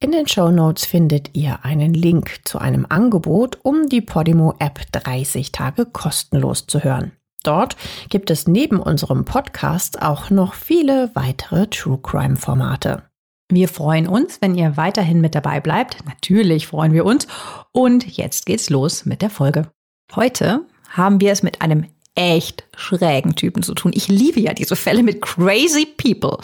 In 0.00 0.12
den 0.12 0.28
Show 0.28 0.52
Notes 0.52 0.86
findet 0.86 1.36
ihr 1.36 1.64
einen 1.64 1.92
Link 1.92 2.42
zu 2.44 2.60
einem 2.60 2.86
Angebot, 2.88 3.58
um 3.64 3.88
die 3.88 4.00
Podimo 4.00 4.54
App 4.60 4.80
30 4.92 5.50
Tage 5.50 5.86
kostenlos 5.86 6.68
zu 6.68 6.84
hören. 6.84 7.10
Dort 7.42 7.76
gibt 8.08 8.30
es 8.30 8.46
neben 8.46 8.78
unserem 8.78 9.24
Podcast 9.24 10.00
auch 10.00 10.30
noch 10.30 10.54
viele 10.54 11.10
weitere 11.14 11.66
True 11.66 11.98
Crime 12.00 12.36
Formate. 12.36 13.02
Wir 13.50 13.68
freuen 13.68 14.06
uns, 14.06 14.40
wenn 14.40 14.54
ihr 14.54 14.76
weiterhin 14.76 15.20
mit 15.20 15.34
dabei 15.34 15.58
bleibt. 15.58 15.96
Natürlich 16.06 16.68
freuen 16.68 16.92
wir 16.92 17.04
uns. 17.04 17.26
Und 17.72 18.06
jetzt 18.16 18.46
geht's 18.46 18.70
los 18.70 19.04
mit 19.04 19.20
der 19.20 19.30
Folge. 19.30 19.66
Heute 20.14 20.60
haben 20.90 21.20
wir 21.20 21.32
es 21.32 21.42
mit 21.42 21.60
einem 21.60 21.86
echt 22.14 22.62
schrägen 22.76 23.34
Typen 23.34 23.64
zu 23.64 23.74
tun. 23.74 23.90
Ich 23.92 24.06
liebe 24.06 24.38
ja 24.38 24.54
diese 24.54 24.76
Fälle 24.76 25.02
mit 25.02 25.22
crazy 25.22 25.86
people. 25.86 26.38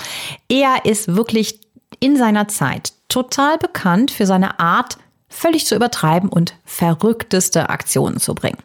Er 0.48 0.84
ist 0.84 1.14
wirklich 1.14 1.60
in 2.00 2.16
seiner 2.16 2.48
Zeit 2.48 2.94
total 3.14 3.58
bekannt 3.58 4.10
für 4.10 4.26
seine 4.26 4.58
Art, 4.58 4.98
völlig 5.28 5.66
zu 5.66 5.76
übertreiben 5.76 6.28
und 6.28 6.54
verrückteste 6.64 7.68
Aktionen 7.70 8.18
zu 8.18 8.34
bringen. 8.34 8.58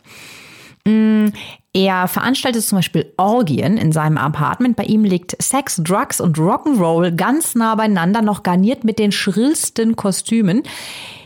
Mm, 0.85 1.27
er 1.71 2.07
veranstaltet 2.07 2.63
zum 2.63 2.79
Beispiel 2.79 3.13
Orgien 3.17 3.77
in 3.77 3.91
seinem 3.91 4.17
Apartment. 4.17 4.75
Bei 4.75 4.85
ihm 4.85 5.03
liegt 5.03 5.39
Sex, 5.39 5.79
Drugs 5.83 6.19
und 6.19 6.37
Rock'n'Roll 6.37 7.15
ganz 7.15 7.53
nah 7.53 7.75
beieinander, 7.75 8.23
noch 8.23 8.41
garniert 8.41 8.83
mit 8.83 8.97
den 8.97 9.11
schrillsten 9.11 9.95
Kostümen. 9.95 10.63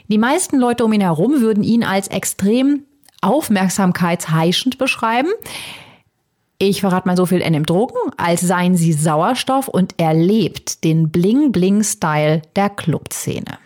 Die 0.09 0.17
meisten 0.17 0.57
Leute 0.57 0.83
um 0.83 0.91
ihn 0.91 0.99
herum 0.99 1.39
würden 1.39 1.63
ihn 1.63 1.85
als 1.85 2.09
extrem 2.09 2.83
aufmerksamkeitsheischend 3.21 4.77
beschreiben. 4.77 5.29
Ich 6.59 6.81
verrate 6.81 7.07
mal 7.07 7.17
so 7.17 7.25
viel, 7.25 7.41
er 7.41 7.49
nimmt 7.49 7.69
Drogen, 7.69 7.97
als 8.17 8.41
seien 8.41 8.77
sie 8.77 8.93
Sauerstoff 8.93 9.67
und 9.67 9.95
er 9.97 10.13
lebt 10.13 10.83
den 10.83 11.09
Bling-Bling-Style 11.09 12.41
der 12.55 12.69
Clubszene. 12.69 13.57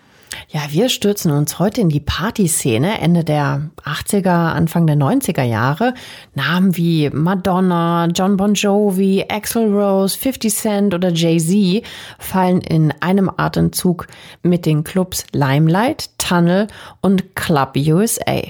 Ja, 0.50 0.62
wir 0.70 0.88
stürzen 0.88 1.32
uns 1.32 1.60
heute 1.60 1.82
in 1.82 1.90
die 1.90 2.00
Partyszene 2.00 3.02
Ende 3.02 3.24
der 3.24 3.70
80er, 3.84 4.54
Anfang 4.54 4.88
der 4.88 4.96
90er 4.96 5.44
Jahre. 5.44 5.94
Namen 6.36 6.78
wie 6.78 7.10
Madonna, 7.10 8.08
John 8.08 8.38
Bon 8.38 8.54
Jovi, 8.54 9.26
Axel 9.28 9.74
Rose, 9.74 10.18
50 10.18 10.56
Cent 10.56 10.94
oder 10.94 11.12
Jay-Z 11.12 11.84
fallen 12.18 12.62
in 12.62 12.94
einem 13.02 13.30
Atemzug 13.36 14.08
mit 14.42 14.66
den 14.66 14.84
Clubs 14.86 15.26
Limelight, 15.34 16.12
Tunnel 16.18 16.68
und 17.02 17.36
Club 17.36 17.76
USA. 17.76 18.42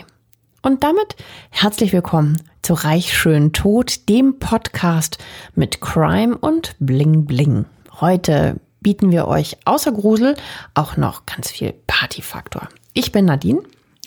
Und 0.67 0.83
damit 0.83 1.15
herzlich 1.49 1.93
willkommen 1.93 2.41
zu 2.61 2.73
Reich 2.73 3.17
schön 3.17 3.53
tot, 3.53 4.09
dem 4.09 4.37
Podcast 4.37 5.17
mit 5.55 5.79
Crime 5.79 6.37
und 6.37 6.75
Bling 6.81 7.23
Bling. 7.23 7.63
Heute 8.01 8.59
bieten 8.81 9.09
wir 9.09 9.29
euch 9.29 9.55
außer 9.63 9.93
Grusel 9.93 10.35
auch 10.73 10.97
noch 10.97 11.25
ganz 11.25 11.51
viel 11.51 11.73
Partyfaktor. 11.87 12.67
Ich 12.91 13.13
bin 13.13 13.23
Nadine. 13.23 13.61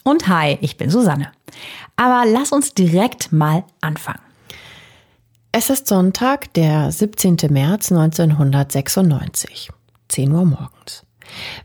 Und 0.04 0.28
hi, 0.28 0.58
ich 0.60 0.76
bin 0.76 0.90
Susanne. 0.90 1.32
Aber 1.96 2.30
lass 2.30 2.52
uns 2.52 2.74
direkt 2.74 3.32
mal 3.32 3.64
anfangen. 3.80 4.20
Es 5.52 5.70
ist 5.70 5.86
Sonntag, 5.86 6.52
der 6.52 6.92
17. 6.92 7.38
März 7.48 7.90
1996, 7.90 9.70
10 10.08 10.30
Uhr 10.30 10.44
morgens. 10.44 11.06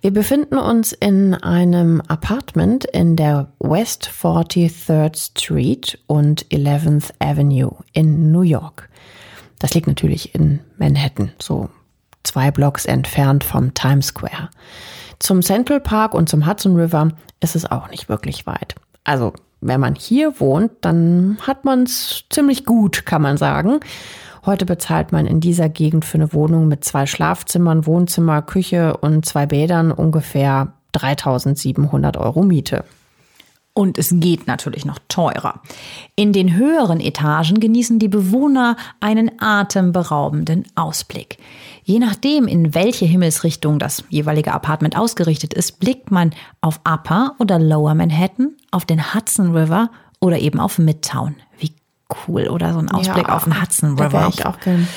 Wir 0.02 0.12
befinden 0.12 0.58
uns 0.58 0.92
in 0.94 1.34
einem 1.34 2.02
Apartment 2.08 2.86
in 2.86 3.16
der 3.16 3.48
West 3.60 4.10
43rd 4.22 5.18
Street 5.18 6.00
und 6.08 6.46
11th 6.48 7.12
Avenue 7.20 7.76
in 7.94 8.32
New 8.32 8.42
York. 8.42 8.90
Das 9.60 9.74
liegt 9.74 9.88
natürlich 9.88 10.36
in 10.36 10.60
Manhattan, 10.78 11.32
so 11.42 11.70
zwei 12.24 12.52
Blocks 12.52 12.86
entfernt 12.86 13.44
vom 13.44 13.74
Times 13.74 14.08
Square. 14.08 14.50
Zum 15.20 15.42
Central 15.42 15.80
Park 15.80 16.14
und 16.14 16.30
zum 16.30 16.46
Hudson 16.46 16.76
River 16.76 17.10
ist 17.40 17.56
es 17.56 17.70
auch 17.70 17.90
nicht 17.90 18.10
wirklich 18.10 18.46
weit. 18.46 18.76
Also, 19.04 19.34
wenn 19.62 19.80
man 19.80 19.96
hier 19.96 20.40
wohnt, 20.40 20.72
dann 20.82 21.38
hat 21.42 21.66
man 21.66 21.84
es 21.84 22.26
ziemlich 22.30 22.66
gut, 22.66 23.06
kann 23.06 23.22
man 23.22 23.38
sagen. 23.38 23.80
Heute 24.46 24.66
bezahlt 24.66 25.12
man 25.12 25.26
in 25.26 25.40
dieser 25.40 25.70
Gegend 25.70 26.06
für 26.06 26.20
eine 26.20 26.32
Wohnung 26.32 26.68
mit 26.68 26.84
zwei 26.84 27.08
Schlafzimmern, 27.08 27.88
Wohnzimmer, 27.88 28.44
Küche 28.44 28.96
und 28.98 29.26
zwei 29.26 29.48
Bädern 29.48 29.92
ungefähr 29.92 30.74
3700 30.92 32.16
Euro 32.18 32.44
Miete. 32.44 32.86
Und 33.74 33.98
es 33.98 34.10
geht 34.14 34.48
natürlich 34.48 34.86
noch 34.86 35.00
teurer. 35.10 35.62
In 36.16 36.32
den 36.32 36.56
höheren 36.56 37.02
Etagen 37.02 37.60
genießen 37.60 38.00
die 38.00 38.08
Bewohner 38.08 38.78
einen 39.02 39.32
atemberaubenden 39.42 40.64
Ausblick. 40.76 41.40
Je 41.84 42.00
nachdem, 42.00 42.48
in 42.48 42.74
welche 42.74 43.06
Himmelsrichtung 43.06 43.80
das 43.80 44.06
jeweilige 44.10 44.54
Apartment 44.54 44.96
ausgerichtet 44.96 45.54
ist, 45.54 45.80
blickt 45.80 46.10
man 46.10 46.32
auf 46.62 46.80
Upper 46.88 47.34
oder 47.40 47.60
Lower 47.60 47.96
Manhattan, 47.96 48.56
auf 48.72 48.86
den 48.86 49.14
Hudson 49.14 49.58
River 49.58 49.90
oder 50.22 50.40
eben 50.40 50.62
auf 50.62 50.78
Midtown. 50.78 51.36
Wie 51.58 51.74
cool, 52.28 52.48
oder? 52.48 52.74
So 52.74 52.80
ein 52.80 52.92
Ausblick 52.92 53.28
ja, 53.28 53.36
auf 53.36 53.46
den 53.46 53.62
Hudson 53.62 54.00
River. 54.00 54.30
Ich 54.30 54.46
auch 54.46 54.60
gern. 54.60 54.88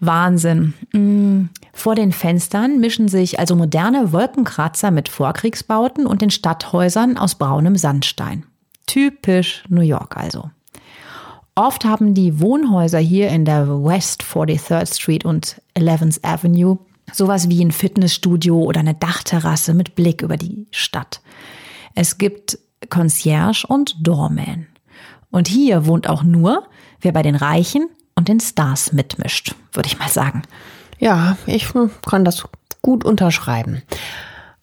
Wahnsinn. 0.00 0.74
Mm. 0.92 1.50
Vor 1.72 1.94
den 1.94 2.12
Fenstern 2.12 2.78
mischen 2.78 3.08
sich 3.08 3.40
also 3.40 3.56
moderne 3.56 4.12
Wolkenkratzer 4.12 4.90
mit 4.90 5.08
Vorkriegsbauten 5.08 6.06
und 6.06 6.22
den 6.22 6.30
Stadthäusern 6.30 7.16
aus 7.16 7.34
braunem 7.34 7.76
Sandstein. 7.76 8.44
Typisch 8.86 9.64
New 9.68 9.82
York 9.82 10.16
also. 10.16 10.50
Oft 11.56 11.84
haben 11.84 12.14
die 12.14 12.40
Wohnhäuser 12.40 13.00
hier 13.00 13.30
in 13.30 13.44
der 13.44 13.68
West 13.68 14.22
43rd 14.22 14.94
Street 14.94 15.24
und 15.24 15.60
11th 15.76 16.20
Avenue 16.22 16.78
sowas 17.12 17.48
wie 17.48 17.64
ein 17.64 17.72
Fitnessstudio 17.72 18.62
oder 18.62 18.80
eine 18.80 18.94
Dachterrasse 18.94 19.74
mit 19.74 19.96
Blick 19.96 20.22
über 20.22 20.36
die 20.36 20.68
Stadt. 20.70 21.20
Es 21.94 22.18
gibt 22.18 22.58
Concierge 22.90 23.64
und 23.66 23.96
Doorman. 24.06 24.67
Und 25.30 25.48
hier 25.48 25.86
wohnt 25.86 26.08
auch 26.08 26.22
nur, 26.22 26.66
wer 27.00 27.12
bei 27.12 27.22
den 27.22 27.34
Reichen 27.34 27.88
und 28.14 28.28
den 28.28 28.40
Stars 28.40 28.92
mitmischt, 28.92 29.54
würde 29.72 29.88
ich 29.88 29.98
mal 29.98 30.08
sagen. 30.08 30.42
Ja, 30.98 31.36
ich 31.46 31.72
kann 32.06 32.24
das 32.24 32.44
gut 32.82 33.04
unterschreiben. 33.04 33.82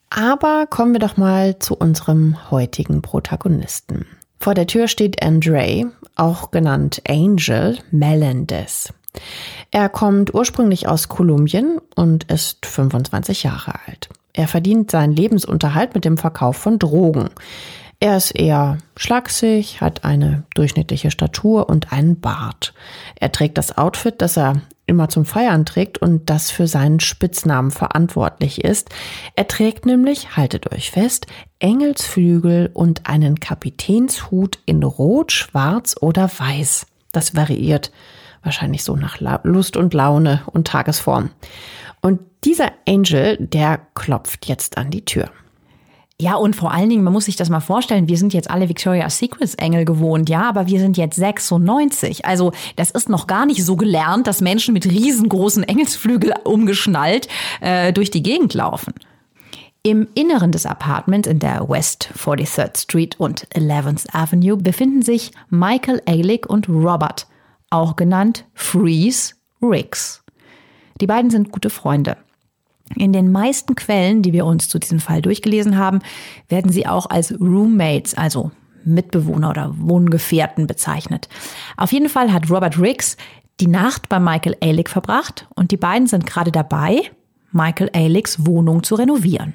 Aber 0.09 0.65
kommen 0.67 0.93
wir 0.93 0.99
doch 0.99 1.17
mal 1.17 1.59
zu 1.59 1.75
unserem 1.75 2.51
heutigen 2.51 3.01
Protagonisten. 3.01 4.05
Vor 4.39 4.53
der 4.53 4.67
Tür 4.67 4.87
steht 4.87 5.23
Andre, 5.23 5.91
auch 6.15 6.51
genannt 6.51 7.01
Angel 7.07 7.79
Melendez. 7.91 8.93
Er 9.71 9.89
kommt 9.89 10.33
ursprünglich 10.33 10.87
aus 10.87 11.09
Kolumbien 11.09 11.79
und 11.95 12.25
ist 12.25 12.65
25 12.65 13.43
Jahre 13.43 13.73
alt. 13.87 14.09
Er 14.33 14.47
verdient 14.47 14.91
seinen 14.91 15.13
Lebensunterhalt 15.13 15.95
mit 15.95 16.05
dem 16.05 16.17
Verkauf 16.17 16.57
von 16.57 16.77
Drogen. 16.77 17.29
Er 18.05 18.17
ist 18.17 18.35
eher 18.35 18.77
schlaksig, 18.95 19.81
hat 19.81 20.03
eine 20.03 20.43
durchschnittliche 20.53 21.09
Statur 21.09 21.67
und 21.67 21.91
einen 21.91 22.19
Bart. 22.19 22.75
Er 23.15 23.31
trägt 23.31 23.57
das 23.57 23.79
Outfit, 23.79 24.21
das 24.21 24.37
er 24.37 24.61
immer 24.85 25.09
zum 25.09 25.25
Feiern 25.25 25.65
trägt 25.65 25.97
und 25.97 26.29
das 26.29 26.51
für 26.51 26.67
seinen 26.67 26.99
Spitznamen 26.99 27.71
verantwortlich 27.71 28.63
ist. 28.63 28.91
Er 29.35 29.47
trägt 29.47 29.87
nämlich, 29.87 30.37
haltet 30.37 30.71
euch 30.71 30.91
fest, 30.91 31.25
Engelsflügel 31.57 32.69
und 32.75 33.09
einen 33.09 33.39
Kapitänshut 33.39 34.59
in 34.67 34.83
Rot, 34.83 35.31
Schwarz 35.31 35.95
oder 35.99 36.29
Weiß. 36.29 36.85
Das 37.11 37.35
variiert 37.35 37.91
wahrscheinlich 38.43 38.83
so 38.83 38.95
nach 38.95 39.19
Lust 39.41 39.77
und 39.77 39.95
Laune 39.95 40.43
und 40.53 40.67
Tagesform. 40.67 41.31
Und 42.01 42.19
dieser 42.43 42.71
Angel, 42.87 43.37
der 43.39 43.79
klopft 43.95 44.45
jetzt 44.45 44.77
an 44.77 44.91
die 44.91 45.05
Tür. 45.05 45.31
Ja, 46.19 46.35
und 46.35 46.55
vor 46.55 46.71
allen 46.71 46.89
Dingen, 46.89 47.03
man 47.03 47.11
muss 47.11 47.25
sich 47.25 47.35
das 47.35 47.49
mal 47.49 47.59
vorstellen, 47.59 48.07
wir 48.07 48.17
sind 48.17 48.33
jetzt 48.33 48.49
alle 48.49 48.69
Victoria's 48.69 49.17
Secrets 49.17 49.55
Engel 49.55 49.83
gewohnt, 49.83 50.29
ja, 50.29 50.47
aber 50.47 50.67
wir 50.67 50.79
sind 50.79 50.95
jetzt 50.95 51.17
96. 51.17 52.25
Also 52.25 52.53
das 52.77 52.91
ist 52.91 53.09
noch 53.09 53.27
gar 53.27 53.45
nicht 53.45 53.65
so 53.65 53.75
gelernt, 53.75 54.25
dass 54.25 54.39
Menschen 54.39 54.73
mit 54.73 54.85
riesengroßen 54.85 55.63
Engelsflügel 55.63 56.33
umgeschnallt 56.45 57.27
äh, 57.59 57.91
durch 57.91 58.11
die 58.11 58.23
Gegend 58.23 58.53
laufen. 58.53 58.93
Im 59.83 60.07
Inneren 60.15 60.53
des 60.53 60.65
Apartments 60.65 61.27
in 61.27 61.39
der 61.39 61.67
West 61.67 62.09
43rd 62.17 62.81
Street 62.81 63.19
und 63.19 63.47
11th 63.49 64.07
Avenue 64.13 64.55
befinden 64.57 65.01
sich 65.01 65.31
Michael 65.49 66.01
Ehrlich 66.05 66.47
und 66.47 66.69
Robert, 66.69 67.27
auch 67.69 67.97
genannt 67.97 68.45
Freeze 68.53 69.35
Riggs. 69.61 70.23
Die 71.01 71.07
beiden 71.07 71.29
sind 71.29 71.51
gute 71.51 71.69
Freunde. 71.69 72.15
In 72.97 73.13
den 73.13 73.31
meisten 73.31 73.75
Quellen, 73.75 74.21
die 74.21 74.33
wir 74.33 74.45
uns 74.45 74.69
zu 74.69 74.79
diesem 74.79 74.99
Fall 74.99 75.21
durchgelesen 75.21 75.77
haben, 75.77 75.99
werden 76.47 76.71
sie 76.71 76.87
auch 76.87 77.09
als 77.09 77.33
Roommates, 77.39 78.13
also 78.15 78.51
Mitbewohner 78.85 79.49
oder 79.49 79.73
Wohngefährten 79.77 80.67
bezeichnet. 80.67 81.27
Auf 81.77 81.91
jeden 81.91 82.09
Fall 82.09 82.31
hat 82.31 82.49
Robert 82.49 82.79
Riggs 82.79 83.17
die 83.59 83.67
Nacht 83.67 84.09
bei 84.09 84.19
Michael 84.19 84.57
Ehrlich 84.59 84.89
verbracht 84.89 85.47
und 85.55 85.71
die 85.71 85.77
beiden 85.77 86.07
sind 86.07 86.25
gerade 86.25 86.51
dabei, 86.51 87.01
Michael 87.51 87.89
Ehrlichs 87.93 88.45
Wohnung 88.45 88.83
zu 88.83 88.95
renovieren. 88.95 89.53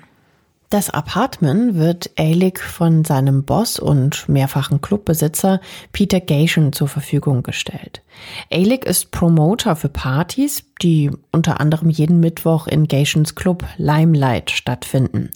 Das 0.71 0.89
Apartment 0.89 1.75
wird 1.75 2.11
Ehrlich 2.15 2.61
von 2.61 3.05
seinem 3.05 3.43
Boss 3.43 3.81
und 3.81 4.29
mehrfachen 4.29 4.81
Clubbesitzer 4.81 5.61
Peter 5.91 6.21
Gation 6.21 6.73
zur 6.73 6.87
Verfügung 6.87 7.43
gestellt. 7.43 8.03
Ehrlich 8.51 8.85
ist 8.85 9.11
Promoter 9.11 9.75
für 9.75 9.89
Partys, 9.89 10.63
die 10.81 11.11
unter 11.33 11.59
anderem 11.59 11.91
jeden 11.91 12.21
Mittwoch 12.21 12.69
in 12.69 12.87
Gations 12.87 13.35
Club 13.35 13.65
Limelight 13.79 14.53
stattfinden. 14.53 15.31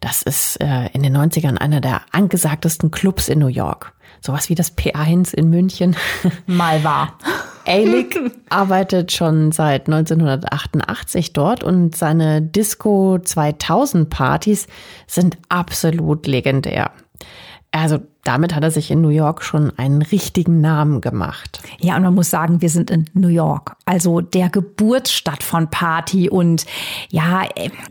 Das 0.00 0.22
ist 0.22 0.58
äh, 0.62 0.86
in 0.94 1.02
den 1.02 1.14
90ern 1.14 1.58
einer 1.58 1.82
der 1.82 2.00
angesagtesten 2.10 2.90
Clubs 2.90 3.28
in 3.28 3.40
New 3.40 3.48
York. 3.48 3.92
Sowas 4.22 4.48
wie 4.48 4.54
das 4.54 4.74
P1 4.74 5.34
in 5.34 5.50
München. 5.50 5.96
Mal 6.46 6.82
war. 6.82 7.18
Ehrlich 7.64 8.18
arbeitet 8.48 9.12
schon 9.12 9.52
seit 9.52 9.88
1988 9.88 11.32
dort 11.32 11.62
und 11.62 11.96
seine 11.96 12.42
Disco 12.42 13.18
2000 13.18 14.10
Partys 14.10 14.66
sind 15.06 15.38
absolut 15.48 16.26
legendär. 16.26 16.90
Also 17.74 18.00
damit 18.24 18.54
hat 18.54 18.62
er 18.62 18.70
sich 18.70 18.90
in 18.90 19.00
New 19.00 19.08
York 19.08 19.42
schon 19.42 19.72
einen 19.78 20.02
richtigen 20.02 20.60
Namen 20.60 21.00
gemacht. 21.00 21.60
Ja, 21.80 21.96
und 21.96 22.02
man 22.02 22.14
muss 22.14 22.30
sagen, 22.30 22.60
wir 22.60 22.68
sind 22.68 22.90
in 22.90 23.06
New 23.14 23.28
York, 23.28 23.74
also 23.86 24.20
der 24.20 24.50
Geburtsstadt 24.50 25.42
von 25.42 25.70
Party 25.70 26.28
und 26.28 26.66
ja, 27.08 27.42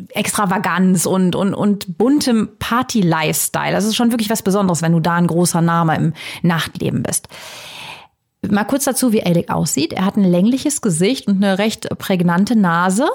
Extravaganz 0.10 1.06
und, 1.06 1.36
und, 1.36 1.54
und 1.54 1.98
buntem 1.98 2.50
Party-Lifestyle. 2.60 3.72
Das 3.72 3.86
ist 3.86 3.96
schon 3.96 4.12
wirklich 4.12 4.30
was 4.30 4.44
Besonderes, 4.44 4.84
wenn 4.84 4.94
du 4.94 5.00
da 5.00 5.16
ein 5.16 5.28
großer 5.28 5.62
Name 5.62 5.96
im 5.96 6.14
Nachtleben 6.44 7.04
bist. 7.04 7.28
Mal 8.50 8.64
kurz 8.66 8.86
dazu, 8.86 9.12
wie 9.12 9.24
Alec 9.24 9.52
aussieht. 9.52 9.94
Er 9.94 10.06
hat 10.06 10.18
ein 10.18 10.24
längliches 10.24 10.82
Gesicht 10.82 11.28
und 11.28 11.44
eine 11.44 11.60
recht 11.60 11.88
prägnante 12.00 12.56
Nase. 12.56 13.08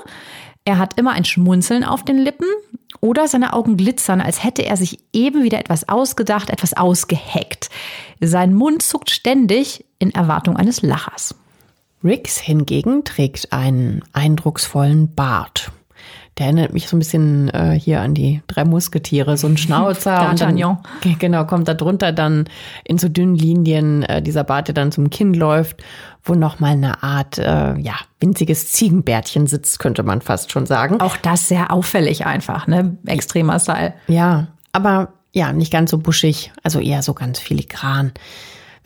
Er 0.64 0.78
hat 0.78 0.98
immer 0.98 1.12
ein 1.12 1.24
Schmunzeln 1.24 1.84
auf 1.84 2.04
den 2.04 2.18
Lippen 2.18 2.48
oder 3.00 3.26
seine 3.26 3.52
Augen 3.52 3.76
glitzern, 3.76 4.20
als 4.20 4.44
hätte 4.44 4.64
er 4.64 4.76
sich 4.76 5.00
eben 5.12 5.42
wieder 5.42 5.58
etwas 5.58 5.88
ausgedacht, 5.88 6.50
etwas 6.50 6.74
ausgeheckt. 6.76 7.70
Sein 8.20 8.54
Mund 8.54 8.82
zuckt 8.82 9.10
ständig 9.10 9.84
in 9.98 10.12
Erwartung 10.12 10.56
eines 10.56 10.82
Lachers. 10.82 11.34
Riggs 12.04 12.38
hingegen 12.38 13.04
trägt 13.04 13.52
einen 13.52 14.04
eindrucksvollen 14.12 15.14
Bart. 15.14 15.72
Der 16.38 16.46
erinnert 16.46 16.74
mich 16.74 16.88
so 16.88 16.96
ein 16.96 16.98
bisschen 16.98 17.48
äh, 17.48 17.78
hier 17.78 18.02
an 18.02 18.12
die 18.12 18.42
drei 18.46 18.64
Musketiere, 18.64 19.36
so 19.36 19.46
ein 19.46 19.56
Schnauzer. 19.56 20.20
und 20.30 20.40
dann, 20.40 20.56
genau, 21.18 21.44
kommt 21.46 21.66
da 21.68 21.74
drunter 21.74 22.12
dann 22.12 22.44
in 22.84 22.98
so 22.98 23.08
dünnen 23.08 23.36
Linien 23.36 24.02
äh, 24.02 24.20
dieser 24.20 24.44
Bart, 24.44 24.68
der 24.68 24.74
dann 24.74 24.92
zum 24.92 25.08
Kinn 25.08 25.32
läuft, 25.32 25.82
wo 26.22 26.34
noch 26.34 26.60
mal 26.60 26.72
eine 26.72 27.02
Art, 27.02 27.38
äh, 27.38 27.78
ja, 27.78 27.94
winziges 28.20 28.72
Ziegenbärtchen 28.72 29.46
sitzt, 29.46 29.78
könnte 29.78 30.02
man 30.02 30.20
fast 30.20 30.52
schon 30.52 30.66
sagen. 30.66 31.00
Auch 31.00 31.16
das 31.16 31.48
sehr 31.48 31.72
auffällig 31.72 32.26
einfach, 32.26 32.66
ne? 32.66 32.98
Extremer 33.06 33.58
Style. 33.58 33.94
Ja, 34.08 34.48
aber 34.72 35.12
ja, 35.32 35.52
nicht 35.52 35.72
ganz 35.72 35.90
so 35.90 35.98
buschig, 35.98 36.52
also 36.62 36.80
eher 36.80 37.02
so 37.02 37.14
ganz 37.14 37.38
filigran. 37.38 38.12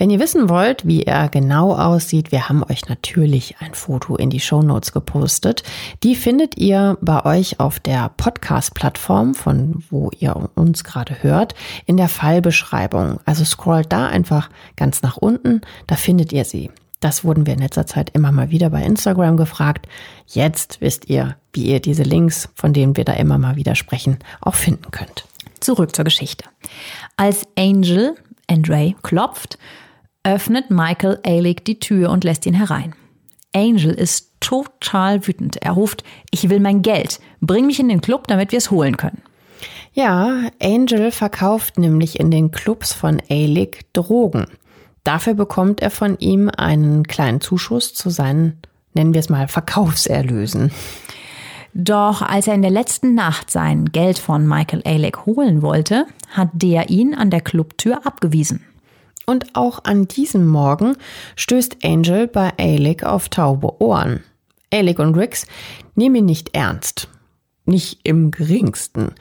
Wenn 0.00 0.08
ihr 0.08 0.18
wissen 0.18 0.48
wollt, 0.48 0.86
wie 0.86 1.02
er 1.02 1.28
genau 1.28 1.74
aussieht, 1.74 2.32
wir 2.32 2.48
haben 2.48 2.64
euch 2.64 2.88
natürlich 2.88 3.56
ein 3.60 3.74
Foto 3.74 4.16
in 4.16 4.30
die 4.30 4.40
Show 4.40 4.62
Notes 4.62 4.92
gepostet. 4.92 5.62
Die 6.02 6.14
findet 6.14 6.56
ihr 6.56 6.96
bei 7.02 7.22
euch 7.26 7.60
auf 7.60 7.80
der 7.80 8.08
Podcast-Plattform, 8.16 9.34
von 9.34 9.84
wo 9.90 10.10
ihr 10.18 10.48
uns 10.54 10.84
gerade 10.84 11.22
hört, 11.22 11.54
in 11.84 11.98
der 11.98 12.08
Fallbeschreibung. 12.08 13.20
Also 13.26 13.44
scrollt 13.44 13.92
da 13.92 14.06
einfach 14.06 14.48
ganz 14.74 15.02
nach 15.02 15.18
unten, 15.18 15.60
da 15.86 15.96
findet 15.96 16.32
ihr 16.32 16.46
sie. 16.46 16.70
Das 17.00 17.22
wurden 17.22 17.44
wir 17.44 17.52
in 17.52 17.60
letzter 17.60 17.84
Zeit 17.84 18.08
immer 18.14 18.32
mal 18.32 18.48
wieder 18.48 18.70
bei 18.70 18.82
Instagram 18.82 19.36
gefragt. 19.36 19.86
Jetzt 20.26 20.80
wisst 20.80 21.10
ihr, 21.10 21.36
wie 21.52 21.66
ihr 21.66 21.80
diese 21.80 22.04
Links, 22.04 22.48
von 22.54 22.72
denen 22.72 22.96
wir 22.96 23.04
da 23.04 23.12
immer 23.12 23.36
mal 23.36 23.56
wieder 23.56 23.74
sprechen, 23.74 24.16
auch 24.40 24.54
finden 24.54 24.92
könnt. 24.92 25.26
Zurück 25.60 25.94
zur 25.94 26.06
Geschichte. 26.06 26.46
Als 27.18 27.46
Angel 27.58 28.16
Andre 28.50 28.94
klopft, 29.02 29.58
öffnet 30.24 30.70
Michael 30.70 31.18
Ehrlich 31.22 31.58
die 31.66 31.78
Tür 31.78 32.10
und 32.10 32.24
lässt 32.24 32.46
ihn 32.46 32.54
herein. 32.54 32.94
Angel 33.54 33.92
ist 33.92 34.30
total 34.40 35.26
wütend. 35.26 35.56
Er 35.56 35.72
ruft, 35.72 36.04
ich 36.30 36.48
will 36.48 36.60
mein 36.60 36.82
Geld. 36.82 37.20
Bring 37.40 37.66
mich 37.66 37.80
in 37.80 37.88
den 37.88 38.00
Club, 38.00 38.28
damit 38.28 38.52
wir 38.52 38.58
es 38.58 38.70
holen 38.70 38.96
können. 38.96 39.22
Ja, 39.92 40.50
Angel 40.62 41.10
verkauft 41.10 41.78
nämlich 41.78 42.20
in 42.20 42.30
den 42.30 42.50
Clubs 42.50 42.92
von 42.92 43.20
Ehrlich 43.28 43.80
Drogen. 43.92 44.46
Dafür 45.04 45.34
bekommt 45.34 45.80
er 45.80 45.90
von 45.90 46.18
ihm 46.18 46.48
einen 46.48 47.04
kleinen 47.04 47.40
Zuschuss 47.40 47.94
zu 47.94 48.10
seinen, 48.10 48.58
nennen 48.94 49.14
wir 49.14 49.20
es 49.20 49.28
mal, 49.28 49.48
Verkaufserlösen. 49.48 50.70
Doch 51.72 52.22
als 52.22 52.46
er 52.46 52.54
in 52.54 52.62
der 52.62 52.70
letzten 52.70 53.14
Nacht 53.14 53.50
sein 53.50 53.86
Geld 53.86 54.18
von 54.18 54.46
Michael 54.46 54.82
Ehrlich 54.84 55.16
holen 55.26 55.62
wollte, 55.62 56.06
hat 56.30 56.50
der 56.52 56.90
ihn 56.90 57.14
an 57.14 57.30
der 57.30 57.40
Clubtür 57.40 58.06
abgewiesen. 58.06 58.64
Und 59.26 59.54
auch 59.54 59.84
an 59.84 60.08
diesem 60.08 60.46
Morgen 60.46 60.96
stößt 61.36 61.84
Angel 61.84 62.26
bei 62.26 62.52
Alec 62.58 63.04
auf 63.04 63.28
taube 63.28 63.80
Ohren. 63.80 64.24
Alec 64.72 64.98
und 64.98 65.14
Rix 65.16 65.46
nehmen 65.94 66.16
ihn 66.16 66.24
nicht 66.26 66.54
ernst. 66.54 67.08
Nicht 67.66 68.00
im 68.02 68.30
geringsten. 68.30 69.12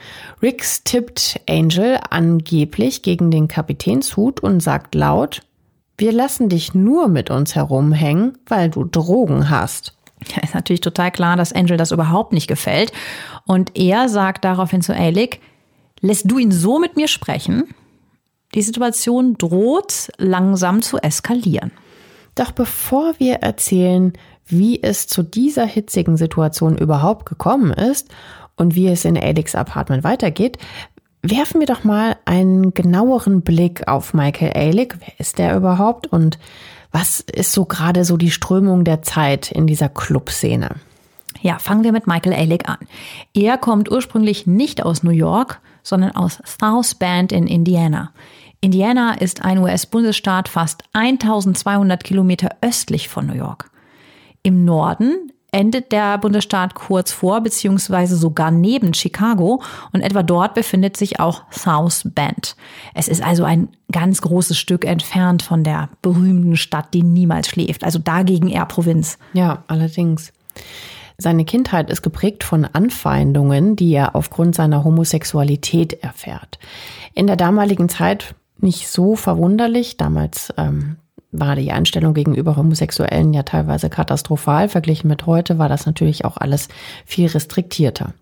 Rix 0.42 0.82
tippt 0.82 1.40
Angel 1.48 2.00
angeblich 2.10 3.02
gegen 3.02 3.30
den 3.30 3.48
Kapitänshut 3.48 4.40
und 4.40 4.60
sagt 4.60 4.94
laut, 4.94 5.42
wir 5.98 6.12
lassen 6.12 6.48
dich 6.48 6.74
nur 6.74 7.08
mit 7.08 7.30
uns 7.30 7.54
herumhängen, 7.54 8.38
weil 8.46 8.70
du 8.70 8.84
Drogen 8.84 9.50
hast. 9.50 9.94
Ja, 10.34 10.42
ist 10.42 10.54
natürlich 10.54 10.80
total 10.80 11.10
klar, 11.10 11.36
dass 11.36 11.52
Angel 11.52 11.76
das 11.76 11.92
überhaupt 11.92 12.32
nicht 12.32 12.46
gefällt. 12.46 12.92
Und 13.46 13.78
er 13.78 14.08
sagt 14.08 14.44
daraufhin 14.44 14.82
zu 14.82 14.94
Alec, 14.94 15.40
lässt 16.00 16.30
du 16.30 16.38
ihn 16.38 16.52
so 16.52 16.78
mit 16.78 16.96
mir 16.96 17.08
sprechen? 17.08 17.64
Die 18.54 18.62
Situation 18.62 19.38
droht 19.38 20.10
langsam 20.18 20.82
zu 20.82 20.98
eskalieren. 20.98 21.70
Doch 22.34 22.50
bevor 22.50 23.14
wir 23.18 23.36
erzählen, 23.36 24.12
wie 24.46 24.82
es 24.82 25.06
zu 25.06 25.22
dieser 25.22 25.66
hitzigen 25.66 26.16
Situation 26.16 26.76
überhaupt 26.76 27.26
gekommen 27.26 27.72
ist 27.72 28.08
und 28.56 28.74
wie 28.74 28.88
es 28.88 29.04
in 29.04 29.16
Alex 29.16 29.54
Apartment 29.54 30.02
weitergeht, 30.02 30.58
werfen 31.22 31.60
wir 31.60 31.66
doch 31.66 31.84
mal 31.84 32.16
einen 32.24 32.74
genaueren 32.74 33.42
Blick 33.42 33.86
auf 33.86 34.14
Michael 34.14 34.52
Ehrlich. 34.54 34.94
Wer 34.98 35.20
ist 35.20 35.38
der 35.38 35.56
überhaupt 35.56 36.06
und 36.08 36.38
was 36.92 37.20
ist 37.20 37.52
so 37.52 37.66
gerade 37.66 38.04
so 38.04 38.16
die 38.16 38.32
Strömung 38.32 38.84
der 38.84 39.02
Zeit 39.02 39.52
in 39.52 39.66
dieser 39.66 39.88
Clubszene? 39.88 40.76
Ja, 41.40 41.58
fangen 41.58 41.84
wir 41.84 41.92
mit 41.92 42.06
Michael 42.06 42.32
Ehrlich 42.32 42.68
an. 42.68 42.78
Er 43.32 43.58
kommt 43.58 43.90
ursprünglich 43.90 44.46
nicht 44.46 44.82
aus 44.84 45.02
New 45.02 45.10
York, 45.10 45.60
sondern 45.82 46.10
aus 46.12 46.42
South 46.44 46.96
Bend 46.96 47.32
in 47.32 47.46
Indiana. 47.46 48.12
Indiana 48.62 49.14
ist 49.14 49.42
ein 49.42 49.58
US-Bundesstaat 49.58 50.48
fast 50.48 50.84
1200 50.92 52.04
Kilometer 52.04 52.50
östlich 52.60 53.08
von 53.08 53.26
New 53.26 53.34
York. 53.34 53.70
Im 54.42 54.66
Norden 54.66 55.32
endet 55.50 55.92
der 55.92 56.18
Bundesstaat 56.18 56.74
kurz 56.74 57.10
vor 57.10 57.40
bzw. 57.40 58.06
sogar 58.06 58.50
neben 58.50 58.92
Chicago 58.92 59.62
und 59.92 60.02
etwa 60.02 60.22
dort 60.22 60.54
befindet 60.54 60.96
sich 60.96 61.18
auch 61.20 61.42
South 61.50 62.02
Bend. 62.04 62.54
Es 62.94 63.08
ist 63.08 63.22
also 63.22 63.44
ein 63.44 63.68
ganz 63.90 64.20
großes 64.20 64.58
Stück 64.58 64.84
entfernt 64.84 65.42
von 65.42 65.64
der 65.64 65.88
berühmten 66.02 66.56
Stadt, 66.56 66.92
die 66.92 67.02
niemals 67.02 67.48
schläft. 67.48 67.82
Also 67.82 67.98
dagegen 67.98 68.48
eher 68.48 68.66
Provinz. 68.66 69.18
Ja, 69.32 69.64
allerdings. 69.68 70.32
Seine 71.16 71.44
Kindheit 71.44 71.90
ist 71.90 72.02
geprägt 72.02 72.44
von 72.44 72.64
Anfeindungen, 72.64 73.76
die 73.76 73.92
er 73.92 74.16
aufgrund 74.16 74.54
seiner 74.54 74.84
Homosexualität 74.84 76.02
erfährt. 76.02 76.58
In 77.14 77.26
der 77.26 77.36
damaligen 77.36 77.88
Zeit 77.88 78.34
nicht 78.62 78.88
so 78.88 79.16
verwunderlich. 79.16 79.96
Damals 79.96 80.52
ähm, 80.56 80.96
war 81.32 81.54
die 81.54 81.70
Einstellung 81.70 82.14
gegenüber 82.14 82.56
Homosexuellen 82.56 83.32
ja 83.32 83.42
teilweise 83.42 83.88
katastrophal. 83.88 84.68
Verglichen 84.68 85.08
mit 85.08 85.26
heute 85.26 85.58
war 85.58 85.68
das 85.68 85.86
natürlich 85.86 86.24
auch 86.24 86.36
alles 86.36 86.68
viel 87.04 87.28
restriktierter. 87.28 88.14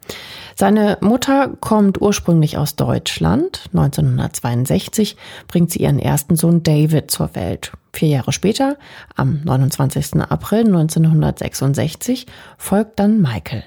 Seine 0.54 0.99
Mutter 1.00 1.52
kommt 1.61 2.00
ursprünglich 2.00 2.59
aus 2.59 2.76
Deutschland. 2.76 3.71
1962 3.73 5.16
bringt 5.47 5.71
sie 5.71 5.80
ihren 5.80 5.99
ersten 5.99 6.37
Sohn 6.37 6.62
David 6.62 7.11
zur 7.11 7.35
Welt. 7.35 7.73
Vier 7.92 8.09
Jahre 8.09 8.33
später, 8.33 8.76
am 9.16 9.40
29. 9.45 10.21
April 10.21 10.66
1966, 10.66 12.26
folgt 12.59 12.99
dann 12.99 13.23
Michael. 13.23 13.64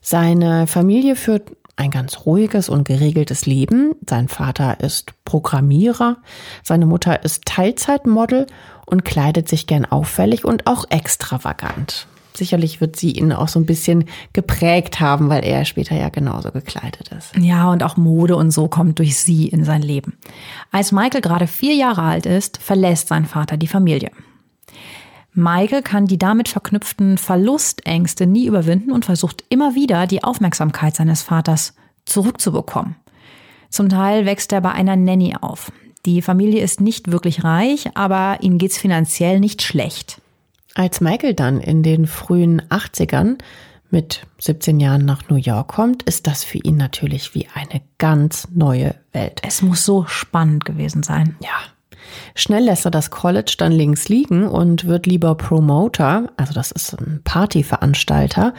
Seine 0.00 0.66
Familie 0.66 1.16
führt 1.16 1.52
ein 1.80 1.90
ganz 1.90 2.26
ruhiges 2.26 2.68
und 2.68 2.84
geregeltes 2.86 3.46
Leben. 3.46 3.94
Sein 4.08 4.28
Vater 4.28 4.80
ist 4.80 5.12
Programmierer, 5.24 6.18
seine 6.62 6.86
Mutter 6.86 7.24
ist 7.24 7.46
Teilzeitmodel 7.46 8.46
und 8.86 9.04
kleidet 9.04 9.48
sich 9.48 9.66
gern 9.66 9.84
auffällig 9.86 10.44
und 10.44 10.66
auch 10.66 10.84
extravagant. 10.90 12.06
sicherlich 12.32 12.80
wird 12.80 12.96
sie 12.96 13.12
ihn 13.12 13.32
auch 13.32 13.48
so 13.48 13.58
ein 13.58 13.66
bisschen 13.66 14.04
geprägt 14.32 15.00
haben, 15.00 15.28
weil 15.28 15.44
er 15.44 15.64
später 15.64 15.96
ja 15.96 16.08
genauso 16.08 16.52
gekleidet 16.52 17.08
ist. 17.08 17.36
Ja, 17.36 17.70
und 17.70 17.82
auch 17.82 17.96
Mode 17.96 18.36
und 18.36 18.50
so 18.50 18.68
kommt 18.68 18.98
durch 18.98 19.18
sie 19.18 19.48
in 19.48 19.64
sein 19.64 19.82
Leben. 19.82 20.16
Als 20.70 20.92
Michael 20.92 21.20
gerade 21.20 21.46
vier 21.46 21.74
Jahre 21.74 22.02
alt 22.02 22.26
ist, 22.26 22.58
verlässt 22.58 23.08
sein 23.08 23.26
Vater 23.26 23.56
die 23.56 23.66
Familie. 23.66 24.10
Michael 25.32 25.82
kann 25.82 26.06
die 26.06 26.18
damit 26.18 26.48
verknüpften 26.48 27.18
Verlustängste 27.18 28.26
nie 28.26 28.46
überwinden 28.46 28.90
und 28.90 29.04
versucht 29.04 29.44
immer 29.48 29.74
wieder, 29.74 30.06
die 30.06 30.24
Aufmerksamkeit 30.24 30.96
seines 30.96 31.22
Vaters 31.22 31.74
zurückzubekommen. 32.04 32.96
Zum 33.68 33.88
Teil 33.88 34.26
wächst 34.26 34.52
er 34.52 34.60
bei 34.60 34.72
einer 34.72 34.96
Nanny 34.96 35.36
auf. 35.40 35.70
Die 36.06 36.22
Familie 36.22 36.62
ist 36.62 36.80
nicht 36.80 37.12
wirklich 37.12 37.44
reich, 37.44 37.90
aber 37.94 38.38
ihnen 38.40 38.58
geht's 38.58 38.78
finanziell 38.78 39.38
nicht 39.38 39.62
schlecht. 39.62 40.20
Als 40.74 41.00
Michael 41.00 41.34
dann 41.34 41.60
in 41.60 41.82
den 41.82 42.06
frühen 42.06 42.62
80ern 42.62 43.38
mit 43.90 44.26
17 44.38 44.80
Jahren 44.80 45.04
nach 45.04 45.28
New 45.28 45.36
York 45.36 45.68
kommt, 45.68 46.02
ist 46.04 46.26
das 46.26 46.44
für 46.44 46.58
ihn 46.58 46.76
natürlich 46.76 47.34
wie 47.34 47.48
eine 47.54 47.82
ganz 47.98 48.48
neue 48.52 48.94
Welt. 49.12 49.40
Es 49.44 49.62
muss 49.62 49.84
so 49.84 50.06
spannend 50.06 50.64
gewesen 50.64 51.02
sein. 51.02 51.36
Ja. 51.40 51.48
Schnell 52.34 52.64
lässt 52.64 52.84
er 52.84 52.90
das 52.90 53.10
College 53.10 53.54
dann 53.58 53.72
links 53.72 54.08
liegen 54.08 54.46
und 54.46 54.86
wird 54.86 55.06
lieber 55.06 55.34
Promoter, 55.34 56.30
also 56.36 56.52
das 56.52 56.70
ist 56.70 56.92
ein 57.00 57.20
Partyveranstalter. 57.24 58.54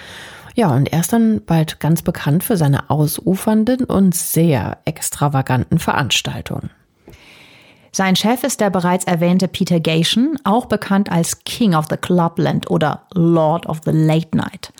Ja, 0.55 0.75
und 0.75 0.91
er 0.91 0.99
ist 0.99 1.13
dann 1.13 1.41
bald 1.45 1.79
ganz 1.79 2.01
bekannt 2.01 2.43
für 2.43 2.57
seine 2.57 2.89
ausufernden 2.89 3.85
und 3.85 4.13
sehr 4.15 4.79
extravaganten 4.85 5.79
Veranstaltungen. 5.79 6.71
Sein 7.93 8.15
Chef 8.15 8.43
ist 8.45 8.61
der 8.61 8.69
bereits 8.69 9.03
erwähnte 9.03 9.49
Peter 9.49 9.81
Gation, 9.81 10.37
auch 10.45 10.65
bekannt 10.65 11.11
als 11.11 11.43
King 11.43 11.75
of 11.75 11.87
the 11.89 11.97
Clubland 11.97 12.71
oder 12.71 13.05
Lord 13.13 13.65
of 13.65 13.81
the 13.83 13.91
Late 13.91 14.35
Night. 14.37 14.71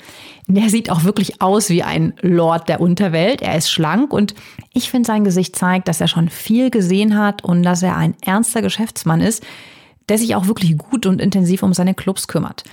Der 0.47 0.69
sieht 0.69 0.89
auch 0.89 1.03
wirklich 1.03 1.41
aus 1.41 1.69
wie 1.69 1.83
ein 1.83 2.13
Lord 2.21 2.69
der 2.69 2.79
Unterwelt. 2.79 3.41
Er 3.41 3.57
ist 3.57 3.69
schlank 3.69 4.13
und 4.13 4.33
ich 4.73 4.89
finde, 4.89 5.07
sein 5.07 5.25
Gesicht 5.25 5.57
zeigt, 5.57 5.89
dass 5.89 5.99
er 5.99 6.07
schon 6.07 6.29
viel 6.29 6.69
gesehen 6.69 7.17
hat 7.17 7.43
und 7.43 7.63
dass 7.63 7.83
er 7.83 7.97
ein 7.97 8.15
ernster 8.21 8.61
Geschäftsmann 8.61 9.19
ist, 9.19 9.43
der 10.07 10.17
sich 10.17 10.35
auch 10.35 10.47
wirklich 10.47 10.77
gut 10.77 11.05
und 11.05 11.21
intensiv 11.21 11.63
um 11.63 11.73
seine 11.73 11.93
Clubs 11.93 12.29
kümmert. 12.29 12.63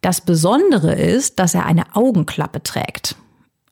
Das 0.00 0.20
Besondere 0.20 0.92
ist, 0.94 1.38
dass 1.38 1.54
er 1.54 1.66
eine 1.66 1.94
Augenklappe 1.94 2.62
trägt. 2.62 3.14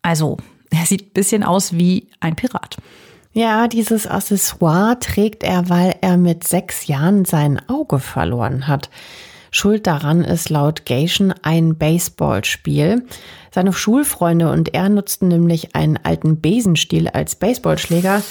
Also, 0.02 0.38
er 0.70 0.86
sieht 0.86 1.08
ein 1.08 1.12
bisschen 1.14 1.42
aus 1.42 1.72
wie 1.72 2.08
ein 2.20 2.36
Pirat. 2.36 2.78
Ja, 3.32 3.66
dieses 3.66 4.06
Accessoire 4.06 4.98
trägt 5.00 5.42
er, 5.42 5.68
weil 5.68 5.94
er 6.02 6.16
mit 6.16 6.46
sechs 6.46 6.86
Jahren 6.86 7.24
sein 7.24 7.60
Auge 7.68 7.98
verloren 7.98 8.68
hat. 8.68 8.90
Schuld 9.50 9.86
daran 9.86 10.22
ist 10.22 10.50
laut 10.50 10.86
Gation 10.86 11.32
ein 11.42 11.76
Baseballspiel. 11.76 13.06
Seine 13.50 13.72
Schulfreunde 13.72 14.50
und 14.50 14.74
er 14.74 14.88
nutzten 14.88 15.28
nämlich 15.28 15.74
einen 15.74 15.98
alten 16.02 16.40
Besenstiel 16.40 17.08
als 17.08 17.34
Baseballschläger. 17.34 18.22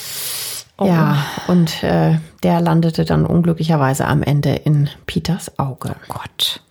Oh. 0.78 0.88
Ja, 0.88 1.24
und 1.48 1.84
äh, 1.84 2.18
der 2.42 2.60
landete 2.60 3.06
dann 3.06 3.28
unglücklicherweise 3.28 4.08
am 4.08 4.24
Ende 4.24 4.56
in 4.56 4.90
Peters 5.06 5.60
Auge. 5.60 5.96
Oh 6.10 6.14
Gott. 6.14 6.64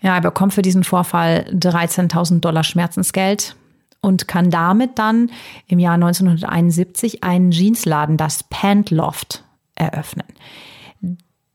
Ja, 0.00 0.14
er 0.14 0.20
bekommt 0.20 0.54
für 0.54 0.62
diesen 0.62 0.84
Vorfall 0.84 1.44
13.000 1.52 2.40
Dollar 2.40 2.62
Schmerzensgeld 2.62 3.56
und 4.00 4.28
kann 4.28 4.50
damit 4.50 4.98
dann 4.98 5.30
im 5.66 5.78
Jahr 5.78 5.94
1971 5.94 7.22
einen 7.22 7.50
Jeansladen, 7.50 8.16
das 8.16 8.42
Pantloft, 8.44 9.44
eröffnen. 9.74 10.26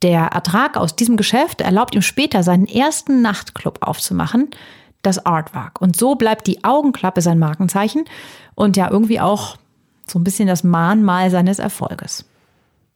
Der 0.01 0.25
Ertrag 0.27 0.77
aus 0.77 0.95
diesem 0.95 1.17
Geschäft 1.17 1.61
erlaubt 1.61 1.95
ihm 1.95 2.01
später 2.01 2.43
seinen 2.43 2.67
ersten 2.67 3.21
Nachtclub 3.21 3.79
aufzumachen, 3.81 4.49
das 5.01 5.25
Artwork. 5.25 5.81
Und 5.81 5.95
so 5.95 6.15
bleibt 6.15 6.47
die 6.47 6.63
Augenklappe 6.63 7.21
sein 7.21 7.39
Markenzeichen 7.39 8.05
und 8.55 8.77
ja 8.77 8.89
irgendwie 8.91 9.19
auch 9.19 9.57
so 10.07 10.19
ein 10.19 10.23
bisschen 10.23 10.47
das 10.47 10.63
Mahnmal 10.63 11.31
seines 11.31 11.59
Erfolges. 11.59 12.25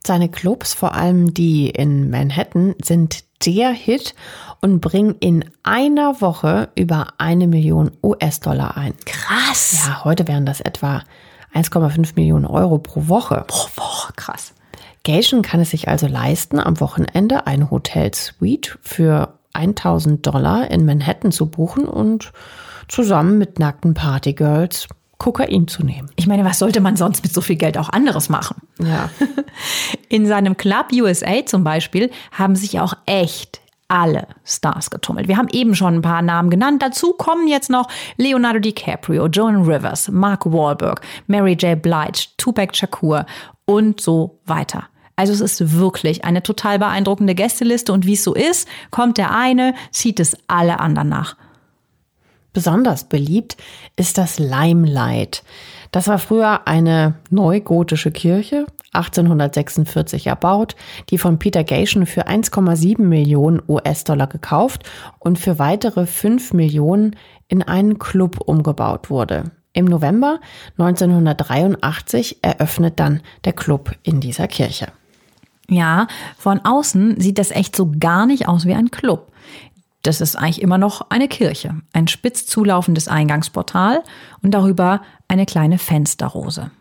Seine 0.06 0.30
Clubs, 0.30 0.74
vor 0.74 0.94
allem 0.94 1.34
die 1.34 1.70
in 1.70 2.10
Manhattan, 2.10 2.76
sind 2.84 3.24
der 3.46 3.72
Hit 3.72 4.16
und 4.62 4.82
bringen 4.82 5.16
in 5.20 5.46
einer 5.64 6.22
Woche 6.22 6.70
über 6.76 7.08
eine 7.18 7.48
Million 7.48 7.92
US-Dollar 8.04 8.78
ein. 8.78 8.94
Krass. 9.06 9.86
Ja, 9.88 10.04
heute 10.04 10.28
wären 10.28 10.46
das 10.46 10.62
etwa 10.62 11.04
1,5 11.54 12.14
Millionen 12.16 12.46
Euro 12.46 12.78
pro 12.78 13.08
Woche. 13.08 13.46
Pro 13.48 13.70
Woche, 13.82 14.14
krass. 14.16 14.54
Gation 15.04 15.42
kann 15.42 15.62
es 15.62 15.72
sich 15.72 15.88
also 15.88 16.08
leisten, 16.08 16.60
am 16.60 16.80
Wochenende 16.80 17.48
eine 17.48 17.72
Hotel-Suite 17.72 18.78
für 18.82 19.34
1000 19.54 20.26
Dollar 20.26 20.70
in 20.70 20.86
Manhattan 20.86 21.32
zu 21.32 21.48
buchen 21.48 21.86
und 21.86 22.32
zusammen 22.88 23.38
mit 23.38 23.60
nackten 23.60 23.94
Partygirls 23.94 24.88
Kokain 25.20 25.68
zu 25.68 25.86
nehmen. 25.86 26.10
Ich 26.16 26.28
meine, 26.28 26.46
was 26.46 26.58
sollte 26.58 26.82
man 26.82 26.96
sonst 26.96 27.24
mit 27.24 27.34
so 27.34 27.42
viel 27.42 27.58
Geld 27.58 27.78
auch 27.78 27.90
anderes 27.90 28.30
machen? 28.30 28.62
Ja. 28.80 29.10
In 30.10 30.26
seinem 30.26 30.58
Club 30.58 30.88
USA 30.94 31.46
zum 31.46 31.64
Beispiel 31.64 32.10
haben 32.32 32.56
sich 32.56 32.80
auch 32.80 32.94
echt 33.06 33.62
alle 33.90 34.28
Stars 34.46 34.90
getummelt. 34.90 35.28
Wir 35.28 35.38
haben 35.38 35.50
eben 35.52 35.76
schon 35.76 35.96
ein 35.96 36.02
paar 36.02 36.22
Namen 36.22 36.50
genannt. 36.50 36.82
Dazu 36.82 37.14
kommen 37.14 37.48
jetzt 37.48 37.70
noch 37.70 37.90
Leonardo 38.18 38.60
DiCaprio, 38.60 39.28
Joan 39.28 39.64
Rivers, 39.64 40.10
Mark 40.10 40.46
Wahlberg, 40.46 41.02
Mary 41.28 41.54
J. 41.54 41.80
Blige, 41.82 42.28
Tupac 42.38 42.76
Shakur 42.76 43.26
und 43.66 44.00
so 44.00 44.40
weiter. 44.46 44.86
Also 45.16 45.34
es 45.34 45.42
ist 45.42 45.78
wirklich 45.78 46.24
eine 46.24 46.44
total 46.44 46.80
beeindruckende 46.80 47.36
Gästeliste 47.36 47.92
und 47.92 48.06
wie 48.06 48.14
es 48.14 48.24
so 48.24 48.34
ist, 48.34 48.70
kommt 48.90 49.18
der 49.18 49.36
eine, 49.36 49.74
zieht 49.92 50.22
es 50.22 50.38
alle 50.48 50.80
anderen 50.80 51.10
nach. 51.10 51.36
Besonders 52.54 53.04
beliebt 53.04 53.58
ist 53.96 54.18
das 54.18 54.40
Limelight. 54.40 55.44
Das 55.92 56.08
war 56.08 56.20
früher 56.20 56.68
eine 56.68 57.16
neugotische 57.30 58.12
Kirche, 58.12 58.66
1846 58.94 60.28
erbaut, 60.28 60.76
die 61.10 61.18
von 61.18 61.40
Peter 61.40 61.64
Gation 61.64 62.06
für 62.06 62.28
1,7 62.28 63.02
Millionen 63.02 63.62
US-Dollar 63.68 64.28
gekauft 64.28 64.84
und 65.20 65.38
für 65.38 65.60
weitere 65.60 66.06
5 66.06 66.54
Millionen 66.54 67.16
in 67.48 67.64
einen 67.64 68.00
Club 68.00 68.40
umgebaut 68.46 69.10
wurde. 69.10 69.52
Im 69.74 69.86
November 69.86 70.40
1983 70.78 72.40
eröffnet 72.42 73.00
dann 73.00 73.22
der 73.46 73.54
Club 73.54 73.96
in 74.04 74.20
dieser 74.20 74.48
Kirche. 74.48 74.88
Ja, 75.70 76.08
von 76.38 76.60
außen 76.64 77.22
sieht 77.22 77.38
das 77.38 77.52
echt 77.52 77.76
so 77.76 77.92
gar 78.00 78.26
nicht 78.26 78.48
aus 78.48 78.66
wie 78.66 78.74
ein 78.74 78.90
Club. 78.90 79.29
Das 80.02 80.22
ist 80.22 80.36
eigentlich 80.36 80.62
immer 80.62 80.78
noch 80.78 81.10
eine 81.10 81.28
Kirche, 81.28 81.76
ein 81.92 82.08
spitz 82.08 82.46
zulaufendes 82.46 83.08
Eingangsportal 83.08 84.04
und 84.42 84.52
darüber 84.52 85.02
eine 85.28 85.46
kleine 85.46 85.78
Fensterrose. 85.78 86.72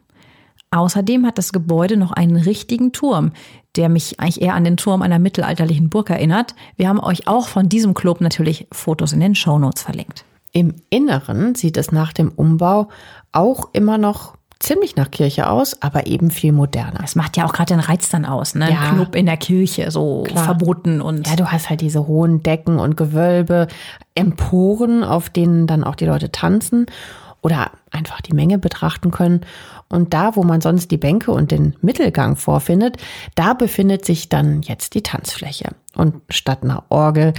Außerdem 0.70 1.26
hat 1.26 1.38
das 1.38 1.52
Gebäude 1.52 1.96
noch 1.96 2.12
einen 2.12 2.36
richtigen 2.36 2.92
Turm, 2.92 3.32
der 3.76 3.88
mich 3.88 4.20
eigentlich 4.20 4.42
eher 4.42 4.54
an 4.54 4.64
den 4.64 4.76
Turm 4.76 5.02
einer 5.02 5.18
mittelalterlichen 5.18 5.88
Burg 5.88 6.10
erinnert. 6.10 6.54
Wir 6.76 6.88
haben 6.88 7.00
euch 7.00 7.26
auch 7.26 7.48
von 7.48 7.68
diesem 7.68 7.94
Club 7.94 8.20
natürlich 8.20 8.66
Fotos 8.72 9.12
in 9.12 9.20
den 9.20 9.34
Shownotes 9.34 9.82
verlinkt. 9.82 10.24
Im 10.52 10.74
Inneren 10.90 11.54
sieht 11.54 11.76
es 11.76 11.92
nach 11.92 12.12
dem 12.12 12.30
Umbau 12.30 12.88
auch 13.32 13.70
immer 13.72 13.98
noch 13.98 14.37
ziemlich 14.60 14.96
nach 14.96 15.10
Kirche 15.10 15.48
aus, 15.48 15.82
aber 15.82 16.06
eben 16.06 16.30
viel 16.30 16.52
moderner. 16.52 17.00
Es 17.04 17.14
macht 17.14 17.36
ja 17.36 17.46
auch 17.46 17.52
gerade 17.52 17.74
den 17.74 17.80
Reiz 17.80 18.08
dann 18.08 18.24
aus, 18.24 18.54
ne? 18.54 18.70
Ja. 18.70 18.92
Club 18.92 19.14
in 19.14 19.26
der 19.26 19.36
Kirche, 19.36 19.90
so 19.90 20.24
Klar. 20.24 20.44
verboten 20.44 21.00
und. 21.00 21.28
Ja, 21.28 21.36
du 21.36 21.46
hast 21.46 21.70
halt 21.70 21.80
diese 21.80 22.06
hohen 22.06 22.42
Decken 22.42 22.78
und 22.78 22.96
Gewölbe, 22.96 23.68
Emporen, 24.14 25.04
auf 25.04 25.30
denen 25.30 25.66
dann 25.66 25.84
auch 25.84 25.94
die 25.94 26.06
Leute 26.06 26.32
tanzen 26.32 26.86
oder 27.40 27.70
einfach 27.90 28.20
die 28.20 28.34
Menge 28.34 28.58
betrachten 28.58 29.10
können. 29.10 29.42
Und 29.88 30.12
da, 30.12 30.36
wo 30.36 30.42
man 30.42 30.60
sonst 30.60 30.90
die 30.90 30.98
Bänke 30.98 31.30
und 31.30 31.50
den 31.50 31.74
Mittelgang 31.80 32.36
vorfindet, 32.36 32.96
da 33.36 33.54
befindet 33.54 34.04
sich 34.04 34.28
dann 34.28 34.60
jetzt 34.62 34.94
die 34.94 35.02
Tanzfläche. 35.02 35.70
Und 35.94 36.16
statt 36.28 36.62
einer 36.62 36.84
Orgel 36.90 37.32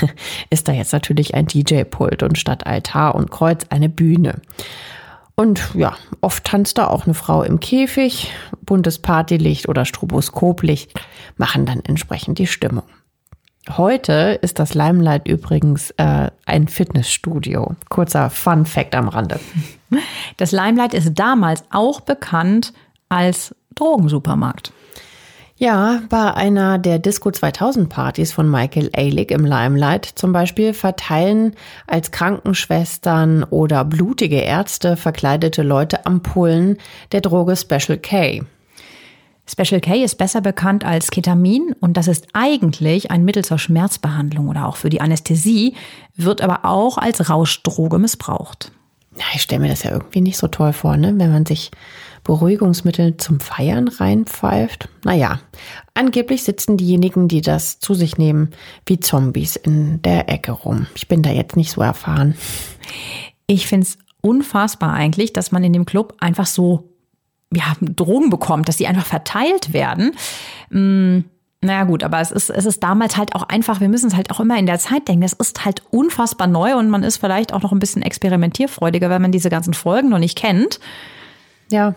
ist 0.50 0.68
da 0.68 0.72
jetzt 0.72 0.92
natürlich 0.92 1.34
ein 1.34 1.46
DJ-Pult 1.46 2.22
und 2.22 2.38
statt 2.38 2.66
Altar 2.66 3.14
und 3.14 3.30
Kreuz 3.30 3.64
eine 3.70 3.88
Bühne. 3.88 4.40
Und 5.36 5.74
ja, 5.74 5.94
oft 6.22 6.44
tanzt 6.44 6.78
da 6.78 6.86
auch 6.86 7.04
eine 7.04 7.12
Frau 7.12 7.42
im 7.42 7.60
Käfig, 7.60 8.32
buntes 8.62 8.98
Partylicht 8.98 9.68
oder 9.68 9.84
Stroboskoplicht 9.84 10.98
machen 11.36 11.66
dann 11.66 11.80
entsprechend 11.80 12.38
die 12.38 12.46
Stimmung. 12.46 12.84
Heute 13.76 14.38
ist 14.40 14.58
das 14.58 14.74
Limelight 14.74 15.28
übrigens 15.28 15.90
äh, 15.98 16.30
ein 16.46 16.68
Fitnessstudio. 16.68 17.74
Kurzer 17.90 18.30
Fun 18.30 18.64
Fact 18.64 18.94
am 18.94 19.08
Rande. 19.08 19.38
Das 20.36 20.52
Limelight 20.52 20.94
ist 20.94 21.14
damals 21.14 21.64
auch 21.70 22.00
bekannt 22.00 22.72
als 23.08 23.54
Drogensupermarkt. 23.74 24.72
Ja, 25.58 26.02
bei 26.10 26.34
einer 26.34 26.76
der 26.76 26.98
Disco 26.98 27.30
2000 27.30 27.88
Partys 27.88 28.30
von 28.30 28.50
Michael 28.50 28.90
Ehrlich 28.92 29.30
im 29.30 29.46
Limelight 29.46 30.04
zum 30.04 30.30
Beispiel 30.30 30.74
verteilen 30.74 31.54
als 31.86 32.10
Krankenschwestern 32.10 33.42
oder 33.44 33.86
blutige 33.86 34.36
Ärzte 34.36 34.98
verkleidete 34.98 35.62
Leute 35.62 36.04
Ampullen 36.04 36.76
der 37.12 37.22
Droge 37.22 37.56
Special 37.56 37.96
K. 37.96 38.42
Special 39.48 39.80
K 39.80 40.04
ist 40.04 40.18
besser 40.18 40.42
bekannt 40.42 40.84
als 40.84 41.10
Ketamin 41.10 41.74
und 41.80 41.96
das 41.96 42.06
ist 42.06 42.26
eigentlich 42.34 43.10
ein 43.10 43.24
Mittel 43.24 43.42
zur 43.42 43.58
Schmerzbehandlung 43.58 44.48
oder 44.48 44.66
auch 44.66 44.76
für 44.76 44.90
die 44.90 45.00
Anästhesie, 45.00 45.74
wird 46.16 46.42
aber 46.42 46.66
auch 46.66 46.98
als 46.98 47.30
Rauschdroge 47.30 47.98
missbraucht. 47.98 48.72
Ja, 49.16 49.24
ich 49.34 49.40
stelle 49.40 49.62
mir 49.62 49.68
das 49.68 49.84
ja 49.84 49.92
irgendwie 49.92 50.20
nicht 50.20 50.36
so 50.36 50.48
toll 50.48 50.74
vor, 50.74 50.98
ne? 50.98 51.14
wenn 51.16 51.32
man 51.32 51.46
sich 51.46 51.70
Beruhigungsmittel 52.26 53.16
zum 53.18 53.38
Feiern 53.38 53.86
reinpfeift. 53.86 54.88
Naja, 55.04 55.38
angeblich 55.94 56.42
sitzen 56.42 56.76
diejenigen, 56.76 57.28
die 57.28 57.40
das 57.40 57.78
zu 57.78 57.94
sich 57.94 58.18
nehmen, 58.18 58.50
wie 58.84 58.98
Zombies 58.98 59.54
in 59.54 60.02
der 60.02 60.28
Ecke 60.28 60.50
rum. 60.50 60.88
Ich 60.96 61.06
bin 61.06 61.22
da 61.22 61.30
jetzt 61.30 61.54
nicht 61.56 61.70
so 61.70 61.82
erfahren. 61.82 62.34
Ich 63.46 63.68
finde 63.68 63.86
es 63.86 63.98
unfassbar 64.22 64.92
eigentlich, 64.92 65.32
dass 65.32 65.52
man 65.52 65.62
in 65.62 65.72
dem 65.72 65.86
Club 65.86 66.16
einfach 66.18 66.46
so 66.46 66.90
ja, 67.54 67.76
Drogen 67.80 68.28
bekommt, 68.28 68.68
dass 68.68 68.76
die 68.76 68.88
einfach 68.88 69.06
verteilt 69.06 69.72
werden. 69.72 70.10
Hm, 70.70 71.24
naja 71.60 71.84
gut, 71.84 72.02
aber 72.02 72.20
es 72.20 72.32
ist, 72.32 72.50
es 72.50 72.66
ist 72.66 72.82
damals 72.82 73.16
halt 73.16 73.36
auch 73.36 73.44
einfach, 73.44 73.80
wir 73.80 73.88
müssen 73.88 74.08
es 74.08 74.16
halt 74.16 74.32
auch 74.32 74.40
immer 74.40 74.58
in 74.58 74.66
der 74.66 74.80
Zeit 74.80 75.06
denken, 75.06 75.22
es 75.22 75.32
ist 75.32 75.64
halt 75.64 75.80
unfassbar 75.90 76.48
neu 76.48 76.74
und 76.74 76.90
man 76.90 77.04
ist 77.04 77.18
vielleicht 77.18 77.52
auch 77.52 77.62
noch 77.62 77.70
ein 77.70 77.78
bisschen 77.78 78.02
experimentierfreudiger, 78.02 79.10
wenn 79.10 79.22
man 79.22 79.32
diese 79.32 79.48
ganzen 79.48 79.74
Folgen 79.74 80.08
noch 80.08 80.18
nicht 80.18 80.36
kennt. 80.36 80.80
Ja, 81.70 81.96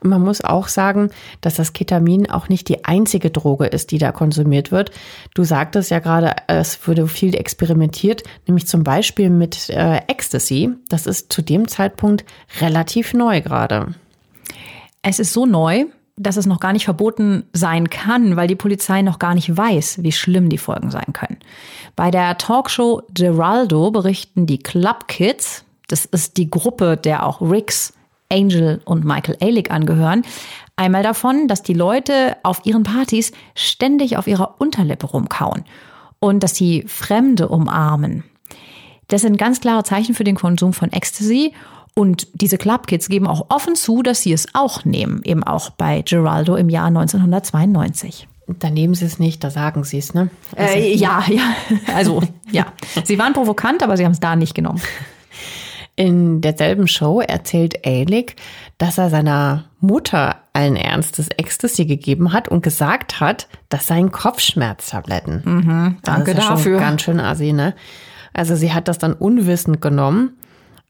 und 0.00 0.10
man 0.10 0.22
muss 0.22 0.40
auch 0.40 0.68
sagen, 0.68 1.10
dass 1.40 1.54
das 1.54 1.72
Ketamin 1.72 2.30
auch 2.30 2.48
nicht 2.48 2.68
die 2.68 2.84
einzige 2.84 3.30
Droge 3.30 3.66
ist, 3.66 3.90
die 3.90 3.98
da 3.98 4.12
konsumiert 4.12 4.70
wird. 4.70 4.92
Du 5.34 5.42
sagtest 5.42 5.90
ja 5.90 5.98
gerade, 5.98 6.36
es 6.46 6.86
würde 6.86 7.08
viel 7.08 7.34
experimentiert, 7.34 8.22
nämlich 8.46 8.68
zum 8.68 8.84
Beispiel 8.84 9.28
mit 9.28 9.68
äh, 9.70 9.96
Ecstasy. 10.06 10.70
Das 10.88 11.06
ist 11.06 11.32
zu 11.32 11.42
dem 11.42 11.66
Zeitpunkt 11.66 12.24
relativ 12.60 13.12
neu 13.12 13.40
gerade. 13.40 13.94
Es 15.02 15.18
ist 15.18 15.32
so 15.32 15.44
neu, 15.44 15.86
dass 16.16 16.36
es 16.36 16.46
noch 16.46 16.60
gar 16.60 16.72
nicht 16.72 16.84
verboten 16.84 17.44
sein 17.52 17.90
kann, 17.90 18.36
weil 18.36 18.46
die 18.46 18.54
Polizei 18.54 19.02
noch 19.02 19.18
gar 19.18 19.34
nicht 19.34 19.56
weiß, 19.56 20.02
wie 20.02 20.12
schlimm 20.12 20.50
die 20.50 20.58
Folgen 20.58 20.90
sein 20.90 21.12
können. 21.12 21.38
Bei 21.96 22.10
der 22.10 22.38
Talkshow 22.38 23.02
Geraldo 23.12 23.90
berichten 23.90 24.46
die 24.46 24.58
Club 24.58 25.08
Kids, 25.08 25.64
das 25.88 26.04
ist 26.04 26.36
die 26.36 26.50
Gruppe, 26.50 26.96
der 26.96 27.26
auch 27.26 27.40
Ricks, 27.40 27.94
Angel 28.30 28.80
und 28.84 29.04
Michael 29.04 29.36
Ehrlich 29.40 29.70
angehören, 29.70 30.22
einmal 30.76 31.02
davon, 31.02 31.48
dass 31.48 31.62
die 31.62 31.74
Leute 31.74 32.36
auf 32.42 32.64
ihren 32.64 32.82
Partys 32.82 33.32
ständig 33.54 34.16
auf 34.16 34.26
ihrer 34.26 34.60
Unterlippe 34.60 35.06
rumkauen 35.06 35.64
und 36.18 36.42
dass 36.42 36.54
sie 36.54 36.84
Fremde 36.86 37.48
umarmen. 37.48 38.24
Das 39.08 39.22
sind 39.22 39.36
ganz 39.36 39.60
klare 39.60 39.82
Zeichen 39.82 40.14
für 40.14 40.24
den 40.24 40.36
Konsum 40.36 40.72
von 40.72 40.92
Ecstasy 40.92 41.52
und 41.94 42.28
diese 42.34 42.58
Clubkids 42.58 43.08
geben 43.08 43.26
auch 43.26 43.46
offen 43.50 43.74
zu, 43.74 44.02
dass 44.02 44.22
sie 44.22 44.32
es 44.32 44.46
auch 44.54 44.84
nehmen, 44.84 45.20
eben 45.24 45.42
auch 45.42 45.70
bei 45.70 46.02
Geraldo 46.02 46.56
im 46.56 46.68
Jahr 46.68 46.86
1992. 46.86 48.28
Da 48.58 48.70
nehmen 48.70 48.94
sie 48.94 49.04
es 49.04 49.18
nicht, 49.18 49.44
da 49.44 49.50
sagen 49.50 49.84
sie 49.84 49.98
es, 49.98 50.14
ne? 50.14 50.30
Also, 50.56 50.74
äh, 50.74 50.94
ja, 50.94 51.22
ja. 51.28 51.54
Also, 51.94 52.22
ja. 52.50 52.66
Sie 53.04 53.18
waren 53.18 53.32
provokant, 53.32 53.82
aber 53.82 53.96
sie 53.96 54.04
haben 54.04 54.12
es 54.12 54.20
da 54.20 54.34
nicht 54.34 54.54
genommen. 54.54 54.80
In 56.00 56.40
derselben 56.40 56.88
Show 56.88 57.20
erzählt 57.20 57.80
Ehrlich, 57.82 58.36
dass 58.78 58.98
er 58.98 59.10
seiner 59.10 59.64
Mutter 59.80 60.36
allen 60.52 60.76
Ernstes 60.76 61.28
Ecstasy 61.36 61.84
gegeben 61.84 62.32
hat 62.32 62.48
und 62.48 62.62
gesagt 62.62 63.20
hat, 63.20 63.48
das 63.68 63.86
seien 63.86 64.10
Kopfschmerztabletten. 64.10 65.42
Mhm, 65.44 65.96
danke 66.02 66.34
das 66.34 66.44
ist 66.44 66.48
ja 66.48 66.54
dafür. 66.56 66.78
Ganz 66.78 67.02
schön 67.02 67.20
assi, 67.20 67.52
ne? 67.52 67.74
Also 68.32 68.54
sie 68.54 68.72
hat 68.72 68.88
das 68.88 68.98
dann 68.98 69.12
unwissend 69.12 69.80
genommen 69.80 70.36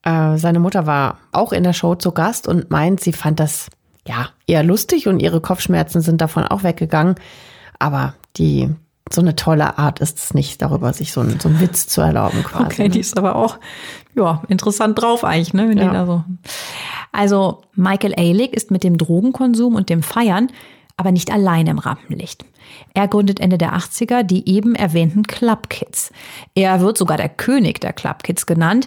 äh, 0.02 0.38
seine 0.38 0.60
Mutter 0.60 0.86
war 0.86 1.18
auch 1.32 1.52
in 1.52 1.62
der 1.62 1.72
Show 1.72 1.94
zu 1.94 2.12
Gast 2.12 2.48
und 2.48 2.70
meint, 2.70 3.00
sie 3.00 3.12
fand 3.12 3.40
das 3.40 3.68
ja 4.06 4.28
eher 4.46 4.62
lustig 4.62 5.08
und 5.08 5.20
ihre 5.20 5.40
Kopfschmerzen 5.40 6.00
sind 6.00 6.20
davon 6.20 6.44
auch 6.44 6.62
weggegangen. 6.62 7.16
Aber 7.78 8.14
die 8.36 8.70
so 9.12 9.20
eine 9.20 9.34
tolle 9.34 9.78
Art 9.78 9.98
ist 10.00 10.18
es 10.18 10.34
nicht, 10.34 10.62
darüber 10.62 10.92
sich 10.92 11.12
so, 11.12 11.20
einen, 11.20 11.40
so 11.40 11.48
einen 11.48 11.60
Witz 11.60 11.88
zu 11.88 12.00
erlauben 12.00 12.44
quasi. 12.44 12.64
Okay, 12.64 12.88
die 12.88 13.00
ist 13.00 13.18
aber 13.18 13.34
auch 13.36 13.58
ja, 14.14 14.42
interessant 14.48 15.00
drauf 15.00 15.24
eigentlich, 15.24 15.52
ne? 15.52 15.68
Wenn 15.68 15.78
ja. 15.78 15.84
die 15.84 15.90
da 15.90 16.06
so. 16.06 16.24
Also 17.12 17.62
Michael 17.74 18.14
Ehrlich 18.16 18.52
ist 18.52 18.70
mit 18.70 18.84
dem 18.84 18.98
Drogenkonsum 18.98 19.74
und 19.74 19.88
dem 19.88 20.02
Feiern 20.02 20.48
aber 20.96 21.12
nicht 21.12 21.32
allein 21.32 21.66
im 21.66 21.78
Rampenlicht. 21.78 22.44
Er 22.92 23.08
gründet 23.08 23.40
Ende 23.40 23.56
der 23.56 23.74
80er 23.74 24.22
die 24.22 24.48
eben 24.48 24.74
erwähnten 24.74 25.22
Club 25.22 25.70
Kids. 25.70 26.12
Er 26.54 26.80
wird 26.80 26.98
sogar 26.98 27.16
der 27.16 27.30
König 27.30 27.80
der 27.80 27.94
Club 27.94 28.22
Kids 28.22 28.46
genannt. 28.46 28.86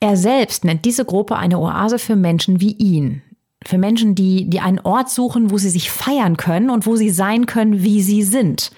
Er 0.00 0.16
selbst 0.16 0.64
nennt 0.64 0.84
diese 0.84 1.04
Gruppe 1.04 1.36
eine 1.36 1.58
Oase 1.58 1.98
für 1.98 2.14
Menschen 2.14 2.60
wie 2.60 2.72
ihn. 2.72 3.22
Für 3.66 3.76
Menschen, 3.76 4.14
die, 4.14 4.48
die 4.48 4.60
einen 4.60 4.78
Ort 4.78 5.10
suchen, 5.10 5.50
wo 5.50 5.58
sie 5.58 5.70
sich 5.70 5.90
feiern 5.90 6.36
können 6.36 6.70
und 6.70 6.86
wo 6.86 6.94
sie 6.94 7.10
sein 7.10 7.46
können, 7.46 7.82
wie 7.82 8.02
sie 8.02 8.22
sind. 8.22 8.70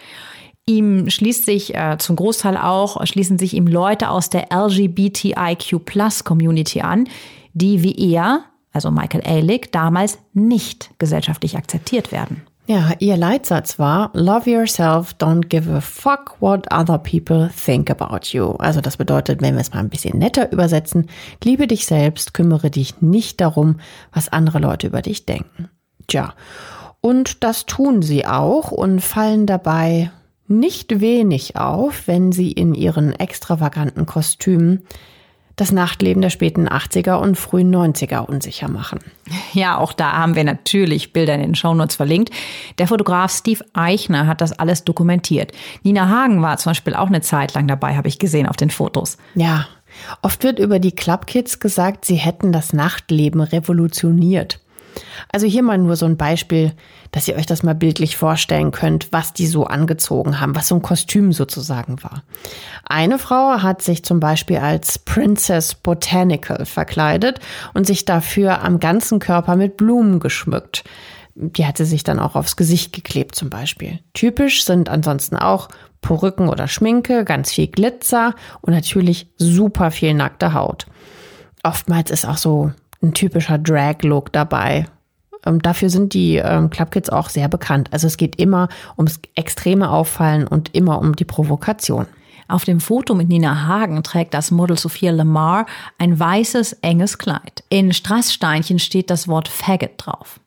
Ihm 0.67 1.11
schließt 1.11 1.45
sich 1.45 1.75
äh, 1.75 1.97
zum 1.99 2.17
Großteil 2.17 2.57
auch, 2.57 3.05
schließen 3.07 3.39
sich 3.39 3.55
ihm 3.55 3.67
Leute 3.67 4.11
aus 4.11 4.31
der 4.31 4.49
LGBTIQ 4.53 5.85
Plus 5.85 6.25
Community 6.25 6.81
an, 6.81 7.09
die 7.55 7.83
wie 7.83 8.13
er, 8.13 8.45
also 8.73 8.91
Michael 8.91 9.23
Ehrlich, 9.25 9.71
damals 9.73 10.19
nicht 10.33 10.91
gesellschaftlich 10.99 11.57
akzeptiert 11.57 12.13
werden. 12.13 12.43
Ja, 12.71 12.93
ihr 13.01 13.17
Leitsatz 13.17 13.81
war 13.81 14.11
Love 14.15 14.49
yourself, 14.49 15.17
don't 15.19 15.49
give 15.49 15.69
a 15.69 15.81
fuck 15.81 16.37
what 16.39 16.73
other 16.73 16.99
people 16.99 17.51
think 17.51 17.91
about 17.91 18.29
you. 18.29 18.53
Also 18.61 18.81
das 18.81 18.97
bedeutet, 18.97 19.43
wenn 19.43 19.55
wir 19.55 19.61
es 19.61 19.73
mal 19.73 19.81
ein 19.81 19.89
bisschen 19.89 20.19
netter 20.19 20.53
übersetzen, 20.53 21.09
liebe 21.43 21.67
dich 21.67 21.85
selbst, 21.85 22.33
kümmere 22.33 22.71
dich 22.71 23.01
nicht 23.03 23.41
darum, 23.41 23.81
was 24.13 24.29
andere 24.29 24.61
Leute 24.61 24.87
über 24.87 25.03
dich 25.03 25.27
denken. 25.27 25.69
Tja, 26.07 26.35
und 27.01 27.43
das 27.43 27.67
tun 27.67 28.03
sie 28.03 28.25
auch 28.25 28.71
und 28.71 29.01
fallen 29.01 29.47
dabei 29.47 30.13
nicht 30.51 31.01
wenig 31.01 31.57
auf, 31.57 32.07
wenn 32.07 32.33
sie 32.33 32.53
in 32.53 32.75
ihren 32.75 33.13
extravaganten 33.13 34.05
Kostümen 34.07 34.83
das 35.57 35.73
Nachtleben 35.73 36.23
der 36.23 36.31
späten 36.31 36.69
80er 36.69 37.17
und 37.17 37.37
frühen 37.37 37.75
90er 37.75 38.25
unsicher 38.25 38.69
machen. 38.69 39.01
Ja, 39.53 39.77
auch 39.77 39.93
da 39.93 40.13
haben 40.13 40.35
wir 40.35 40.45
natürlich 40.45 41.13
Bilder 41.13 41.35
in 41.35 41.43
den 41.43 41.55
Shownotes 41.55 41.97
verlinkt. 41.97 42.31
Der 42.79 42.87
Fotograf 42.87 43.31
Steve 43.31 43.65
Eichner 43.75 44.27
hat 44.27 44.41
das 44.41 44.59
alles 44.59 44.85
dokumentiert. 44.85 45.53
Nina 45.83 46.09
Hagen 46.09 46.41
war 46.41 46.57
zum 46.57 46.71
Beispiel 46.71 46.95
auch 46.95 47.09
eine 47.09 47.21
Zeit 47.21 47.53
lang 47.55 47.69
dabei, 47.69 47.97
habe 47.97 48.09
ich 48.09 48.19
gesehen 48.19 48.47
auf 48.47 48.57
den 48.57 48.71
Fotos. 48.71 49.19
Ja, 49.35 49.67
oft 50.23 50.43
wird 50.45 50.59
über 50.59 50.79
die 50.79 50.93
Club 50.93 51.27
Kids 51.27 51.61
gesagt, 51.61 52.07
sie 52.07 52.17
hätten 52.17 52.53
das 52.53 52.73
Nachtleben 52.73 53.43
revolutioniert. 53.43 54.61
Also 55.33 55.47
hier 55.47 55.63
mal 55.63 55.79
nur 55.79 55.97
so 55.97 56.07
ein 56.07 56.17
Beispiel, 56.17 56.73
dass 57.13 57.29
ihr 57.29 57.37
euch 57.37 57.47
das 57.47 57.63
mal 57.63 57.75
bildlich 57.75 58.17
vorstellen 58.17 58.71
könnt, 58.71 59.13
was 59.13 59.33
die 59.33 59.47
so 59.47 59.65
angezogen 59.65 60.41
haben, 60.41 60.55
was 60.55 60.69
so 60.69 60.77
ein 60.77 60.83
Kostüm 60.83 61.33
sozusagen 61.33 62.03
war. 62.03 62.23
Eine 62.85 63.19
Frau 63.19 63.63
hat 63.63 63.83
sich 63.83 64.05
zum 64.05 64.21
Beispiel 64.21 64.59
als 64.59 64.99
Princess 64.99 65.75
Botanical 65.75 66.67
verkleidet 66.67 67.41
und 67.75 67.87
sich 67.87 68.05
dafür 68.05 68.63
am 68.63 68.81
ganzen 68.81 69.19
Körper 69.19 69.57
mit 69.57 69.77
Blumen 69.77 70.21
geschmückt. 70.21 70.85
Die 71.35 71.67
hat 71.67 71.79
sie 71.79 71.85
sich 71.85 72.05
dann 72.05 72.19
auch 72.19 72.35
aufs 72.35 72.57
Gesicht 72.57 72.93
geklebt 72.93 73.35
zum 73.35 73.51
Beispiel. 73.51 74.01
Typisch 74.13 74.65
sind 74.65 74.89
ansonsten 74.89 75.37
auch 75.37 75.69
Perücken 76.03 76.49
oder 76.49 76.67
Schminke, 76.67 77.25
ganz 77.25 77.53
viel 77.53 77.67
Glitzer 77.67 78.35
und 78.61 78.73
natürlich 78.73 79.29
super 79.37 79.91
viel 79.91 80.15
nackte 80.15 80.55
Haut. 80.55 80.87
Oftmals 81.63 82.11
ist 82.11 82.27
auch 82.27 82.39
so 82.39 82.73
ein 83.03 83.15
typischer 83.15 83.59
Drag-Look 83.59 84.33
dabei. 84.33 84.87
Ähm, 85.47 85.61
dafür 85.63 85.91
sind 85.91 86.15
die 86.15 86.37
ähm, 86.37 86.71
Clubkids 86.71 87.11
auch 87.11 87.29
sehr 87.29 87.49
bekannt. 87.49 87.89
Also 87.93 88.07
es 88.07 88.17
geht 88.17 88.37
immer 88.37 88.69
ums 88.97 89.21
extreme 89.35 89.91
Auffallen 89.91 90.47
und 90.47 90.75
immer 90.75 90.99
um 90.99 91.17
die 91.17 91.25
Provokation. 91.25 92.07
Auf 92.49 92.65
dem 92.65 92.81
Foto 92.81 93.15
mit 93.15 93.29
Nina 93.29 93.67
Hagen 93.67 94.03
trägt 94.03 94.35
das 94.35 94.51
Model 94.51 94.77
Sophia 94.77 95.13
Lamar 95.13 95.67
ein 95.99 96.19
weißes, 96.19 96.75
enges 96.83 97.17
Kleid. 97.17 97.63
In 97.69 97.93
Strasssteinchen 97.93 98.81
steht 98.81 99.09
das 99.09 99.29
Wort 99.29 99.47
Faggot 99.47 99.93
drauf. 99.97 100.41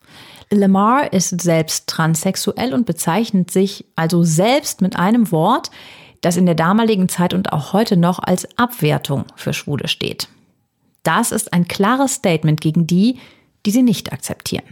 Lamar 0.52 1.14
ist 1.14 1.42
selbst 1.42 1.88
transsexuell 1.88 2.74
und 2.74 2.86
bezeichnet 2.86 3.52
sich 3.52 3.86
also 3.96 4.24
selbst 4.24 4.82
mit 4.82 4.98
einem 5.00 5.32
Wort, 5.32 5.72
das 6.22 6.38
in 6.38 6.46
der 6.46 6.56
damaligen 6.56 7.10
Zeit 7.10 7.34
und 7.34 7.54
auch 7.54 7.74
heute 7.74 7.98
noch 7.98 8.20
als 8.20 8.48
Abwertung 8.58 9.26
für 9.36 9.54
Schwule 9.54 9.88
steht. 9.88 10.28
Das 11.04 11.32
ist 11.32 11.54
ein 11.54 11.68
klares 11.68 12.16
Statement 12.16 12.62
gegen 12.62 12.88
die, 12.88 13.20
die 13.66 13.72
sie 13.72 13.84
nicht 13.84 14.12
akzeptieren. 14.12 14.66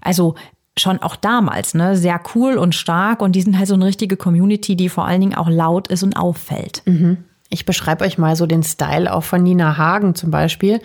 Also 0.00 0.34
schon 0.76 0.98
auch 0.98 1.16
damals, 1.16 1.74
ne, 1.74 1.96
sehr 1.96 2.20
cool 2.34 2.56
und 2.56 2.74
stark 2.74 3.20
und 3.20 3.32
die 3.32 3.42
sind 3.42 3.58
halt 3.58 3.68
so 3.68 3.74
eine 3.74 3.86
richtige 3.86 4.16
Community, 4.16 4.74
die 4.74 4.88
vor 4.88 5.06
allen 5.06 5.20
Dingen 5.20 5.34
auch 5.34 5.48
laut 5.48 5.88
ist 5.88 6.02
und 6.02 6.16
auffällt. 6.16 6.82
Mhm. 6.86 7.18
Ich 7.52 7.66
beschreibe 7.66 8.06
euch 8.06 8.16
mal 8.16 8.34
so 8.34 8.46
den 8.46 8.62
Style 8.62 9.12
auch 9.12 9.24
von 9.24 9.42
Nina 9.42 9.76
Hagen 9.76 10.14
zum 10.14 10.30
Beispiel, 10.30 10.80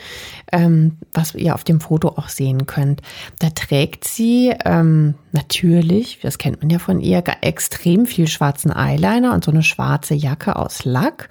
ähm, 0.51 0.97
was 1.13 1.33
ihr 1.33 1.55
auf 1.55 1.63
dem 1.63 1.79
Foto 1.79 2.09
auch 2.09 2.27
sehen 2.27 2.65
könnt. 2.65 3.01
Da 3.39 3.51
trägt 3.51 4.03
sie 4.03 4.53
ähm, 4.65 5.15
natürlich, 5.31 6.19
das 6.21 6.37
kennt 6.37 6.59
man 6.59 6.69
ja 6.69 6.79
von 6.79 6.99
ihr, 6.99 7.23
extrem 7.39 8.05
viel 8.05 8.27
schwarzen 8.27 8.69
Eyeliner 8.75 9.33
und 9.33 9.45
so 9.45 9.51
eine 9.51 9.63
schwarze 9.63 10.13
Jacke 10.13 10.57
aus 10.57 10.83
Lack 10.83 11.29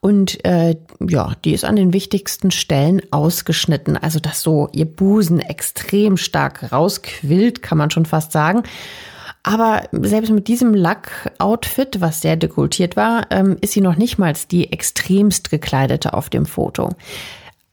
Und 0.00 0.44
äh, 0.46 0.76
ja, 1.06 1.34
die 1.44 1.52
ist 1.52 1.64
an 1.64 1.76
den 1.76 1.92
wichtigsten 1.92 2.50
Stellen 2.50 3.02
ausgeschnitten, 3.10 3.98
also 3.98 4.18
dass 4.18 4.40
so 4.40 4.68
ihr 4.72 4.86
Busen 4.86 5.40
extrem 5.40 6.16
stark 6.16 6.72
rausquillt, 6.72 7.60
kann 7.60 7.76
man 7.76 7.90
schon 7.90 8.06
fast 8.06 8.32
sagen. 8.32 8.62
Aber 9.42 9.82
selbst 9.92 10.30
mit 10.30 10.48
diesem 10.48 10.74
Lack-Outfit, 10.74 12.00
was 12.00 12.20
sehr 12.20 12.36
dekultiert 12.36 12.96
war, 12.96 13.26
ähm, 13.30 13.56
ist 13.60 13.72
sie 13.72 13.80
noch 13.80 13.96
nicht 13.96 14.18
mal 14.18 14.34
die 14.50 14.72
extremst 14.72 15.50
gekleidete 15.50 16.14
auf 16.14 16.28
dem 16.30 16.46
Foto 16.46 16.90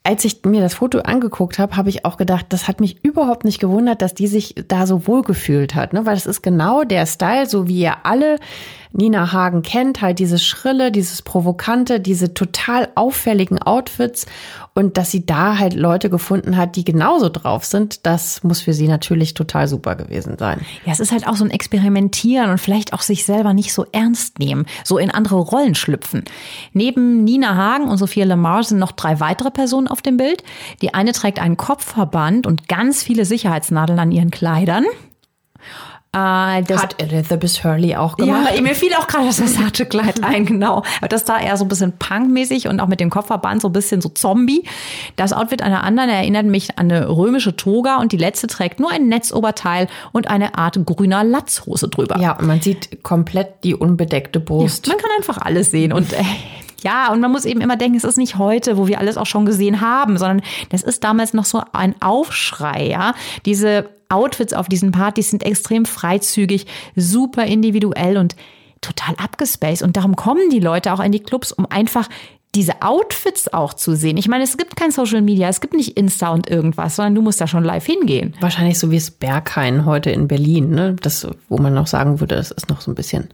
als 0.08 0.24
ich 0.24 0.46
mir 0.46 0.62
das 0.62 0.76
Foto 0.76 1.00
angeguckt 1.00 1.60
habe, 1.60 1.76
habe 1.76 1.90
ich 1.90 2.06
auch 2.06 2.16
gedacht, 2.16 2.46
das 2.50 2.70
hat 2.70 2.80
mich 2.80 3.04
überhaupt 3.04 3.44
nicht 3.44 3.60
gewundert, 3.60 4.02
dass 4.02 4.14
die 4.14 4.28
sich 4.28 4.56
da 4.70 4.88
so 4.88 5.06
wohl 5.06 5.22
gefühlt 5.22 5.76
hat, 5.76 5.92
ne? 5.92 6.06
weil 6.06 6.16
das 6.16 6.26
ist 6.26 6.42
genau 6.42 6.86
der 6.86 7.06
Style, 7.06 7.46
so 7.46 7.68
wie 7.68 7.82
ihr 7.82 8.06
alle 8.06 8.38
Nina 8.98 9.32
Hagen 9.32 9.62
kennt, 9.62 10.02
halt 10.02 10.20
dieses 10.20 10.44
Schrille, 10.44 10.92
dieses 10.92 11.22
Provokante, 11.22 12.00
diese 12.00 12.34
total 12.34 12.90
auffälligen 12.96 13.62
Outfits 13.62 14.26
und 14.74 14.98
dass 14.98 15.12
sie 15.12 15.26
da 15.26 15.58
halt 15.58 15.74
Leute 15.74 16.10
gefunden 16.10 16.58
hat, 16.58 16.76
die 16.76 16.84
genauso 16.84 17.30
drauf 17.30 17.64
sind, 17.66 18.06
das 18.06 18.44
muss 18.44 18.62
für 18.62 18.74
sie 18.74 18.88
natürlich 18.88 19.34
total 19.34 19.68
super 19.68 19.96
gewesen 19.96 20.38
sein. 20.38 20.62
Ja, 20.86 20.92
es 20.92 21.00
ist 21.00 21.12
halt 21.12 21.28
auch 21.28 21.36
so 21.36 21.46
ein 21.46 21.52
Experimentieren 21.52 22.50
und 22.50 22.60
vielleicht 22.60 22.94
auch 22.94 23.02
sich 23.02 23.26
selber 23.26 23.54
nicht 23.54 23.74
so 23.74 23.86
ernst 23.92 24.40
nehmen, 24.40 24.66
so 24.84 24.98
in 24.98 25.12
andere 25.12 25.38
Rollen 25.38 25.76
schlüpfen. 25.76 26.26
Neben 26.74 27.24
Nina 27.24 27.56
Hagen 27.56 27.88
und 27.88 27.98
Sophia 27.98 28.26
Lamar 28.26 28.64
sind 28.64 28.80
noch 28.80 28.92
drei 28.92 29.20
weitere 29.20 29.52
Personen 29.52 29.88
auf 29.88 30.02
dem 30.02 30.18
Bild. 30.18 30.44
Die 30.82 30.94
eine 30.94 31.12
trägt 31.12 31.40
einen 31.40 31.58
Kopfverband 31.58 32.48
und 32.48 32.68
ganz 32.68 33.04
viele 33.04 33.26
Sicherheitsnadeln 33.26 34.00
an 34.00 34.12
ihren 34.12 34.32
Kleidern. 34.32 34.86
Äh, 36.18 36.64
das, 36.64 36.82
Hat 36.82 37.02
Elizabeth 37.02 37.64
Hurley 37.64 37.96
auch 37.96 38.18
gemacht. 38.18 38.52
Ja, 38.56 38.62
mir 38.62 38.76
fiel 38.76 38.94
auch 38.96 39.08
gerade 39.08 39.26
das 39.28 39.38
Versace-Kleid 39.38 40.24
ein, 40.24 40.46
genau. 40.46 40.84
Das 41.10 41.26
da 41.26 41.40
eher 41.40 41.58
so 41.58 41.66
ein 41.66 41.68
bisschen 41.68 41.94
punkmäßig 41.98 42.68
und 42.68 42.80
auch 42.80 42.88
mit 42.88 43.00
dem 43.00 43.10
Kopfverband 43.10 43.62
so 43.62 43.70
ein 43.70 43.74
bisschen 43.74 44.02
so 44.02 44.10
Zombie. 44.10 44.64
Das 45.16 45.34
Outfit 45.34 45.62
einer 45.62 45.84
anderen 45.84 46.10
erinnert 46.10 46.46
mich 46.46 46.78
an 46.78 46.92
eine 46.92 47.10
römische 47.10 47.56
Toga 47.56 47.98
und 47.98 48.12
die 48.12 48.18
letzte 48.18 48.48
trägt 48.48 48.80
nur 48.80 48.92
ein 48.92 49.08
Netzoberteil 49.08 49.88
und 50.12 50.30
eine 50.30 50.58
Art 50.58 50.80
grüner 50.86 51.24
Latzhose 51.24 51.90
drüber. 51.90 52.20
Ja, 52.20 52.38
man 52.42 52.62
sieht 52.62 53.04
komplett 53.04 53.64
die 53.64 53.76
unbedeckte 53.76 54.40
Brust. 54.40 54.88
Ja, 54.88 54.94
man 54.94 55.02
kann 55.02 55.12
einfach 55.18 55.38
alles 55.38 55.72
sehen 55.72 55.92
und 55.92 56.14
äh, 56.14 56.24
ja, 56.84 57.12
und 57.12 57.20
man 57.20 57.32
muss 57.32 57.46
eben 57.46 57.62
immer 57.62 57.76
denken, 57.76 57.98
es 57.98 58.04
ist 58.04 58.18
nicht 58.18 58.38
heute, 58.38 58.78
wo 58.78 58.88
wir 58.88 59.00
alles 59.00 59.18
auch 59.18 59.26
schon 59.26 59.46
gesehen 59.46 59.82
haben, 59.82 60.18
sondern 60.18 60.42
das 60.70 60.84
ist 60.84 61.04
damals 61.04 61.34
noch 61.34 61.46
so 61.46 61.62
ein 61.74 61.96
Aufschrei, 62.02 62.88
ja. 62.88 63.14
Diese 63.46 63.90
Outfits 64.10 64.54
auf 64.54 64.68
diesen 64.68 64.92
Partys 64.92 65.32
sind 65.32 65.44
extrem 65.44 65.86
freizügig, 65.86 66.66
super 66.96 67.46
individuell 67.46 68.18
und 68.18 68.36
total 68.82 69.16
abgespaced. 69.16 69.84
Und 69.84 69.98
darum 69.98 70.16
kommen 70.16 70.50
die 70.50 70.60
Leute 70.60 70.94
auch 70.94 71.00
in 71.00 71.12
die 71.12 71.20
Clubs, 71.20 71.52
um 71.52 71.66
einfach 71.70 72.08
diese 72.56 72.82
Outfits 72.82 73.54
auch 73.54 73.74
zu 73.74 73.96
sehen. 73.96 74.18
Ich 74.18 74.28
meine, 74.28 74.44
es 74.44 74.58
gibt 74.58 74.76
kein 74.76 74.92
Social 74.92 75.22
Media, 75.22 75.50
es 75.50 75.62
gibt 75.62 75.74
nicht 75.74 75.98
Insta 75.98 76.30
und 76.30 76.50
irgendwas, 76.50 76.96
sondern 76.96 77.16
du 77.16 77.22
musst 77.22 77.42
da 77.42 77.48
schon 77.48 77.64
live 77.64 77.86
hingehen. 77.86 78.34
Wahrscheinlich 78.40 78.80
so 78.80 78.90
wie 78.90 78.96
es 78.96 79.12
Berghain 79.12 79.86
heute 79.86 80.10
in 80.12 80.28
Berlin, 80.28 80.70
ne? 80.70 80.96
Das, 81.02 81.28
wo 81.50 81.58
man 81.58 81.74
noch 81.74 81.88
sagen 81.88 82.20
würde, 82.20 82.36
das 82.36 82.52
ist 82.52 82.70
noch 82.70 82.82
so 82.82 82.90
ein 82.92 82.96
bisschen 82.96 83.30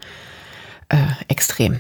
äh, 0.90 0.98
extrem. 1.28 1.80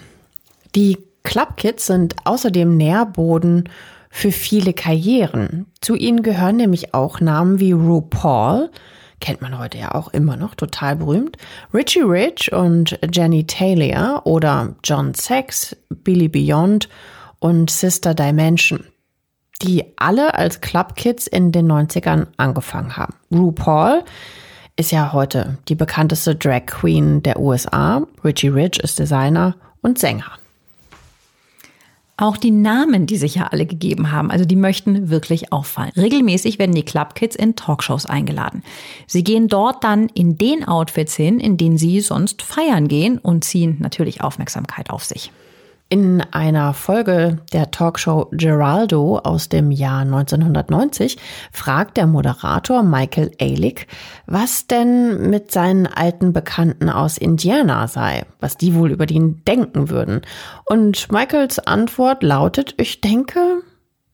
Die 0.75 0.97
Clubkids 1.23 1.87
sind 1.87 2.15
außerdem 2.25 2.77
Nährboden 2.77 3.69
für 4.09 4.31
viele 4.31 4.73
Karrieren. 4.73 5.65
Zu 5.81 5.95
ihnen 5.95 6.21
gehören 6.21 6.57
nämlich 6.57 6.93
auch 6.93 7.19
Namen 7.19 7.59
wie 7.59 7.71
RuPaul, 7.71 8.69
kennt 9.19 9.41
man 9.41 9.57
heute 9.57 9.77
ja 9.77 9.95
auch 9.95 10.09
immer 10.09 10.35
noch, 10.35 10.53
total 10.53 10.97
berühmt, 10.97 11.37
Richie 11.73 12.01
Rich 12.01 12.51
und 12.53 12.99
Jenny 13.11 13.47
Taylor 13.47 14.25
oder 14.25 14.75
John 14.83 15.13
Sachs, 15.13 15.75
Billy 15.89 16.27
Beyond 16.27 16.89
und 17.39 17.71
Sister 17.71 18.13
Dimension, 18.13 18.83
die 19.61 19.83
alle 19.95 20.35
als 20.35 20.61
Clubkids 20.61 21.25
in 21.25 21.51
den 21.51 21.71
90ern 21.71 22.27
angefangen 22.37 22.97
haben. 22.97 23.15
RuPaul 23.31 24.03
ist 24.75 24.91
ja 24.91 25.13
heute 25.13 25.57
die 25.69 25.75
bekannteste 25.75 26.35
Drag 26.35 26.65
Queen 26.65 27.23
der 27.23 27.39
USA. 27.39 28.05
Richie 28.23 28.49
Rich 28.49 28.79
ist 28.79 28.99
Designer 28.99 29.55
und 29.81 29.97
Sänger. 29.97 30.42
Auch 32.15 32.37
die 32.37 32.51
Namen, 32.51 33.07
die 33.07 33.17
sich 33.17 33.35
ja 33.35 33.47
alle 33.47 33.65
gegeben 33.65 34.11
haben, 34.11 34.29
also 34.29 34.45
die 34.45 34.55
möchten 34.55 35.09
wirklich 35.09 35.51
auffallen. 35.51 35.91
Regelmäßig 35.97 36.59
werden 36.59 36.75
die 36.75 36.85
Clubkids 36.85 37.35
in 37.35 37.55
Talkshows 37.55 38.05
eingeladen. 38.05 38.63
Sie 39.07 39.23
gehen 39.23 39.47
dort 39.47 39.83
dann 39.83 40.09
in 40.09 40.37
den 40.37 40.63
Outfits 40.67 41.15
hin, 41.15 41.39
in 41.39 41.57
denen 41.57 41.79
sie 41.79 42.01
sonst 42.01 42.43
feiern 42.43 42.87
gehen 42.87 43.17
und 43.17 43.43
ziehen 43.43 43.77
natürlich 43.79 44.21
Aufmerksamkeit 44.21 44.91
auf 44.91 45.03
sich. 45.03 45.31
In 45.93 46.21
einer 46.31 46.73
Folge 46.73 47.37
der 47.53 47.69
Talkshow 47.69 48.27
Geraldo 48.31 49.19
aus 49.19 49.47
dem 49.47 49.69
Jahr 49.69 49.99
1990 49.99 51.19
fragt 51.51 51.97
der 51.97 52.07
Moderator 52.07 52.81
Michael 52.81 53.29
Ehrlich, 53.37 53.85
was 54.25 54.65
denn 54.65 55.29
mit 55.29 55.51
seinen 55.51 55.85
alten 55.85 56.33
Bekannten 56.33 56.89
aus 56.89 57.19
Indiana 57.19 57.87
sei, 57.87 58.25
was 58.39 58.57
die 58.57 58.73
wohl 58.73 58.91
über 58.91 59.07
ihn 59.07 59.43
denken 59.45 59.91
würden. 59.91 60.21
Und 60.65 61.11
Michaels 61.11 61.59
Antwort 61.59 62.23
lautet, 62.23 62.73
ich 62.77 62.99
denke, 62.99 63.61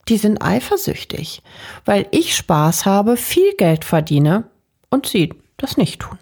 die 0.09 0.17
sind 0.17 0.43
eifersüchtig, 0.43 1.41
weil 1.85 2.07
ich 2.11 2.35
Spaß 2.35 2.85
habe, 2.85 3.15
viel 3.15 3.53
Geld 3.57 3.85
verdiene 3.85 4.43
und 4.89 5.05
sie 5.05 5.33
das 5.55 5.77
nicht 5.77 6.01
tun. 6.01 6.17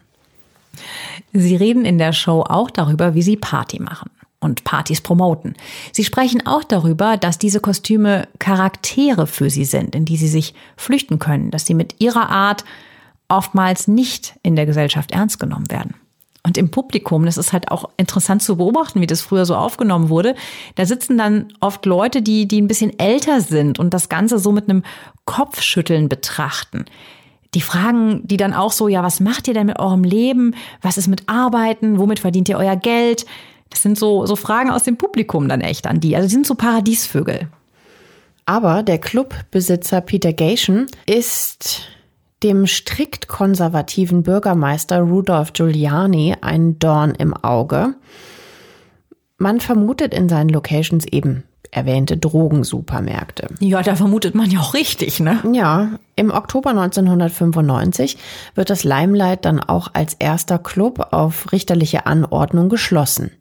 Sie 1.34 1.56
reden 1.56 1.84
in 1.84 1.98
der 1.98 2.14
Show 2.14 2.46
auch 2.48 2.70
darüber, 2.70 3.16
wie 3.16 3.24
sie 3.24 3.38
Party 3.38 3.82
machen 3.82 4.12
und 4.40 4.64
Partys 4.64 5.02
promoten. 5.02 5.56
Sie 5.92 6.04
sprechen 6.04 6.46
auch 6.46 6.64
darüber, 6.64 7.18
dass 7.18 7.40
diese 7.40 7.60
Kostüme 7.60 8.28
Charaktere 8.40 9.28
für 9.28 9.50
sie 9.50 9.66
sind, 9.66 9.96
in 9.96 10.06
die 10.06 10.18
sie 10.18 10.28
sich 10.28 10.54
flüchten 10.76 11.20
können, 11.20 11.52
dass 11.52 11.66
sie 11.66 11.74
mit 11.74 11.96
ihrer 12.00 12.30
Art 12.30 12.64
oftmals 13.30 13.88
nicht 13.88 14.36
in 14.44 14.56
der 14.56 14.66
Gesellschaft 14.66 15.12
ernst 15.12 15.40
genommen 15.40 15.70
werden. 15.72 15.96
Und 16.44 16.58
im 16.58 16.72
Publikum, 16.72 17.26
das 17.26 17.38
ist 17.38 17.52
halt 17.52 17.72
auch 17.72 17.90
interessant 17.98 18.42
zu 18.42 18.56
beobachten, 18.56 19.02
wie 19.02 19.08
das 19.08 19.22
früher 19.22 19.46
so 19.46 19.56
aufgenommen 19.56 20.08
wurde, 20.08 20.34
da 20.76 20.86
sitzen 20.86 21.18
dann 21.18 21.50
oft 21.60 21.86
Leute, 21.86 22.22
die, 22.22 22.48
die 22.48 22.62
ein 22.62 22.70
bisschen 22.70 22.98
älter 22.98 23.42
sind 23.42 23.80
und 23.80 23.94
das 23.94 24.08
Ganze 24.08 24.40
so 24.40 24.54
mit 24.54 24.70
einem 24.70 24.84
Kopfschütteln 25.26 26.08
betrachten. 26.08 26.86
Die 27.54 27.60
fragen 27.60 28.26
die 28.26 28.38
dann 28.38 28.54
auch 28.54 28.72
so, 28.72 28.88
ja, 28.88 29.04
was 29.04 29.20
macht 29.20 29.50
ihr 29.50 29.54
denn 29.54 29.68
mit 29.68 29.80
eurem 29.80 30.06
Leben? 30.06 30.56
Was 30.82 30.98
ist 30.98 31.08
mit 31.08 31.28
Arbeiten? 31.28 31.98
Womit 31.98 32.20
verdient 32.20 32.48
ihr 32.48 32.58
euer 32.58 32.78
Geld? 32.78 33.26
Das 33.70 33.82
sind 33.82 33.98
so, 33.98 34.26
so 34.26 34.36
Fragen 34.36 34.72
aus 34.72 34.84
dem 34.84 34.98
Publikum 34.98 35.50
dann 35.50 35.62
echt 35.62 35.88
an 35.88 36.00
die. 36.00 36.16
Also 36.16 36.28
die 36.28 36.34
sind 36.34 36.48
so 36.48 36.56
Paradiesvögel. 36.56 37.48
Aber 38.46 38.82
der 38.82 38.98
Clubbesitzer 38.98 40.02
Peter 40.02 40.32
Gation 40.32 40.88
ist 41.06 41.82
dem 42.44 42.68
strikt 42.68 43.28
konservativen 43.28 44.24
Bürgermeister 44.24 45.00
Rudolf 45.02 45.54
Giuliani 45.54 46.36
ein 46.42 46.80
Dorn 46.80 47.14
im 47.16 47.34
Auge. 47.34 47.96
Man 49.38 49.60
vermutet 49.60 50.14
in 50.14 50.30
seinen 50.30 50.50
Locations 50.50 51.06
eben 51.06 51.44
erwähnte 51.72 52.18
Drogensupermärkte. 52.18 53.48
Ja, 53.60 53.82
da 53.82 53.96
vermutet 53.96 54.36
man 54.36 54.50
ja 54.50 54.60
auch 54.60 54.74
richtig, 54.74 55.20
ne? 55.20 55.40
Ja, 55.54 55.90
im 56.16 56.32
Oktober 56.32 56.72
1995 56.72 58.18
wird 58.56 58.70
das 58.70 58.84
Limelight 58.84 59.46
dann 59.46 59.60
auch 59.60 59.90
als 59.94 60.14
erster 60.16 60.60
Club 60.60 61.08
auf 61.12 61.52
richterliche 61.52 62.06
Anordnung 62.06 62.70
geschlossen. 62.70 63.32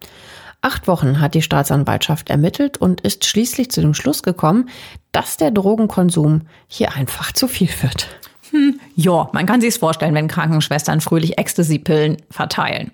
Acht 0.63 0.89
Wochen 0.89 1.21
hat 1.21 1.35
die 1.35 1.43
Staatsanwaltschaft 1.43 2.31
ermittelt 2.31 2.79
und 2.79 3.01
ist 3.03 3.25
schließlich 3.25 3.71
zu 3.71 3.81
dem 3.81 3.95
Schluss 3.95 4.23
gekommen, 4.23 4.69
dass 5.13 5.37
der 5.37 5.51
Drogenkonsum 5.51 6.43
hier 6.67 6.95
einfach 6.95 7.33
zu 7.33 7.47
viel 7.47 7.69
wird. 7.83 8.09
Hm, 8.51 8.81
ja, 8.95 9.29
man 9.33 9.47
kann 9.47 9.61
sich's 9.61 9.77
vorstellen, 9.77 10.15
wenn 10.15 10.29
Krankenschwestern 10.29 11.01
fröhlich 11.01 11.39
Ecstasy-Pillen 11.39 12.17
verteilen. 12.31 12.91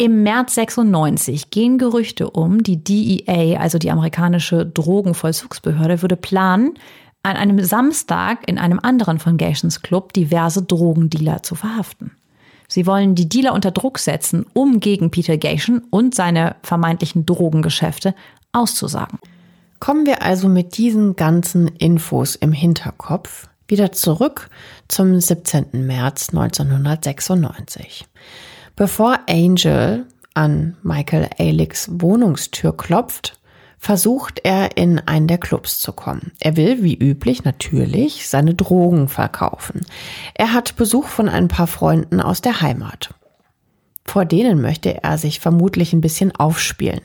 Im 0.00 0.22
März 0.22 0.54
96 0.54 1.50
gehen 1.50 1.76
Gerüchte 1.76 2.30
um, 2.30 2.62
die 2.62 2.82
DEA, 2.82 3.60
also 3.60 3.76
die 3.76 3.90
amerikanische 3.90 4.64
Drogenvollzugsbehörde, 4.64 6.00
würde 6.00 6.16
planen, 6.16 6.72
an 7.22 7.36
einem 7.36 7.62
Samstag 7.62 8.48
in 8.48 8.56
einem 8.56 8.80
anderen 8.82 9.18
von 9.18 9.36
Gations 9.36 9.82
Club 9.82 10.14
diverse 10.14 10.62
Drogendealer 10.62 11.42
zu 11.42 11.54
verhaften. 11.54 12.12
Sie 12.66 12.86
wollen 12.86 13.14
die 13.14 13.28
Dealer 13.28 13.52
unter 13.52 13.72
Druck 13.72 13.98
setzen, 13.98 14.46
um 14.54 14.80
gegen 14.80 15.10
Peter 15.10 15.36
Gation 15.36 15.82
und 15.90 16.14
seine 16.14 16.56
vermeintlichen 16.62 17.26
Drogengeschäfte 17.26 18.14
auszusagen. 18.52 19.18
Kommen 19.80 20.06
wir 20.06 20.22
also 20.22 20.48
mit 20.48 20.78
diesen 20.78 21.14
ganzen 21.14 21.68
Infos 21.68 22.36
im 22.36 22.52
Hinterkopf 22.52 23.48
wieder 23.68 23.92
zurück 23.92 24.48
zum 24.88 25.20
17. 25.20 25.86
März 25.86 26.30
1996. 26.30 28.06
Bevor 28.80 29.18
Angel 29.28 30.06
an 30.32 30.74
Michael 30.82 31.28
Alicks 31.38 31.90
Wohnungstür 31.92 32.74
klopft, 32.74 33.38
versucht 33.78 34.40
er 34.42 34.78
in 34.78 34.98
einen 35.00 35.26
der 35.26 35.36
Clubs 35.36 35.80
zu 35.80 35.92
kommen. 35.92 36.32
Er 36.40 36.56
will, 36.56 36.82
wie 36.82 36.94
üblich, 36.94 37.44
natürlich 37.44 38.26
seine 38.26 38.54
Drogen 38.54 39.08
verkaufen. 39.08 39.84
Er 40.32 40.54
hat 40.54 40.76
Besuch 40.76 41.08
von 41.08 41.28
ein 41.28 41.48
paar 41.48 41.66
Freunden 41.66 42.22
aus 42.22 42.40
der 42.40 42.62
Heimat. 42.62 43.12
Vor 44.06 44.24
denen 44.24 44.62
möchte 44.62 45.02
er 45.04 45.18
sich 45.18 45.40
vermutlich 45.40 45.92
ein 45.92 46.00
bisschen 46.00 46.34
aufspielen. 46.34 47.02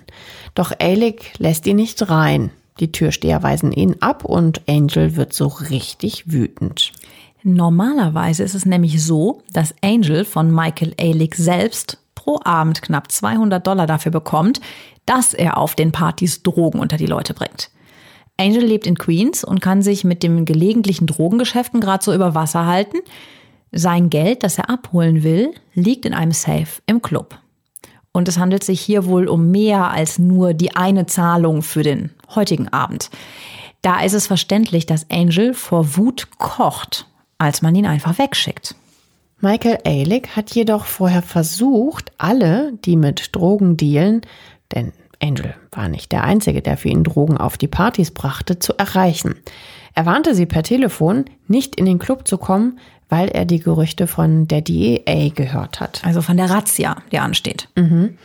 Doch 0.53 0.71
Alec 0.79 1.33
lässt 1.39 1.67
ihn 1.67 1.75
nicht 1.75 2.09
rein. 2.09 2.51
Die 2.79 2.93
Türsteher 2.93 3.43
weisen 3.43 3.73
ihn 3.73 3.97
ab 3.99 4.23
und 4.23 4.61
Angel 4.69 5.17
wird 5.17 5.33
so 5.33 5.47
richtig 5.47 6.31
wütend. 6.31 6.93
Normalerweise 7.47 8.41
ist 8.41 8.55
es 8.55 8.65
nämlich 8.65 9.03
so, 9.03 9.43
dass 9.53 9.75
Angel 9.83 10.25
von 10.25 10.49
Michael 10.49 10.95
Alick 10.99 11.35
selbst 11.35 11.99
pro 12.15 12.39
Abend 12.43 12.81
knapp 12.81 13.11
200 13.11 13.67
Dollar 13.67 13.85
dafür 13.85 14.11
bekommt, 14.11 14.61
dass 15.05 15.35
er 15.35 15.59
auf 15.59 15.75
den 15.75 15.91
Partys 15.91 16.41
Drogen 16.41 16.79
unter 16.79 16.97
die 16.97 17.05
Leute 17.05 17.35
bringt. 17.35 17.69
Angel 18.37 18.63
lebt 18.63 18.87
in 18.87 18.97
Queens 18.97 19.43
und 19.43 19.61
kann 19.61 19.83
sich 19.83 20.03
mit 20.03 20.23
den 20.23 20.45
gelegentlichen 20.45 21.05
Drogengeschäften 21.05 21.81
gerade 21.81 22.03
so 22.03 22.15
über 22.15 22.33
Wasser 22.33 22.65
halten. 22.65 22.97
Sein 23.71 24.09
Geld, 24.09 24.41
das 24.41 24.57
er 24.57 24.71
abholen 24.71 25.21
will, 25.21 25.53
liegt 25.75 26.07
in 26.07 26.15
einem 26.15 26.31
Safe 26.31 26.81
im 26.87 27.03
Club. 27.03 27.37
Und 28.11 28.27
es 28.27 28.39
handelt 28.39 28.63
sich 28.63 28.81
hier 28.81 29.05
wohl 29.05 29.27
um 29.27 29.51
mehr 29.51 29.91
als 29.91 30.17
nur 30.17 30.55
die 30.55 30.75
eine 30.75 31.05
Zahlung 31.05 31.61
für 31.61 31.83
den 31.83 32.09
heutigen 32.33 32.69
Abend. 32.69 33.11
Da 33.83 34.01
ist 34.01 34.13
es 34.13 34.25
verständlich, 34.25 34.87
dass 34.87 35.11
Angel 35.11 35.53
vor 35.53 35.95
Wut 35.95 36.29
kocht 36.39 37.05
als 37.37 37.61
man 37.61 37.75
ihn 37.75 37.85
einfach 37.85 38.17
wegschickt. 38.17 38.75
Michael 39.41 39.79
Ehrlich 39.83 40.35
hat 40.35 40.55
jedoch 40.55 40.85
vorher 40.85 41.21
versucht, 41.21 42.11
alle, 42.17 42.73
die 42.85 42.95
mit 42.95 43.35
Drogen 43.35 43.77
dealen, 43.77 44.21
denn 44.73 44.93
Angel 45.21 45.55
war 45.71 45.87
nicht 45.87 46.11
der 46.11 46.23
Einzige, 46.23 46.61
der 46.61 46.77
für 46.77 46.89
ihn 46.89 47.03
Drogen 47.03 47.37
auf 47.37 47.57
die 47.57 47.67
Partys 47.67 48.11
brachte, 48.11 48.59
zu 48.59 48.77
erreichen. 48.77 49.35
Er 49.93 50.05
warnte 50.05 50.35
sie 50.35 50.45
per 50.45 50.63
Telefon, 50.63 51.25
nicht 51.47 51.75
in 51.75 51.85
den 51.85 51.99
Club 51.99 52.27
zu 52.27 52.37
kommen, 52.37 52.79
weil 53.07 53.29
er 53.29 53.45
die 53.45 53.59
Gerüchte 53.59 54.07
von 54.07 54.47
der 54.47 54.61
DEA 54.61 55.29
gehört 55.29 55.79
hat. 55.79 56.01
Also 56.03 56.21
von 56.21 56.37
der 56.37 56.49
Razzia, 56.49 56.97
die 57.11 57.19
ansteht. 57.19 57.69
Mhm. 57.75 58.17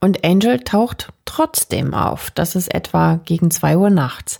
Und 0.00 0.24
Angel 0.24 0.60
taucht 0.60 1.12
trotzdem 1.24 1.92
auf. 1.92 2.30
Das 2.30 2.54
ist 2.54 2.72
etwa 2.72 3.20
gegen 3.24 3.50
zwei 3.50 3.76
Uhr 3.76 3.90
nachts. 3.90 4.38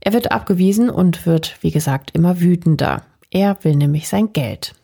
Er 0.00 0.12
wird 0.12 0.32
abgewiesen 0.32 0.90
und 0.90 1.26
wird, 1.26 1.56
wie 1.60 1.70
gesagt, 1.70 2.10
immer 2.12 2.40
wütender. 2.40 3.02
Er 3.30 3.56
will 3.62 3.76
nämlich 3.76 4.08
sein 4.08 4.32
Geld. 4.32 4.74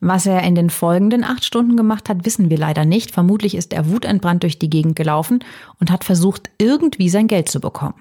Was 0.00 0.26
er 0.26 0.42
in 0.42 0.54
den 0.54 0.68
folgenden 0.68 1.24
acht 1.24 1.44
Stunden 1.44 1.76
gemacht 1.76 2.08
hat, 2.08 2.26
wissen 2.26 2.50
wir 2.50 2.58
leider 2.58 2.84
nicht. 2.84 3.12
Vermutlich 3.12 3.54
ist 3.54 3.72
er 3.72 3.90
wutentbrannt 3.90 4.42
durch 4.42 4.58
die 4.58 4.68
Gegend 4.68 4.94
gelaufen 4.94 5.40
und 5.80 5.90
hat 5.90 6.04
versucht, 6.04 6.50
irgendwie 6.58 7.08
sein 7.08 7.28
Geld 7.28 7.48
zu 7.48 7.60
bekommen. 7.60 7.94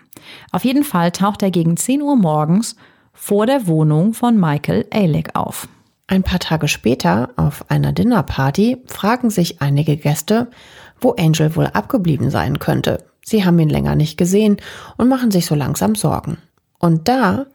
Auf 0.52 0.66
jeden 0.66 0.84
Fall 0.84 1.12
taucht 1.12 1.42
er 1.42 1.52
gegen 1.52 1.78
10 1.78 2.02
Uhr 2.02 2.18
morgens 2.18 2.76
vor 3.14 3.46
der 3.46 3.66
Wohnung 3.68 4.14
von 4.14 4.38
Michael 4.38 4.86
Alec 4.92 5.36
auf. 5.36 5.70
Ein 6.08 6.24
paar 6.24 6.40
Tage 6.40 6.68
später, 6.68 7.30
auf 7.38 7.70
einer 7.72 7.94
Dinnerparty, 7.94 8.78
fragen 8.86 9.30
sich 9.30 9.62
einige 9.62 9.96
Gäste, 9.98 10.52
wo 11.00 11.12
Angel 11.12 11.56
wohl 11.56 11.68
abgeblieben 11.68 12.30
sein 12.30 12.60
könnte. 12.60 13.04
Sie 13.24 13.46
haben 13.46 13.58
ihn 13.58 13.70
länger 13.70 13.96
nicht 13.96 14.18
gesehen 14.18 14.58
und 14.98 15.08
machen 15.08 15.32
sich 15.32 15.46
so 15.46 15.56
langsam 15.56 15.96
Sorgen. 15.96 16.38
Und 16.78 17.08
da 17.08 17.48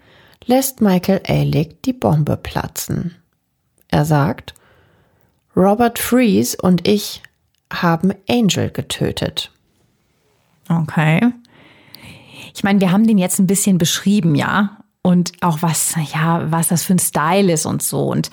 lässt 0.46 0.80
Michael 0.80 1.20
Ehrlich 1.24 1.76
die 1.84 1.92
Bombe 1.92 2.36
platzen. 2.36 3.16
Er 3.88 4.04
sagt, 4.04 4.54
Robert 5.56 5.98
Freeze 5.98 6.56
und 6.60 6.86
ich 6.86 7.22
haben 7.72 8.12
Angel 8.28 8.70
getötet. 8.70 9.50
Okay. 10.68 11.32
Ich 12.54 12.62
meine, 12.62 12.80
wir 12.80 12.92
haben 12.92 13.06
den 13.06 13.18
jetzt 13.18 13.38
ein 13.38 13.46
bisschen 13.46 13.78
beschrieben, 13.78 14.34
ja? 14.34 14.78
Und 15.02 15.32
auch 15.40 15.62
was, 15.62 15.94
ja, 16.12 16.50
was 16.50 16.68
das 16.68 16.82
für 16.82 16.94
ein 16.94 16.98
Style 16.98 17.52
ist 17.52 17.66
und 17.66 17.82
so. 17.82 18.04
Und 18.06 18.30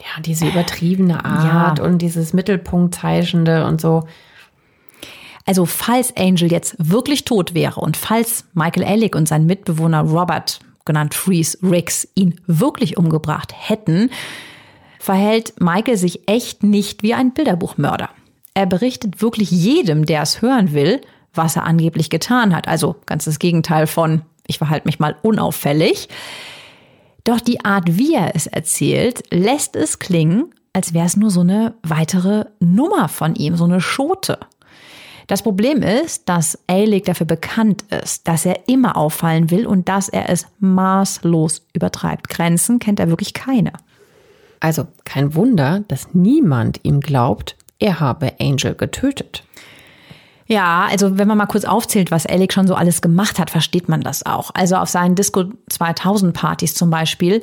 ja, 0.00 0.22
diese 0.22 0.46
übertriebene 0.46 1.24
Art 1.24 1.78
ja. 1.78 1.84
und 1.84 1.98
dieses 1.98 2.32
Mittelpunktzeichende 2.32 3.66
und 3.66 3.80
so. 3.80 4.06
Also, 5.44 5.66
falls 5.66 6.16
Angel 6.16 6.50
jetzt 6.50 6.76
wirklich 6.78 7.24
tot 7.24 7.52
wäre 7.52 7.80
und 7.80 7.96
falls 7.96 8.44
Michael 8.54 8.84
Ellick 8.84 9.16
und 9.16 9.26
sein 9.26 9.44
Mitbewohner 9.44 10.02
Robert 10.02 10.60
genannt 10.84 11.14
Freeze 11.14 11.58
Riggs, 11.62 12.08
ihn 12.14 12.40
wirklich 12.46 12.96
umgebracht 12.96 13.52
hätten, 13.56 14.10
verhält 14.98 15.60
Michael 15.60 15.96
sich 15.96 16.28
echt 16.28 16.62
nicht 16.62 17.02
wie 17.02 17.14
ein 17.14 17.32
Bilderbuchmörder. 17.32 18.10
Er 18.54 18.66
berichtet 18.66 19.22
wirklich 19.22 19.50
jedem, 19.50 20.06
der 20.06 20.22
es 20.22 20.42
hören 20.42 20.72
will, 20.72 21.00
was 21.34 21.56
er 21.56 21.64
angeblich 21.64 22.10
getan 22.10 22.54
hat. 22.54 22.68
Also 22.68 22.96
ganz 23.06 23.24
das 23.24 23.38
Gegenteil 23.38 23.86
von, 23.86 24.22
ich 24.46 24.58
verhalte 24.58 24.86
mich 24.86 25.00
mal 25.00 25.16
unauffällig. 25.22 26.08
Doch 27.24 27.40
die 27.40 27.64
Art, 27.64 27.96
wie 27.96 28.14
er 28.14 28.34
es 28.34 28.46
erzählt, 28.46 29.22
lässt 29.30 29.76
es 29.76 29.98
klingen, 29.98 30.52
als 30.72 30.94
wäre 30.94 31.06
es 31.06 31.16
nur 31.16 31.30
so 31.30 31.40
eine 31.40 31.74
weitere 31.82 32.46
Nummer 32.60 33.08
von 33.08 33.34
ihm, 33.34 33.56
so 33.56 33.64
eine 33.64 33.80
Schote. 33.80 34.38
Das 35.26 35.42
Problem 35.42 35.82
ist, 35.82 36.28
dass 36.28 36.58
Eilig 36.66 37.04
dafür 37.04 37.26
bekannt 37.26 37.84
ist, 37.90 38.28
dass 38.28 38.44
er 38.46 38.68
immer 38.68 38.96
auffallen 38.96 39.50
will 39.50 39.66
und 39.66 39.88
dass 39.88 40.08
er 40.08 40.28
es 40.28 40.46
maßlos 40.60 41.66
übertreibt. 41.72 42.28
Grenzen 42.28 42.78
kennt 42.78 43.00
er 43.00 43.08
wirklich 43.08 43.34
keine. 43.34 43.72
Also 44.60 44.86
kein 45.04 45.34
Wunder, 45.34 45.80
dass 45.88 46.14
niemand 46.14 46.80
ihm 46.84 47.00
glaubt, 47.00 47.56
er 47.78 47.98
habe 47.98 48.34
Angel 48.40 48.74
getötet. 48.74 49.44
Ja, 50.46 50.86
also 50.90 51.18
wenn 51.18 51.28
man 51.28 51.38
mal 51.38 51.46
kurz 51.46 51.64
aufzählt, 51.64 52.10
was 52.10 52.26
Alec 52.26 52.52
schon 52.52 52.66
so 52.66 52.74
alles 52.74 53.00
gemacht 53.00 53.38
hat, 53.38 53.50
versteht 53.50 53.88
man 53.88 54.02
das 54.02 54.26
auch. 54.26 54.50
Also 54.54 54.76
auf 54.76 54.88
seinen 54.88 55.14
Disco 55.14 55.44
2000 55.68 56.34
Partys 56.34 56.74
zum 56.74 56.90
Beispiel 56.90 57.40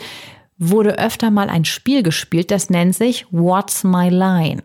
wurde 0.58 1.00
öfter 1.00 1.32
mal 1.32 1.50
ein 1.50 1.66
Spiel 1.66 2.04
gespielt, 2.04 2.52
das 2.52 2.70
nennt 2.70 2.96
sich 2.96 3.26
What's 3.32 3.84
My 3.84 4.10
Line. 4.10 4.62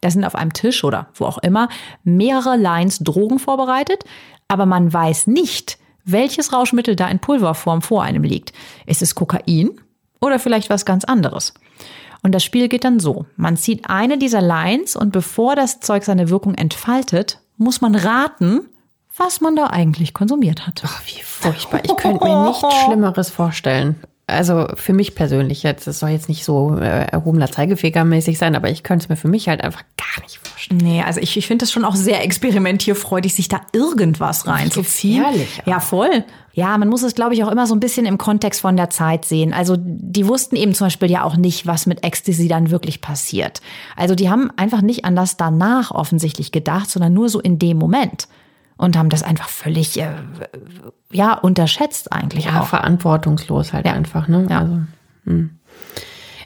Da 0.00 0.10
sind 0.10 0.24
auf 0.24 0.34
einem 0.34 0.52
Tisch 0.52 0.84
oder 0.84 1.08
wo 1.14 1.24
auch 1.24 1.38
immer 1.38 1.68
mehrere 2.04 2.56
Lines 2.56 2.98
Drogen 2.98 3.38
vorbereitet, 3.38 4.04
aber 4.46 4.66
man 4.66 4.92
weiß 4.92 5.26
nicht, 5.26 5.78
welches 6.04 6.52
Rauschmittel 6.52 6.96
da 6.96 7.08
in 7.08 7.18
Pulverform 7.18 7.82
vor 7.82 8.02
einem 8.02 8.22
liegt. 8.22 8.52
Ist 8.86 9.02
es 9.02 9.14
Kokain 9.14 9.70
oder 10.20 10.38
vielleicht 10.38 10.70
was 10.70 10.84
ganz 10.84 11.04
anderes? 11.04 11.52
Und 12.22 12.34
das 12.34 12.42
Spiel 12.42 12.68
geht 12.68 12.84
dann 12.84 12.98
so. 12.98 13.26
Man 13.36 13.56
zieht 13.56 13.88
eine 13.88 14.18
dieser 14.18 14.40
Lines 14.40 14.96
und 14.96 15.12
bevor 15.12 15.54
das 15.54 15.80
Zeug 15.80 16.04
seine 16.04 16.30
Wirkung 16.30 16.54
entfaltet, 16.54 17.40
muss 17.56 17.80
man 17.80 17.94
raten, 17.94 18.68
was 19.16 19.40
man 19.40 19.56
da 19.56 19.66
eigentlich 19.66 20.14
konsumiert 20.14 20.66
hat. 20.66 20.82
Ach, 20.84 21.02
wie 21.06 21.22
furchtbar. 21.22 21.80
Ich 21.84 21.96
könnte 21.96 22.24
mir 22.24 22.48
nichts 22.48 22.66
Schlimmeres 22.84 23.30
vorstellen 23.30 23.96
also 24.28 24.68
für 24.74 24.92
mich 24.92 25.14
persönlich 25.14 25.62
jetzt, 25.62 25.86
es 25.86 25.98
soll 25.98 26.10
jetzt 26.10 26.28
nicht 26.28 26.44
so 26.44 26.76
äh, 26.76 27.06
erhobener 27.06 27.46
Zeigefinger-mäßig 27.50 28.36
sein, 28.36 28.54
aber 28.54 28.70
ich 28.70 28.82
könnte 28.82 29.04
es 29.04 29.08
mir 29.08 29.16
für 29.16 29.28
mich 29.28 29.48
halt 29.48 29.64
einfach 29.64 29.82
gar 29.96 30.22
nicht 30.22 30.38
vorstellen. 30.46 30.80
Nee, 30.82 31.02
also 31.02 31.18
ich, 31.20 31.36
ich 31.36 31.46
finde 31.46 31.64
es 31.64 31.72
schon 31.72 31.84
auch 31.84 31.96
sehr 31.96 32.22
experimentierfreudig, 32.22 33.34
sich 33.34 33.48
da 33.48 33.62
irgendwas 33.72 34.46
reinzuziehen. 34.46 35.24
Ja, 35.64 35.80
voll. 35.80 36.24
Ja, 36.52 36.76
man 36.76 36.88
muss 36.88 37.02
es, 37.02 37.14
glaube 37.14 37.34
ich, 37.34 37.42
auch 37.42 37.50
immer 37.50 37.66
so 37.66 37.74
ein 37.74 37.80
bisschen 37.80 38.04
im 38.04 38.18
Kontext 38.18 38.60
von 38.60 38.76
der 38.76 38.90
Zeit 38.90 39.24
sehen. 39.24 39.54
Also 39.54 39.76
die 39.78 40.26
wussten 40.26 40.56
eben 40.56 40.74
zum 40.74 40.86
Beispiel 40.86 41.10
ja 41.10 41.22
auch 41.22 41.36
nicht, 41.36 41.66
was 41.66 41.86
mit 41.86 42.04
Ecstasy 42.04 42.48
dann 42.48 42.70
wirklich 42.70 43.00
passiert. 43.00 43.60
Also 43.96 44.14
die 44.14 44.28
haben 44.28 44.50
einfach 44.56 44.82
nicht 44.82 45.04
an 45.04 45.16
das 45.16 45.36
danach 45.36 45.90
offensichtlich 45.90 46.52
gedacht, 46.52 46.90
sondern 46.90 47.14
nur 47.14 47.28
so 47.28 47.40
in 47.40 47.58
dem 47.58 47.78
Moment 47.78 48.28
und 48.78 48.96
haben 48.96 49.10
das 49.10 49.22
einfach 49.22 49.50
völlig 49.50 50.00
äh, 50.00 50.08
ja 51.12 51.34
unterschätzt 51.34 52.12
eigentlich 52.12 52.46
ja, 52.46 52.62
auch. 52.62 52.66
verantwortungslos 52.66 53.74
halt 53.74 53.84
ja. 53.84 53.92
einfach 53.92 54.28
ne 54.28 54.46
ja. 54.48 54.60
Also, 54.60 54.80
hm. 55.24 55.50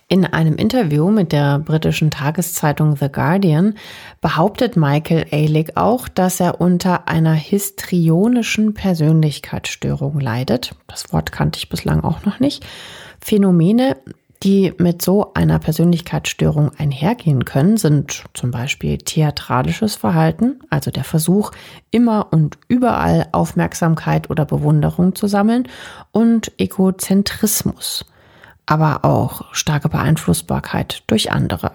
in 0.09 0.27
einem 0.27 0.57
Interview 0.57 1.11
mit 1.11 1.31
der 1.31 1.61
britischen 1.61 2.11
Tageszeitung 2.11 2.97
The 2.97 3.09
Guardian 3.11 3.75
behauptet 4.21 4.77
Michael 4.77 5.27
Ehrlich 5.31 5.77
auch, 5.77 6.09
dass 6.09 6.40
er 6.40 6.61
unter 6.61 7.07
einer 7.07 7.35
histrionischen 7.35 8.75
Persönlichkeitsstörung 8.75 10.18
leidet. 10.18 10.75
Das 10.88 11.12
Wort 11.12 11.31
kannte 11.31 11.59
ich 11.59 11.68
bislang 11.68 12.03
auch 12.03 12.25
noch 12.25 12.40
nicht. 12.40 12.64
Phänomene, 13.21 13.97
die 14.42 14.72
mit 14.78 15.02
so 15.02 15.33
einer 15.35 15.59
Persönlichkeitsstörung 15.59 16.72
einhergehen 16.76 17.44
können, 17.44 17.76
sind 17.76 18.24
zum 18.35 18.50
Beispiel 18.50 18.98
theatralisches 18.98 19.94
Verhalten, 19.94 20.61
also 20.68 20.90
der 20.90 21.05
Versuch, 21.05 21.52
immer 21.90 22.28
und 22.33 22.59
überall 22.66 23.28
Aufmerksamkeit 23.33 24.31
oder 24.31 24.44
Bewunderung 24.44 25.14
zu 25.14 25.28
sammeln, 25.28 25.68
und 26.11 26.50
Egozentrismus, 26.59 28.05
aber 28.66 29.05
auch 29.05 29.55
starke 29.55 29.88
Beeinflussbarkeit 29.88 31.05
durch 31.07 31.31
andere. 31.31 31.72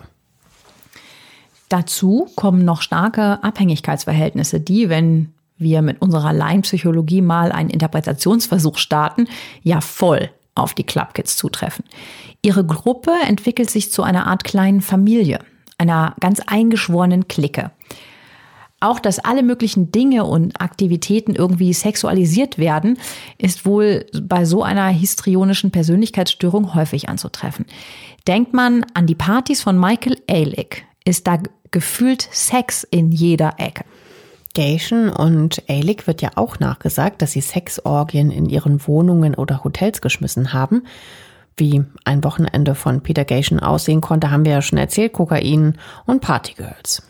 Dazu 1.69 2.27
kommen 2.35 2.65
noch 2.65 2.81
starke 2.81 3.43
Abhängigkeitsverhältnisse, 3.43 4.59
die, 4.59 4.89
wenn 4.89 5.33
wir 5.57 5.81
mit 5.81 6.01
unserer 6.01 6.33
Laienpsychologie 6.33 7.21
mal 7.21 7.51
einen 7.51 7.69
Interpretationsversuch 7.69 8.77
starten, 8.77 9.27
ja 9.63 9.81
voll 9.81 10.29
auf 10.57 10.73
die 10.73 10.83
Club 10.83 11.13
Kids 11.13 11.37
zutreffen. 11.37 11.85
Ihre 12.41 12.65
Gruppe 12.65 13.11
entwickelt 13.27 13.69
sich 13.69 13.91
zu 13.91 14.03
einer 14.03 14.27
Art 14.27 14.43
kleinen 14.43 14.81
Familie, 14.81 15.39
einer 15.77 16.15
ganz 16.19 16.39
eingeschworenen 16.39 17.27
Clique. 17.27 17.71
Auch, 18.79 18.99
dass 18.99 19.17
alle 19.17 19.41
möglichen 19.41 19.91
Dinge 19.91 20.23
und 20.23 20.61
Aktivitäten 20.61 21.33
irgendwie 21.33 21.73
sexualisiert 21.73 22.59
werden, 22.59 22.99
ist 23.39 23.65
wohl 23.65 24.05
bei 24.21 24.45
so 24.45 24.61
einer 24.61 24.87
histrionischen 24.89 25.71
Persönlichkeitsstörung 25.71 26.75
häufig 26.75 27.09
anzutreffen. 27.09 27.65
Denkt 28.27 28.53
man 28.53 28.85
an 28.93 29.07
die 29.07 29.15
Partys 29.15 29.63
von 29.63 29.79
Michael 29.79 30.21
Ehrlich, 30.27 30.85
ist 31.05 31.25
da 31.25 31.39
gefühlt 31.71 32.27
Sex 32.31 32.83
in 32.83 33.11
jeder 33.11 33.55
Ecke. 33.57 33.83
Gation 34.57 35.09
und 35.09 35.61
Elik 35.67 36.07
wird 36.07 36.23
ja 36.23 36.31
auch 36.33 36.57
nachgesagt, 36.57 37.21
dass 37.21 37.33
sie 37.33 37.41
Sexorgien 37.41 38.31
in 38.31 38.49
ihren 38.49 38.87
Wohnungen 38.87 39.35
oder 39.35 39.63
Hotels 39.63 40.01
geschmissen 40.01 40.51
haben. 40.51 40.81
Wie 41.57 41.83
ein 42.05 42.23
Wochenende 42.23 42.73
von 42.73 43.01
Peter 43.01 43.23
Gation 43.23 43.59
aussehen 43.59 44.01
konnte, 44.01 44.31
haben 44.31 44.45
wir 44.45 44.53
ja 44.53 44.63
schon 44.63 44.79
erzählt, 44.79 45.13
Kokain 45.13 45.77
und 46.07 46.21
Partygirls. 46.21 47.03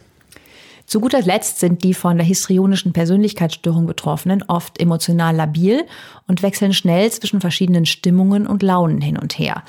Zu 0.86 1.00
guter 1.00 1.22
Letzt 1.22 1.62
sind 1.62 1.86
die 1.86 1.94
von 1.94 2.18
der 2.18 2.26
histrionischen 2.26 2.92
Persönlichkeitsstörung 2.92 3.88
Betroffenen 3.88 4.44
oft 4.50 4.82
emotional 4.82 5.34
labil 5.34 5.86
und 6.28 6.44
wechseln 6.44 6.74
schnell 6.74 7.10
zwischen 7.12 7.40
verschiedenen 7.40 7.86
Stimmungen 7.86 8.46
und 8.46 8.62
Launen 8.62 9.00
hin 9.00 9.18
und 9.18 9.40
her. 9.40 9.64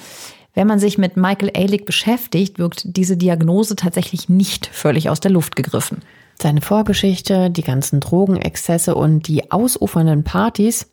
Wenn 0.52 0.66
man 0.66 0.80
sich 0.80 0.98
mit 0.98 1.16
Michael 1.16 1.52
Ehrlich 1.54 1.84
beschäftigt, 1.84 2.58
wirkt 2.58 2.96
diese 2.96 3.16
Diagnose 3.16 3.76
tatsächlich 3.76 4.28
nicht 4.28 4.66
völlig 4.66 5.10
aus 5.10 5.20
der 5.20 5.30
Luft 5.30 5.54
gegriffen. 5.54 6.02
Seine 6.40 6.60
Vorgeschichte, 6.60 7.50
die 7.50 7.62
ganzen 7.62 8.00
Drogenexzesse 8.00 8.94
und 8.94 9.26
die 9.26 9.50
ausufernden 9.50 10.24
Partys, 10.24 10.88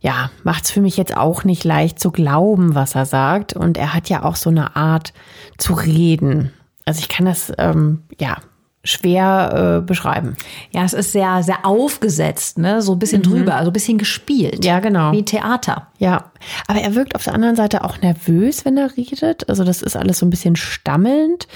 ja, 0.00 0.30
macht's 0.42 0.70
für 0.70 0.80
mich 0.80 0.96
jetzt 0.96 1.16
auch 1.16 1.44
nicht 1.44 1.64
leicht 1.64 1.98
zu 1.98 2.10
glauben, 2.10 2.74
was 2.74 2.94
er 2.94 3.06
sagt. 3.06 3.54
Und 3.54 3.78
er 3.78 3.94
hat 3.94 4.08
ja 4.08 4.22
auch 4.22 4.36
so 4.36 4.50
eine 4.50 4.76
Art 4.76 5.14
zu 5.56 5.72
reden. 5.72 6.52
Also 6.84 7.00
ich 7.00 7.08
kann 7.08 7.24
das, 7.24 7.52
ähm, 7.58 8.02
ja, 8.18 8.36
schwer 8.84 9.80
äh, 9.80 9.86
beschreiben. 9.86 10.36
Ja, 10.70 10.84
es 10.84 10.92
ist 10.92 11.12
sehr, 11.12 11.42
sehr 11.42 11.64
aufgesetzt, 11.64 12.58
ne? 12.58 12.82
so 12.82 12.92
ein 12.92 12.98
bisschen 12.98 13.22
mhm. 13.22 13.30
drüber, 13.30 13.54
also 13.56 13.70
ein 13.70 13.72
bisschen 13.72 13.96
gespielt. 13.98 14.64
Ja, 14.64 14.80
genau. 14.80 15.12
Wie 15.12 15.24
Theater. 15.24 15.88
Ja, 15.98 16.30
aber 16.66 16.80
er 16.80 16.94
wirkt 16.94 17.14
auf 17.14 17.24
der 17.24 17.34
anderen 17.34 17.56
Seite 17.56 17.82
auch 17.82 17.98
nervös, 18.02 18.64
wenn 18.66 18.76
er 18.76 18.94
redet. 18.96 19.48
Also 19.48 19.64
das 19.64 19.80
ist 19.80 19.96
alles 19.96 20.18
so 20.18 20.26
ein 20.26 20.30
bisschen 20.30 20.54
stammelnd. 20.54 21.48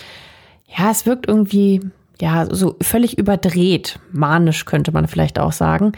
Ja, 0.75 0.91
es 0.91 1.05
wirkt 1.05 1.29
irgendwie, 1.29 1.83
ja, 2.21 2.47
so 2.51 2.77
völlig 2.81 3.19
überdreht. 3.19 3.99
Manisch 4.13 4.65
könnte 4.65 4.93
man 4.93 5.07
vielleicht 5.09 5.39
auch 5.39 5.53
sagen. 5.53 5.93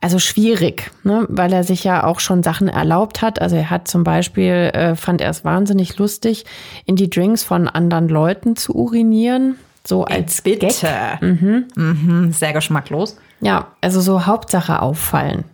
Also 0.00 0.18
schwierig, 0.18 0.90
ne? 1.02 1.26
weil 1.30 1.52
er 1.52 1.64
sich 1.64 1.84
ja 1.84 2.04
auch 2.04 2.20
schon 2.20 2.42
Sachen 2.42 2.68
erlaubt 2.68 3.22
hat. 3.22 3.40
Also 3.40 3.56
er 3.56 3.70
hat 3.70 3.88
zum 3.88 4.04
Beispiel, 4.04 4.70
äh, 4.74 4.96
fand 4.96 5.22
er 5.22 5.30
es 5.30 5.44
wahnsinnig 5.46 5.96
lustig, 5.96 6.44
in 6.84 6.96
die 6.96 7.08
Drinks 7.08 7.42
von 7.42 7.68
anderen 7.68 8.08
Leuten 8.08 8.56
zu 8.56 8.74
urinieren. 8.74 9.56
So 9.86 10.04
als 10.04 10.42
Bitte. 10.42 10.66
Gag. 10.66 11.22
Mhm. 11.22 11.66
Mhm, 11.74 12.32
sehr 12.32 12.52
geschmacklos. 12.52 13.16
Ja, 13.40 13.68
also 13.80 14.00
so 14.00 14.26
Hauptsache 14.26 14.82
auffallen. 14.82 15.44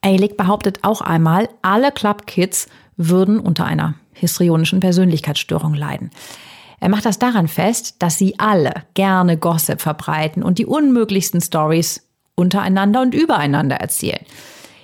Eilig 0.00 0.36
behauptet 0.36 0.80
auch 0.82 1.00
einmal, 1.00 1.48
alle 1.62 1.92
Clubkids 1.92 2.68
würden 2.96 3.38
unter 3.38 3.64
einer 3.64 3.94
histrionischen 4.12 4.80
Persönlichkeitsstörung 4.80 5.74
leiden. 5.74 6.10
Er 6.80 6.88
macht 6.88 7.04
das 7.04 7.18
daran 7.18 7.46
fest, 7.46 7.96
dass 7.98 8.16
sie 8.16 8.38
alle 8.38 8.72
gerne 8.94 9.36
Gossip 9.36 9.80
verbreiten 9.80 10.42
und 10.42 10.58
die 10.58 10.66
unmöglichsten 10.66 11.40
Stories 11.40 12.06
untereinander 12.34 13.02
und 13.02 13.14
übereinander 13.14 13.76
erzählen. 13.76 14.24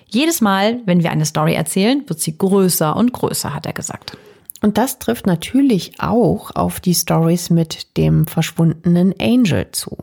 Jedes 0.06 0.40
Mal, 0.40 0.80
wenn 0.84 1.02
wir 1.02 1.10
eine 1.10 1.26
Story 1.26 1.54
erzählen, 1.54 2.04
wird 2.06 2.20
sie 2.20 2.36
größer 2.36 2.94
und 2.94 3.12
größer, 3.12 3.54
hat 3.54 3.66
er 3.66 3.72
gesagt. 3.72 4.16
Und 4.62 4.78
das 4.78 4.98
trifft 4.98 5.26
natürlich 5.26 6.00
auch 6.00 6.50
auf 6.54 6.80
die 6.80 6.94
Stories 6.94 7.50
mit 7.50 7.96
dem 7.96 8.26
verschwundenen 8.26 9.14
Angel 9.20 9.70
zu. 9.72 9.96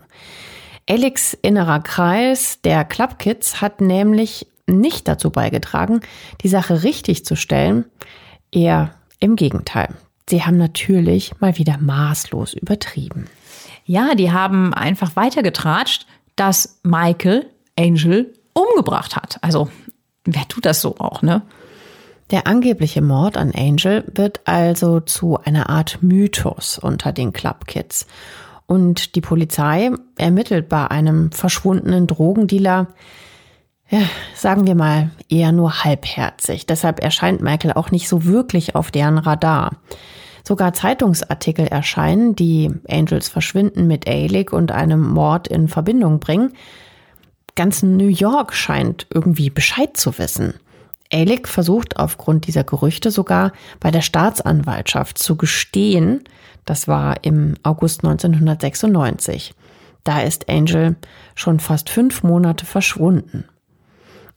Alex 0.90 1.38
innerer 1.42 1.80
Kreis 1.80 2.60
der 2.64 2.84
Club 2.84 3.18
Kids 3.20 3.62
hat 3.62 3.82
nämlich 3.82 4.48
nicht 4.68 5.08
dazu 5.08 5.30
beigetragen, 5.30 6.02
die 6.42 6.50
Sache 6.50 6.84
richtig 6.84 7.26
zu 7.26 7.36
stellen. 7.36 7.86
Eher 8.52 8.94
im 9.20 9.36
Gegenteil. 9.36 9.90
Sie 10.30 10.44
haben 10.44 10.58
natürlich 10.58 11.40
mal 11.40 11.58
wieder 11.58 11.78
maßlos 11.78 12.54
übertrieben. 12.54 13.28
Ja, 13.86 14.16
die 14.16 14.32
haben 14.32 14.74
einfach 14.74 15.16
weitergetratscht, 15.16 16.08
dass 16.36 16.80
Michael 16.84 17.50
Angel 17.78 18.34
umgebracht 18.54 19.16
hat. 19.16 19.38
Also, 19.42 19.70
wer 20.24 20.48
tut 20.48 20.66
das 20.66 20.82
so 20.82 20.96
auch, 21.00 21.22
ne? 21.22 21.42
Der 22.32 22.48
angebliche 22.48 23.02
Mord 23.02 23.38
an 23.38 23.52
Angel 23.54 24.06
wird 24.16 24.42
also 24.46 25.02
zu 25.02 25.38
einer 25.40 25.70
Art 25.70 26.00
Mythos 26.02 26.80
unter 26.80 27.12
den 27.12 27.34
Club 27.34 27.68
Kids. 27.68 28.08
Und 28.66 29.16
die 29.16 29.22
Polizei 29.22 29.92
ermittelt 30.18 30.70
bei 30.70 30.90
einem 30.90 31.32
verschwundenen 31.32 32.08
Drogendealer, 32.08 32.88
sagen 34.36 34.66
wir 34.66 34.76
mal, 34.76 35.12
eher 35.30 35.52
nur 35.52 35.84
halbherzig. 35.84 36.66
Deshalb 36.66 37.02
erscheint 37.02 37.42
Michael 37.42 37.74
auch 37.74 37.92
nicht 37.92 38.10
so 38.10 38.26
wirklich 38.26 38.76
auf 38.76 38.92
deren 38.92 39.18
Radar. 39.18 39.78
Sogar 40.46 40.74
Zeitungsartikel 40.74 41.68
erscheinen, 41.68 42.36
die 42.36 42.72
Angels 42.90 43.30
Verschwinden 43.30 43.88
mit 43.88 44.08
Ehrlich 44.08 44.52
und 44.52 44.72
einem 44.72 45.02
Mord 45.02 45.48
in 45.48 45.68
Verbindung 45.68 46.20
bringen. 46.20 46.54
Ganz 47.56 47.84
New 47.84 48.08
York 48.08 48.54
scheint 48.54 49.08
irgendwie 49.14 49.50
Bescheid 49.50 49.96
zu 49.96 50.18
wissen. 50.18 50.56
Ehrlich 51.10 51.48
versucht 51.48 51.98
aufgrund 51.98 52.48
dieser 52.48 52.64
Gerüchte 52.64 53.12
sogar 53.12 53.54
bei 53.80 53.92
der 53.92 54.02
Staatsanwaltschaft 54.02 55.18
zu 55.18 55.38
gestehen. 55.38 56.24
Das 56.66 56.88
war 56.88 57.24
im 57.24 57.54
August 57.62 58.04
1996. 58.04 59.54
Da 60.04 60.22
ist 60.22 60.50
Angel 60.50 60.96
schon 61.36 61.60
fast 61.60 61.90
fünf 61.90 62.24
Monate 62.24 62.66
verschwunden. 62.66 63.46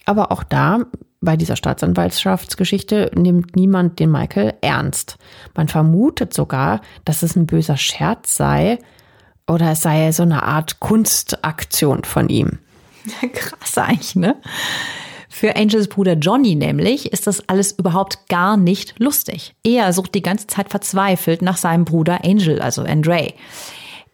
Aber 0.06 0.32
auch 0.32 0.44
da, 0.44 0.86
bei 1.20 1.36
dieser 1.36 1.56
Staatsanwaltschaftsgeschichte, 1.56 3.10
nimmt 3.14 3.56
niemand 3.56 3.98
den 3.98 4.10
Michael 4.10 4.54
ernst. 4.62 5.18
Man 5.54 5.68
vermutet 5.68 6.32
sogar, 6.32 6.80
dass 7.04 7.22
es 7.22 7.36
ein 7.36 7.46
böser 7.46 7.76
Scherz 7.76 8.36
sei 8.36 8.78
oder 9.46 9.72
es 9.72 9.82
sei 9.82 10.10
so 10.12 10.22
eine 10.22 10.44
Art 10.44 10.80
Kunstaktion 10.80 12.04
von 12.04 12.28
ihm. 12.28 12.60
Krass 13.32 13.78
eigentlich, 13.78 14.16
ne? 14.16 14.36
Für 15.28 15.54
Angels 15.54 15.88
Bruder 15.88 16.14
Johnny 16.14 16.54
nämlich 16.54 17.12
ist 17.12 17.26
das 17.26 17.46
alles 17.46 17.72
überhaupt 17.72 18.28
gar 18.28 18.56
nicht 18.56 18.98
lustig. 18.98 19.54
Er 19.62 19.92
sucht 19.92 20.14
die 20.14 20.22
ganze 20.22 20.46
Zeit 20.46 20.70
verzweifelt 20.70 21.42
nach 21.42 21.58
seinem 21.58 21.84
Bruder 21.84 22.24
Angel, 22.24 22.62
also 22.62 22.82
Andre. 22.82 23.34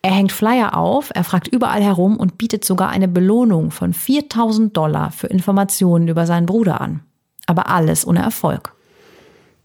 Er 0.02 0.10
hängt 0.10 0.32
Flyer 0.32 0.76
auf, 0.76 1.10
er 1.14 1.22
fragt 1.22 1.46
überall 1.46 1.82
herum 1.82 2.16
und 2.16 2.36
bietet 2.36 2.64
sogar 2.64 2.90
eine 2.90 3.06
Belohnung 3.06 3.70
von 3.70 3.94
4000 3.94 4.76
Dollar 4.76 5.12
für 5.12 5.28
Informationen 5.28 6.08
über 6.08 6.26
seinen 6.26 6.46
Bruder 6.46 6.80
an. 6.80 7.04
Aber 7.46 7.68
alles 7.68 8.06
ohne 8.06 8.20
Erfolg. 8.20 8.74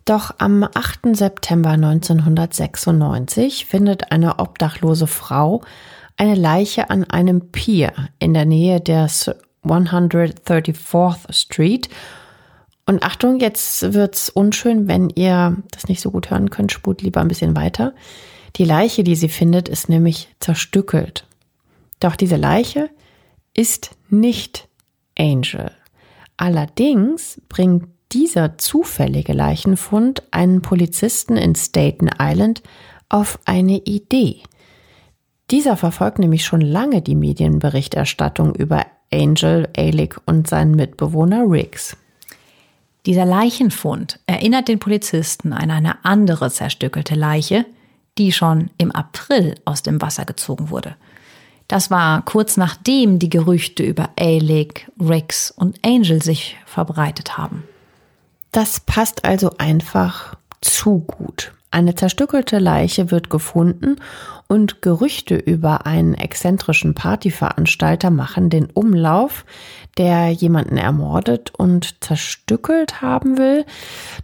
Doch 0.06 0.36
am 0.38 0.64
8. 0.64 1.18
September 1.18 1.72
1996 1.72 3.66
findet 3.66 4.12
eine 4.12 4.40
obdachlose 4.40 5.08
Frau 5.08 5.64
eine 6.18 6.36
Leiche 6.36 6.90
an 6.90 7.04
einem 7.04 7.52
Pier 7.52 7.92
in 8.20 8.34
der 8.34 8.46
Nähe 8.46 8.80
der 8.80 9.08
134th 9.08 11.34
Street. 11.34 11.90
Und 12.86 13.04
Achtung, 13.04 13.40
jetzt 13.40 13.94
wird's 13.94 14.30
unschön, 14.30 14.88
wenn 14.88 15.10
ihr 15.10 15.58
das 15.72 15.88
nicht 15.88 16.02
so 16.02 16.12
gut 16.12 16.32
hören 16.32 16.50
könnt, 16.50 16.72
spult 16.72 17.02
lieber 17.02 17.22
ein 17.22 17.28
bisschen 17.28 17.56
weiter. 17.56 17.94
Die 18.56 18.66
Leiche, 18.66 19.04
die 19.04 19.16
sie 19.16 19.30
findet, 19.30 19.70
ist 19.70 19.90
nämlich 19.90 20.30
zerstückelt. 20.40 21.28
Doch 22.00 22.16
diese 22.16 22.38
Leiche 22.38 22.90
ist 23.54 23.92
nicht 24.10 24.68
Angel. 25.18 25.72
Allerdings 26.38 27.42
bringt 27.50 27.88
dieser 28.12 28.58
zufällige 28.58 29.34
Leichenfund 29.34 30.24
einen 30.32 30.62
Polizisten 30.62 31.36
in 31.36 31.56
Staten 31.56 32.10
Island 32.20 32.62
auf 33.10 33.40
eine 33.46 33.80
Idee. 33.80 34.42
Dieser 35.50 35.78
verfolgt 35.78 36.20
nämlich 36.20 36.46
schon 36.46 36.62
lange 36.62 37.02
die 37.02 37.16
Medienberichterstattung 37.16 38.56
über 38.56 38.86
Angel, 39.12 39.70
Alick 39.76 40.20
und 40.26 40.48
seinen 40.48 40.76
Mitbewohner 40.76 41.50
Riggs. 41.50 41.98
Dieser 43.06 43.26
Leichenfund 43.26 44.20
erinnert 44.28 44.68
den 44.68 44.80
Polizisten 44.80 45.54
an 45.54 45.72
eine 45.72 46.04
andere 46.04 46.52
zerstückelte 46.52 47.16
Leiche, 47.16 47.66
die 48.18 48.32
schon 48.32 48.70
im 48.78 48.92
April 48.92 49.56
aus 49.66 49.84
dem 49.84 50.02
Wasser 50.02 50.26
gezogen 50.26 50.70
wurde. 50.70 50.96
Das 51.68 51.92
war 51.92 52.24
kurz 52.24 52.58
nachdem 52.58 53.20
die 53.20 53.30
Gerüchte 53.30 53.84
über 53.84 54.10
Alick, 54.18 54.90
Riggs 55.00 55.52
und 55.52 55.80
Angel 55.86 56.22
sich 56.24 56.58
verbreitet 56.66 57.38
haben. 57.38 57.64
Das 58.52 58.80
passt 58.80 59.26
also 59.26 59.52
einfach 59.58 60.36
zu 60.62 61.00
gut. 61.00 61.52
Eine 61.70 61.96
zerstückelte 61.96 62.60
Leiche 62.60 63.12
wird 63.12 63.30
gefunden 63.30 63.98
und 64.48 64.82
Gerüchte 64.82 65.36
über 65.36 65.86
einen 65.86 66.14
exzentrischen 66.14 66.94
Partyveranstalter 66.94 68.10
machen 68.10 68.50
den 68.50 68.68
Umlauf, 68.68 69.46
der 69.98 70.30
jemanden 70.30 70.78
ermordet 70.78 71.52
und 71.58 72.04
zerstückelt 72.04 73.02
haben 73.02 73.38
will. 73.38 73.66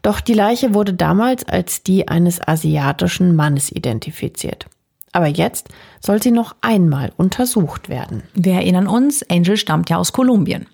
Doch 0.01 0.21
die 0.21 0.33
Leiche 0.33 0.73
wurde 0.73 0.93
damals 0.93 1.47
als 1.47 1.83
die 1.83 2.07
eines 2.07 2.45
asiatischen 2.47 3.35
Mannes 3.35 3.71
identifiziert. 3.71 4.67
Aber 5.11 5.27
jetzt 5.27 5.69
soll 5.99 6.23
sie 6.23 6.31
noch 6.31 6.55
einmal 6.61 7.11
untersucht 7.17 7.89
werden. 7.89 8.23
Wir 8.33 8.53
erinnern 8.53 8.87
uns, 8.87 9.21
Angel 9.29 9.57
stammt 9.57 9.89
ja 9.89 9.97
aus 9.97 10.13
Kolumbien. 10.13 10.65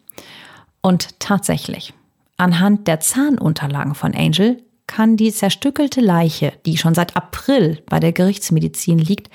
Und 0.82 1.20
tatsächlich, 1.20 1.94
anhand 2.38 2.88
der 2.88 3.02
Zahnunterlagen 3.02 3.96
von 3.96 4.16
Angel 4.16 4.64
kann 4.90 5.16
die 5.18 5.32
zerstückelte 5.32 6.02
Leiche, 6.02 6.52
die 6.66 6.76
schon 6.76 6.96
seit 6.96 7.16
April 7.16 7.82
bei 7.86 8.00
der 8.00 8.12
Gerichtsmedizin 8.12 8.98
liegt, 8.98 9.30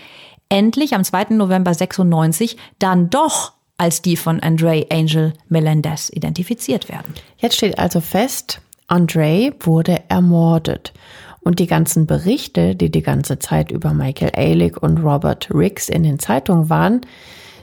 endlich 0.49 0.95
am 0.95 1.05
2. 1.05 1.27
November 1.31 1.73
96 1.73 2.59
dann 2.81 3.09
doch 3.09 3.53
als 3.79 4.03
die 4.03 4.17
von 4.17 4.41
Andre 4.41 4.87
Angel 4.91 5.33
Melendez 5.49 6.11
identifiziert 6.13 6.89
werden. 6.89 7.15
Jetzt 7.39 7.57
steht 7.57 7.79
also 7.79 8.01
fest, 8.01 8.61
Andre 8.89 9.55
wurde 9.61 10.03
ermordet. 10.09 10.93
Und 11.41 11.61
die 11.61 11.67
ganzen 11.67 12.07
Berichte, 12.07 12.75
die 12.75 12.91
die 12.91 13.03
ganze 13.03 13.39
Zeit 13.39 13.71
über 13.71 13.95
Michael 13.95 14.33
Ehrlich 14.35 14.77
und 14.83 14.99
Robert 14.99 15.49
Riggs 15.55 15.89
in 15.89 16.03
den 16.03 16.19
Zeitungen 16.19 16.69
waren, 16.69 17.03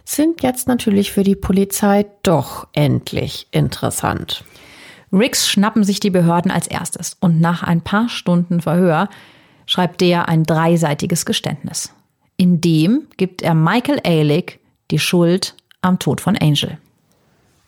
sind 0.06 0.44
jetzt 0.44 0.68
natürlich 0.68 1.12
für 1.12 1.24
die 1.24 1.36
Polizei 1.36 2.06
doch 2.24 2.68
endlich 2.74 3.48
interessant. 3.52 4.44
Riggs 5.14 5.49
schnappen 5.49 5.84
sich 5.84 5.99
die 5.99 6.09
Behörden 6.09 6.51
als 6.51 6.68
erstes 6.68 7.18
und 7.20 7.41
nach 7.41 7.64
ein 7.64 7.82
paar 7.82 8.07
Stunden 8.09 8.62
Verhör 8.62 9.09
schreibt 9.66 10.01
der 10.01 10.30
ein 10.30 10.43
dreiseitiges 10.43 11.26
Geständnis. 11.26 11.93
In 12.38 12.62
dem 12.62 13.07
gibt 13.18 13.41
er 13.41 13.53
Michael 13.53 13.99
Ehrlich 14.03 14.59
die 14.89 14.99
Schuld 14.99 15.55
am 15.82 15.99
Tod 15.99 16.22
von 16.22 16.38
Angel. 16.38 16.78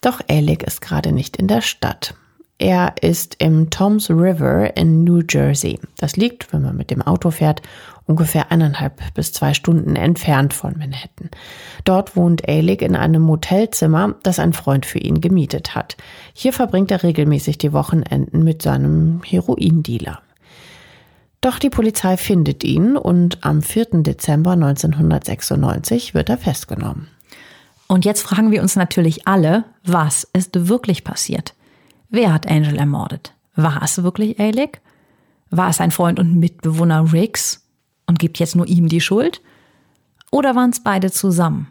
Doch 0.02 0.22
Ehrlich 0.28 0.64
ist 0.64 0.82
gerade 0.82 1.12
nicht 1.12 1.38
in 1.38 1.48
der 1.48 1.62
Stadt. 1.62 2.16
Er 2.58 2.96
ist 3.02 3.36
im 3.40 3.70
Toms 3.70 4.10
River 4.10 4.76
in 4.78 5.04
New 5.04 5.22
Jersey. 5.28 5.80
Das 5.98 6.16
liegt, 6.16 6.54
wenn 6.54 6.62
man 6.62 6.78
mit 6.78 6.92
dem 6.92 7.02
Auto 7.02 7.32
fährt, 7.32 7.62
ungefähr 8.06 8.52
eineinhalb 8.52 9.14
bis 9.14 9.32
zwei 9.32 9.54
Stunden 9.54 9.96
entfernt 9.96 10.54
von 10.54 10.78
Manhattan. 10.78 11.30
Dort 11.84 12.16
wohnt 12.16 12.48
Ehrlich 12.48 12.82
in 12.82 12.96
einem 12.96 13.22
Motelzimmer, 13.22 14.16
das 14.24 14.40
ein 14.40 14.54
Freund 14.54 14.86
für 14.86 15.00
ihn 15.00 15.22
gemietet 15.22 15.76
hat. 15.76 15.96
Hier 16.34 16.54
verbringt 16.54 16.92
er 16.92 17.04
regelmäßig 17.04 17.58
die 17.58 17.74
Wochenenden 17.74 18.44
mit 18.44 18.62
seinem 18.62 19.22
Heroindealer. 19.24 20.22
Doch 21.42 21.60
die 21.60 21.70
Polizei 21.70 22.16
findet 22.16 22.64
ihn 22.64 22.96
und 22.96 23.44
am 23.44 23.62
4. 23.62 24.04
Dezember 24.04 24.52
1996 24.52 26.14
wird 26.14 26.30
er 26.30 26.38
festgenommen. 26.38 27.08
Und 27.88 28.06
jetzt 28.06 28.22
fragen 28.22 28.52
wir 28.52 28.62
uns 28.62 28.76
natürlich 28.76 29.28
alle, 29.28 29.66
was 29.84 30.24
ist 30.34 30.68
wirklich 30.68 31.04
passiert? 31.04 31.54
Wer 32.10 32.34
hat 32.34 32.48
Angel 32.48 32.78
ermordet? 32.78 33.34
War 33.56 33.82
es 33.84 34.02
wirklich 34.04 34.40
Alec? 34.40 34.82
War 35.50 35.70
es 35.70 35.78
sein 35.78 35.92
Freund 35.92 36.18
und 36.18 36.36
Mitbewohner 36.36 37.12
Riggs 37.12 37.63
und 38.14 38.20
gibt 38.20 38.38
jetzt 38.38 38.56
nur 38.56 38.68
ihm 38.68 38.90
die 38.90 39.02
Schuld? 39.02 39.42
Oder 40.30 40.56
waren 40.56 40.70
es 40.70 40.84
beide 40.84 41.10
zusammen? 41.10 41.68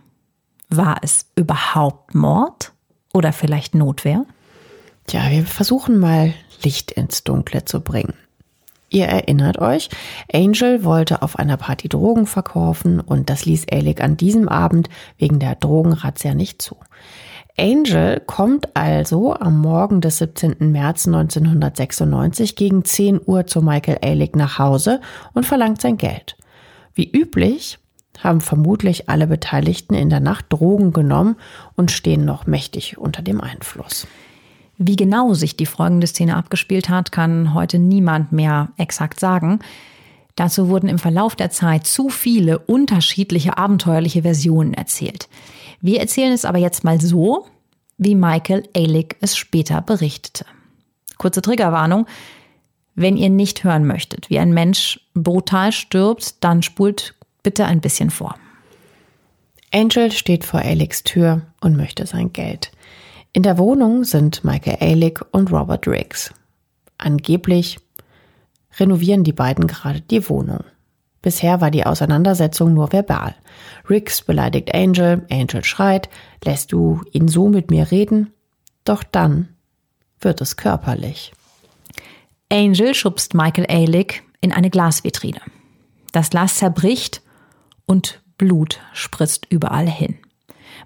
War 0.68 0.96
es 1.00 1.26
überhaupt 1.36 2.16
Mord 2.16 2.72
oder 3.14 3.32
vielleicht 3.32 3.76
Notwehr? 3.76 4.26
Tja, 5.06 5.30
wir 5.30 5.46
versuchen 5.46 6.00
mal 6.00 6.34
Licht 6.64 6.90
ins 6.90 7.22
Dunkle 7.22 7.64
zu 7.64 7.80
bringen. 7.80 8.14
Ihr 8.90 9.06
erinnert 9.06 9.58
euch, 9.58 9.88
Angel 10.32 10.82
wollte 10.82 11.22
auf 11.22 11.38
einer 11.38 11.56
Party 11.56 11.88
Drogen 11.88 12.26
verkaufen 12.26 12.98
und 12.98 13.30
das 13.30 13.44
ließ 13.44 13.66
Alec 13.70 14.00
an 14.00 14.16
diesem 14.16 14.48
Abend 14.48 14.88
wegen 15.18 15.38
der 15.38 15.54
Drogenrazzia 15.54 16.34
nicht 16.34 16.60
zu. 16.60 16.76
Angel 17.58 18.20
kommt 18.20 18.74
also 18.74 19.34
am 19.34 19.60
Morgen 19.60 20.00
des 20.00 20.18
17. 20.18 20.72
März 20.72 21.06
1996 21.06 22.56
gegen 22.56 22.84
10 22.84 23.20
Uhr 23.24 23.46
zu 23.46 23.60
Michael 23.60 23.98
Alec 24.02 24.36
nach 24.36 24.58
Hause 24.58 25.00
und 25.34 25.44
verlangt 25.44 25.80
sein 25.80 25.98
Geld. 25.98 26.36
Wie 26.94 27.10
üblich 27.10 27.78
haben 28.18 28.40
vermutlich 28.40 29.08
alle 29.10 29.26
Beteiligten 29.26 29.94
in 29.94 30.08
der 30.08 30.20
Nacht 30.20 30.46
Drogen 30.48 30.92
genommen 30.92 31.36
und 31.76 31.90
stehen 31.90 32.24
noch 32.24 32.46
mächtig 32.46 32.96
unter 32.96 33.20
dem 33.20 33.40
Einfluss. 33.40 34.06
Wie 34.78 34.96
genau 34.96 35.34
sich 35.34 35.56
die 35.56 35.66
folgende 35.66 36.06
Szene 36.06 36.36
abgespielt 36.36 36.88
hat, 36.88 37.12
kann 37.12 37.52
heute 37.52 37.78
niemand 37.78 38.32
mehr 38.32 38.70
exakt 38.78 39.20
sagen. 39.20 39.60
Dazu 40.36 40.68
wurden 40.68 40.88
im 40.88 40.98
Verlauf 40.98 41.36
der 41.36 41.50
Zeit 41.50 41.86
zu 41.86 42.08
viele 42.08 42.58
unterschiedliche 42.58 43.58
abenteuerliche 43.58 44.22
Versionen 44.22 44.72
erzählt. 44.72 45.28
Wir 45.82 46.00
erzählen 46.00 46.32
es 46.32 46.44
aber 46.44 46.58
jetzt 46.58 46.84
mal 46.84 47.00
so, 47.00 47.46
wie 47.98 48.14
Michael 48.14 48.68
Ehrlich 48.72 49.16
es 49.20 49.36
später 49.36 49.82
berichtete. 49.82 50.46
Kurze 51.18 51.42
Triggerwarnung. 51.42 52.06
Wenn 52.94 53.16
ihr 53.16 53.30
nicht 53.30 53.64
hören 53.64 53.84
möchtet, 53.86 54.30
wie 54.30 54.38
ein 54.38 54.54
Mensch 54.54 55.00
brutal 55.14 55.72
stirbt, 55.72 56.42
dann 56.44 56.62
spult 56.62 57.14
bitte 57.42 57.66
ein 57.66 57.80
bisschen 57.80 58.10
vor. 58.10 58.36
Angel 59.74 60.12
steht 60.12 60.44
vor 60.44 60.60
Alex 60.60 61.02
Tür 61.02 61.42
und 61.60 61.76
möchte 61.76 62.06
sein 62.06 62.32
Geld. 62.32 62.70
In 63.32 63.42
der 63.42 63.58
Wohnung 63.58 64.04
sind 64.04 64.44
Michael 64.44 64.76
Ehrlich 64.80 65.18
und 65.32 65.50
Robert 65.50 65.88
Riggs. 65.88 66.32
Angeblich 66.98 67.78
renovieren 68.78 69.24
die 69.24 69.32
beiden 69.32 69.66
gerade 69.66 70.00
die 70.00 70.28
Wohnung. 70.28 70.62
Bisher 71.22 71.60
war 71.60 71.70
die 71.70 71.86
Auseinandersetzung 71.86 72.74
nur 72.74 72.92
verbal. 72.92 73.36
Riggs 73.88 74.22
beleidigt 74.22 74.74
Angel, 74.74 75.24
Angel 75.30 75.64
schreit, 75.64 76.10
lässt 76.44 76.72
du 76.72 77.00
ihn 77.12 77.28
so 77.28 77.48
mit 77.48 77.70
mir 77.70 77.90
reden? 77.92 78.32
Doch 78.84 79.04
dann 79.04 79.48
wird 80.20 80.40
es 80.40 80.56
körperlich. 80.56 81.32
Angel 82.50 82.94
schubst 82.94 83.34
Michael 83.34 83.66
Ehrlich 83.68 84.22
in 84.40 84.52
eine 84.52 84.68
Glasvitrine. 84.68 85.40
Das 86.10 86.30
Glas 86.30 86.56
zerbricht 86.56 87.22
und 87.86 88.20
Blut 88.36 88.80
spritzt 88.92 89.46
überall 89.48 89.88
hin. 89.88 90.18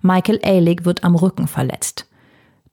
Michael 0.02 0.38
Ehrlich 0.42 0.84
wird 0.84 1.02
am 1.02 1.16
Rücken 1.16 1.48
verletzt. 1.48 2.06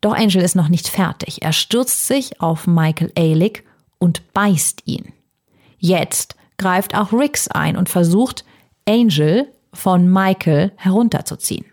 Doch 0.02 0.14
Angel 0.14 0.42
ist 0.42 0.56
noch 0.56 0.68
nicht 0.68 0.90
fertig. 0.90 1.42
Er 1.42 1.54
stürzt 1.54 2.08
sich 2.08 2.42
auf 2.42 2.68
Michael 2.68 3.12
Ehrlich 3.16 3.64
und 4.00 4.34
beißt 4.34 4.84
ihn. 4.86 5.14
Jetzt 5.78 6.36
greift 6.58 6.96
auch 6.96 7.14
Riggs 7.14 7.48
ein 7.48 7.78
und 7.78 7.90
versucht, 7.90 8.46
Angel 8.88 9.48
von 9.74 10.12
Michael 10.12 10.72
herunterzuziehen. 10.76 11.66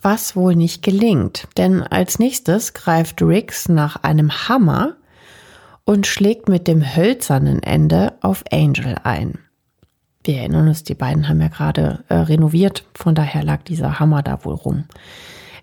Was 0.00 0.36
wohl 0.36 0.54
nicht 0.54 0.82
gelingt, 0.82 1.48
denn 1.56 1.82
als 1.82 2.18
nächstes 2.18 2.74
greift 2.74 3.22
Riggs 3.22 3.68
nach 3.68 3.96
einem 3.96 4.30
Hammer 4.48 4.96
und 5.84 6.06
schlägt 6.06 6.48
mit 6.48 6.68
dem 6.68 6.82
hölzernen 6.82 7.62
Ende 7.62 8.14
auf 8.20 8.44
Angel 8.52 8.96
ein. 9.02 9.38
Wir 10.22 10.38
erinnern 10.38 10.68
uns, 10.68 10.82
die 10.82 10.94
beiden 10.94 11.28
haben 11.28 11.40
ja 11.40 11.48
gerade 11.48 12.04
äh, 12.08 12.14
renoviert, 12.14 12.84
von 12.94 13.14
daher 13.14 13.44
lag 13.44 13.62
dieser 13.62 14.00
Hammer 14.00 14.22
da 14.22 14.44
wohl 14.44 14.54
rum. 14.54 14.84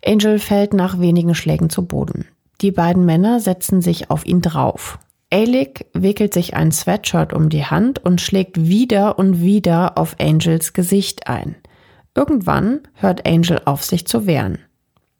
Angel 0.05 0.39
fällt 0.39 0.73
nach 0.73 0.99
wenigen 0.99 1.35
Schlägen 1.35 1.69
zu 1.69 1.85
Boden. 1.85 2.25
Die 2.61 2.71
beiden 2.71 3.05
Männer 3.05 3.41
setzen 3.41 3.81
sich 3.81 4.09
auf 4.09 4.25
ihn 4.25 4.41
drauf. 4.41 4.99
Alec 5.33 5.87
wickelt 5.93 6.31
sich 6.31 6.53
ein 6.53 6.71
Sweatshirt 6.71 7.33
um 7.33 7.49
die 7.49 7.65
Hand 7.65 7.97
und 7.97 8.21
schlägt 8.21 8.67
wieder 8.67 9.17
und 9.17 9.41
wieder 9.41 9.97
auf 9.97 10.15
Angels 10.19 10.73
Gesicht 10.73 11.27
ein. 11.27 11.55
Irgendwann 12.13 12.81
hört 12.93 13.25
Angel 13.25 13.59
auf, 13.65 13.83
sich 13.83 14.05
zu 14.05 14.27
wehren. 14.27 14.59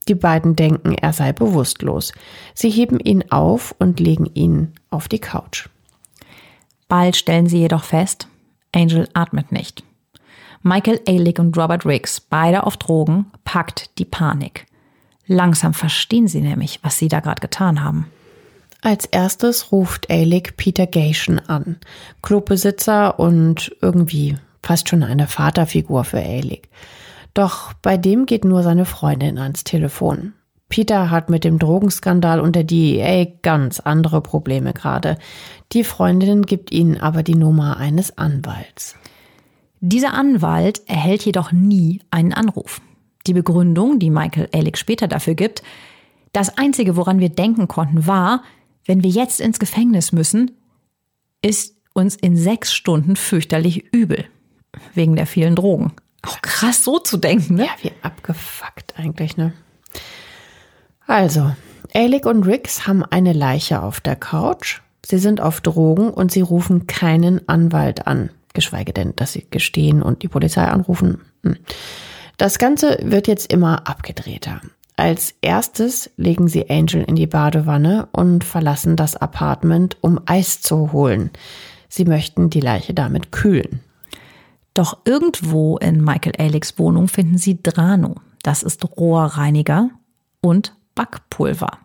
Die 0.08 0.14
beiden 0.14 0.56
denken, 0.56 0.94
er 0.94 1.14
sei 1.14 1.34
bewusstlos. 1.34 2.14
Sie 2.54 2.70
heben 2.70 3.00
ihn 3.00 3.32
auf 3.32 3.74
und 3.80 4.00
legen 4.00 4.28
ihn 4.36 4.74
auf 4.92 5.08
die 5.08 5.18
Couch. 5.18 5.68
Bald 6.88 7.16
stellen 7.16 7.48
sie 7.48 7.58
jedoch 7.58 7.84
fest, 7.84 8.28
Angel 8.72 9.10
atmet 9.16 9.52
nicht. 9.52 9.84
Michael 10.62 11.02
Ehrlich 11.08 11.40
und 11.40 11.58
Robert 11.58 11.88
Riggs, 11.88 12.20
beide 12.20 12.68
auf 12.68 12.78
Drogen, 12.78 13.32
packt 13.46 13.98
die 13.98 14.06
Panik. 14.06 14.68
Langsam 15.26 15.74
verstehen 15.74 16.28
sie 16.28 16.42
nämlich, 16.42 16.82
was 16.84 17.00
sie 17.00 17.08
da 17.08 17.20
gerade 17.20 17.42
getan 17.42 17.84
haben. 17.84 18.06
Als 18.84 19.06
erstes 19.06 19.72
ruft 19.72 20.10
Ehrlich 20.10 20.58
Peter 20.58 20.88
Gation 20.88 21.40
an, 21.40 21.78
Clubbesitzer 22.22 23.18
und 23.18 23.74
irgendwie 23.82 24.36
fast 24.62 24.90
schon 24.90 25.04
eine 25.04 25.28
Vaterfigur 25.28 26.04
für 26.04 26.20
Ehrlich. 26.20 26.64
Doch 27.34 27.72
bei 27.82 27.96
dem 27.96 28.26
geht 28.26 28.44
nur 28.44 28.62
seine 28.62 28.84
Freundin 28.84 29.38
ans 29.38 29.64
Telefon. 29.64 30.34
Peter 30.68 31.10
hat 31.10 31.30
mit 31.30 31.46
dem 31.46 31.60
Drogenskandal 31.60 32.42
und 32.42 32.58
der 32.58 32.66
DEA 32.66 33.26
ganz 33.42 33.80
andere 33.80 34.20
Probleme 34.20 34.74
gerade. 34.74 35.18
Die 35.72 35.86
Freundin 35.86 36.42
gibt 36.42 36.74
ihnen 36.74 37.00
aber 37.00 37.24
die 37.24 37.36
Nummer 37.36 37.78
eines 37.78 38.18
Anwalts. 38.18 38.98
Dieser 39.80 40.14
Anwalt 40.14 40.82
erhält 40.88 41.26
jedoch 41.26 41.54
nie 41.54 42.02
einen 42.12 42.34
Anruf. 42.34 42.82
Die 43.28 43.34
Begründung, 43.34 44.00
die 44.00 44.10
Michael 44.10 44.50
Ehrlich 44.52 44.76
später 44.76 45.08
dafür 45.08 45.36
gibt, 45.36 45.64
das 46.34 46.58
Einzige, 46.58 46.98
woran 46.98 47.20
wir 47.20 47.30
denken 47.30 47.70
konnten, 47.70 48.08
war, 48.08 48.42
wenn 48.86 49.04
wir 49.04 49.10
jetzt 49.10 49.40
ins 49.40 49.60
Gefängnis 49.60 50.12
müssen, 50.12 50.52
ist 51.42 51.76
uns 51.94 52.16
in 52.16 52.36
sechs 52.36 52.74
Stunden 52.74 53.16
fürchterlich 53.16 53.94
übel. 53.94 54.26
Wegen 54.94 55.16
der 55.16 55.28
vielen 55.28 55.56
Drogen. 55.56 55.94
Auch 56.24 56.42
krass 56.42 56.84
so 56.84 57.00
zu 57.00 57.18
denken, 57.18 57.56
ne? 57.56 57.66
Ja, 57.66 57.72
wie 57.82 57.92
abgefuckt 58.02 58.98
eigentlich, 58.98 59.38
ne? 59.38 59.54
Also, 61.06 61.52
Ehrlich 61.96 62.26
und 62.26 62.44
Riggs 62.48 62.88
haben 62.88 63.04
eine 63.06 63.34
Leiche 63.34 63.84
auf 63.84 64.02
der 64.02 64.16
Couch. 64.16 64.82
Sie 65.06 65.20
sind 65.20 65.42
auf 65.42 65.62
Drogen 65.62 66.10
und 66.10 66.32
sie 66.32 66.42
rufen 66.42 66.88
keinen 66.88 67.48
Anwalt 67.48 68.08
an. 68.08 68.32
Geschweige 68.56 68.94
denn, 68.94 69.16
dass 69.16 69.34
sie 69.34 69.46
gestehen 69.50 70.02
und 70.02 70.24
die 70.24 70.28
Polizei 70.28 70.64
anrufen. 70.64 71.22
Hm. 71.44 71.58
Das 72.38 72.58
Ganze 72.58 72.98
wird 73.04 73.28
jetzt 73.28 73.54
immer 73.54 73.88
abgedrehter. 73.88 74.60
Als 74.96 75.34
erstes 75.42 76.12
legen 76.18 76.48
sie 76.48 76.70
Angel 76.70 77.04
in 77.04 77.16
die 77.16 77.28
Badewanne 77.28 78.08
und 78.12 78.44
verlassen 78.44 78.96
das 78.96 79.16
Apartment, 79.16 79.98
um 80.02 80.20
Eis 80.26 80.62
zu 80.62 80.92
holen. 80.92 81.32
Sie 81.90 82.06
möchten 82.06 82.50
die 82.50 82.60
Leiche 82.60 82.94
damit 82.94 83.32
kühlen. 83.32 83.80
Doch 84.74 85.00
irgendwo 85.06 85.78
in 85.78 86.04
Michael 86.04 86.34
Alex 86.38 86.78
Wohnung 86.80 87.08
finden 87.08 87.38
sie 87.38 87.62
Drano. 87.62 88.16
Das 88.44 88.64
ist 88.64 88.84
Rohrreiniger 88.98 89.90
und 90.42 90.76
Backpulver. 90.96 91.78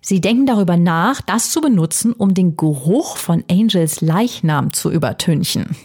Sie 0.00 0.20
denken 0.20 0.46
darüber 0.46 0.76
nach, 0.76 1.20
das 1.20 1.50
zu 1.50 1.60
benutzen, 1.60 2.12
um 2.12 2.32
den 2.32 2.56
Geruch 2.56 3.16
von 3.16 3.44
Angels 3.50 4.00
Leichnam 4.00 4.72
zu 4.72 4.90
übertünchen. 4.90 5.76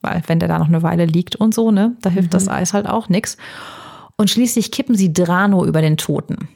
Weil 0.00 0.22
wenn 0.26 0.40
der 0.40 0.48
da 0.48 0.58
noch 0.58 0.68
eine 0.68 0.82
Weile 0.82 1.04
liegt 1.04 1.36
und 1.36 1.54
so, 1.54 1.70
ne, 1.70 1.96
da 2.00 2.10
hilft 2.10 2.30
mhm. 2.30 2.32
das 2.32 2.48
Eis 2.48 2.72
halt 2.72 2.88
auch 2.88 3.08
nichts. 3.08 3.36
Und 4.20 4.28
schließlich 4.28 4.70
kippen 4.70 4.96
sie 4.96 5.14
Drano 5.14 5.64
über 5.64 5.80
den 5.80 5.96
Toten, 5.96 6.50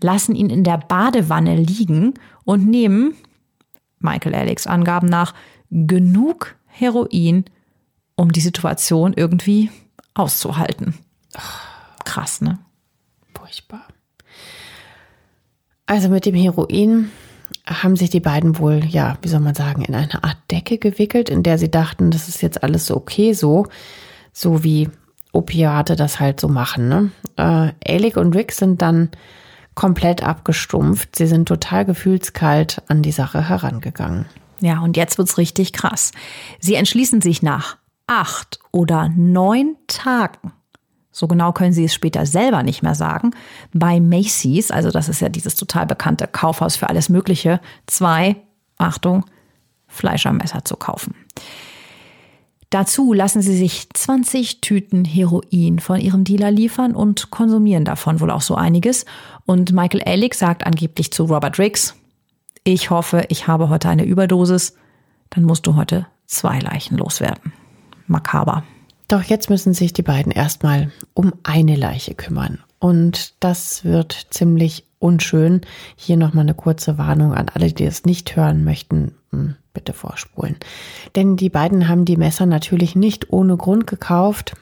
lassen 0.00 0.36
ihn 0.36 0.50
in 0.50 0.62
der 0.62 0.78
Badewanne 0.78 1.56
liegen 1.56 2.14
und 2.44 2.68
nehmen, 2.68 3.16
Michael 3.98 4.36
Alex 4.36 4.68
Angaben 4.68 5.08
nach, 5.08 5.34
genug 5.68 6.54
Heroin, 6.66 7.44
um 8.14 8.30
die 8.30 8.38
Situation 8.38 9.14
irgendwie 9.16 9.68
auszuhalten. 10.14 10.94
Krass, 12.04 12.40
ne? 12.40 12.60
Furchtbar. 13.34 13.88
Also 15.86 16.10
mit 16.10 16.24
dem 16.24 16.36
Heroin 16.36 17.10
haben 17.66 17.96
sich 17.96 18.10
die 18.10 18.20
beiden 18.20 18.60
wohl, 18.60 18.84
ja, 18.84 19.18
wie 19.22 19.28
soll 19.28 19.40
man 19.40 19.56
sagen, 19.56 19.82
in 19.82 19.96
eine 19.96 20.22
Art 20.22 20.38
Decke 20.52 20.78
gewickelt, 20.78 21.30
in 21.30 21.42
der 21.42 21.58
sie 21.58 21.68
dachten, 21.68 22.12
das 22.12 22.28
ist 22.28 22.42
jetzt 22.42 22.62
alles 22.62 22.92
okay 22.92 23.32
so, 23.32 23.66
so 24.32 24.62
wie 24.62 24.88
Opiate 25.32 25.96
das 25.96 26.20
halt 26.20 26.40
so 26.40 26.48
machen. 26.48 26.88
Ne? 26.88 27.10
Äh, 27.36 27.72
Alec 27.92 28.16
und 28.16 28.34
Rick 28.34 28.52
sind 28.52 28.82
dann 28.82 29.10
komplett 29.74 30.22
abgestumpft. 30.22 31.16
Sie 31.16 31.26
sind 31.26 31.46
total 31.46 31.84
gefühlskalt 31.84 32.82
an 32.88 33.02
die 33.02 33.12
Sache 33.12 33.48
herangegangen. 33.48 34.26
Ja, 34.60 34.80
und 34.80 34.96
jetzt 34.96 35.18
wird's 35.18 35.38
richtig 35.38 35.72
krass. 35.72 36.10
Sie 36.58 36.74
entschließen 36.74 37.20
sich 37.20 37.42
nach 37.42 37.76
acht 38.06 38.58
oder 38.72 39.08
neun 39.14 39.76
Tagen 39.86 40.52
so 41.18 41.26
genau 41.26 41.52
können 41.52 41.72
sie 41.72 41.84
es 41.84 41.94
später 41.94 42.26
selber 42.26 42.62
nicht 42.62 42.82
mehr 42.82 42.94
sagen, 42.94 43.32
bei 43.72 43.98
Macy's, 43.98 44.70
also 44.70 44.92
das 44.92 45.08
ist 45.08 45.20
ja 45.20 45.28
dieses 45.28 45.56
total 45.56 45.84
bekannte 45.84 46.28
Kaufhaus 46.28 46.76
für 46.76 46.88
alles 46.88 47.08
Mögliche, 47.08 47.60
zwei, 47.86 48.36
Achtung, 48.78 49.24
Fleischermesser 49.88 50.64
zu 50.64 50.76
kaufen. 50.76 51.16
Dazu 52.70 53.14
lassen 53.14 53.40
sie 53.40 53.56
sich 53.56 53.88
20 53.94 54.60
Tüten 54.60 55.04
Heroin 55.04 55.78
von 55.78 55.98
ihrem 56.00 56.24
Dealer 56.24 56.50
liefern 56.50 56.94
und 56.94 57.30
konsumieren 57.30 57.86
davon 57.86 58.20
wohl 58.20 58.30
auch 58.30 58.42
so 58.42 58.56
einiges. 58.56 59.06
Und 59.46 59.72
Michael 59.72 60.02
Ehrlich 60.04 60.34
sagt 60.34 60.66
angeblich 60.66 61.10
zu 61.10 61.24
Robert 61.24 61.58
Riggs, 61.58 61.94
ich 62.64 62.90
hoffe, 62.90 63.24
ich 63.30 63.46
habe 63.46 63.70
heute 63.70 63.88
eine 63.88 64.04
Überdosis, 64.04 64.74
dann 65.30 65.44
musst 65.44 65.66
du 65.66 65.76
heute 65.76 66.06
zwei 66.26 66.58
Leichen 66.58 66.98
loswerden. 66.98 67.52
Makaber. 68.06 68.64
Doch 69.08 69.22
jetzt 69.22 69.48
müssen 69.48 69.72
sich 69.72 69.94
die 69.94 70.02
beiden 70.02 70.32
erstmal 70.32 70.92
um 71.14 71.32
eine 71.42 71.76
Leiche 71.76 72.14
kümmern. 72.14 72.58
Und 72.78 73.32
das 73.40 73.84
wird 73.84 74.26
ziemlich 74.30 74.84
unschön. 74.98 75.62
Hier 75.96 76.18
nochmal 76.18 76.42
eine 76.42 76.54
kurze 76.54 76.98
Warnung 76.98 77.32
an 77.32 77.48
alle, 77.48 77.72
die 77.72 77.84
es 77.84 78.04
nicht 78.04 78.36
hören 78.36 78.64
möchten. 78.64 79.14
Hm, 79.30 79.56
bitte 79.74 79.92
vorspulen. 79.92 80.56
Denn 81.14 81.36
die 81.36 81.50
beiden 81.50 81.88
haben 81.88 82.04
die 82.04 82.16
Messer 82.16 82.46
natürlich 82.46 82.96
nicht 82.96 83.32
ohne 83.32 83.56
Grund 83.56 83.86
gekauft. 83.86 84.54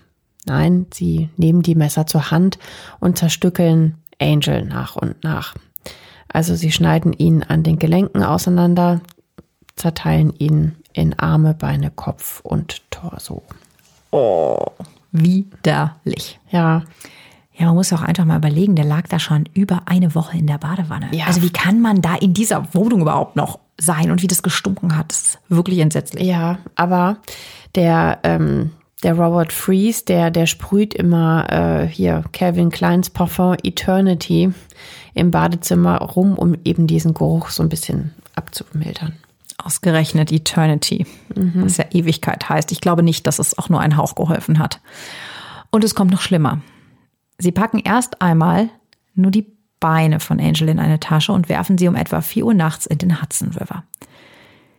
Nein, 0.45 0.87
sie 0.93 1.29
nehmen 1.37 1.63
die 1.63 1.75
Messer 1.75 2.07
zur 2.07 2.31
Hand 2.31 2.59
und 3.01 3.19
zerstückeln 3.19 3.97
Angel 4.21 4.65
nach 4.65 4.97
und 4.97 5.23
nach. 5.23 5.55
Also 6.29 6.55
sie 6.55 6.73
schneiden 6.73 7.13
ihn 7.13 7.43
an 7.43 7.63
den 7.63 7.79
Gelenken 7.79 8.23
auseinander, 8.23 9.01
zerteilen 9.77 10.33
ihn 10.39 10.77
in 10.93 11.19
Arme, 11.19 11.55
Beine, 11.55 11.91
Kopf 11.91 12.41
und 12.41 12.83
Torso. 12.91 13.43
Oh, 14.11 14.65
widerlich. 15.13 16.39
Ja. 16.51 16.85
Ja, 17.59 17.67
man 17.67 17.77
muss 17.77 17.93
auch 17.93 18.03
einfach 18.03 18.27
mal 18.27 18.37
überlegen, 18.37 18.77
der 18.77 18.85
lag 18.85 19.09
da 19.09 19.19
schon 19.19 19.49
über 19.55 19.83
eine 19.87 20.15
Woche 20.15 20.37
in 20.37 20.47
der 20.47 20.59
Badewanne. 20.59 21.09
Ja. 21.13 21.27
Also 21.27 21.43
wie 21.43 21.51
kann 21.51 21.81
man 21.81 22.03
da 22.03 22.15
in 22.15 22.35
dieser 22.35 22.75
Wohnung 22.75 23.01
überhaupt 23.01 23.35
noch 23.37 23.61
sein 23.79 24.11
und 24.11 24.23
wie 24.23 24.27
das 24.27 24.43
gestunken 24.43 24.97
hat, 24.97 25.11
das 25.11 25.23
ist 25.23 25.39
wirklich 25.49 25.81
entsetzlich. 25.81 26.25
Ja, 26.25 26.59
aber 26.75 27.19
der, 27.75 28.21
ähm, 28.23 28.71
der 29.03 29.15
Robert 29.15 29.53
Fries, 29.53 30.05
der, 30.05 30.31
der 30.31 30.47
sprüht 30.47 30.95
immer 30.95 31.47
äh, 31.51 31.87
hier 31.87 32.25
Calvin 32.33 32.71
Kleins 32.71 33.11
Parfum 33.11 33.57
Eternity 33.63 34.53
im 35.15 35.31
Badezimmer 35.31 35.99
rum, 35.99 36.37
um 36.37 36.57
eben 36.65 36.87
diesen 36.87 37.15
Geruch 37.15 37.51
so 37.51 37.63
ein 37.63 37.69
bisschen 37.69 38.15
abzumildern. 38.35 39.15
Ausgerechnet 39.59 40.33
Eternity, 40.33 41.07
mhm. 41.35 41.65
was 41.65 41.79
ja 41.79 41.87
Ewigkeit 41.91 42.49
heißt. 42.49 42.73
Ich 42.73 42.81
glaube 42.81 43.03
nicht, 43.03 43.27
dass 43.27 43.39
es 43.39 43.59
auch 43.59 43.69
nur 43.69 43.81
ein 43.81 43.97
Hauch 43.97 44.15
geholfen 44.15 44.59
hat. 44.59 44.81
Und 45.71 45.85
es 45.85 45.95
kommt 45.95 46.11
noch 46.11 46.21
schlimmer. 46.21 46.61
Sie 47.39 47.53
packen 47.53 47.79
erst 47.79 48.23
einmal 48.23 48.69
nur 49.15 49.31
die 49.31 49.56
Beine 49.81 50.21
von 50.21 50.41
Angel 50.41 50.69
in 50.69 50.79
eine 50.79 51.01
Tasche 51.01 51.33
und 51.33 51.49
werfen 51.49 51.79
sie 51.79 51.89
um 51.89 51.95
etwa 51.95 52.21
4 52.21 52.47
Uhr 52.47 52.55
nachts 52.55 52.87
in 52.87 52.99
den 52.99 53.21
Hudson 53.21 53.51
River. 53.51 53.85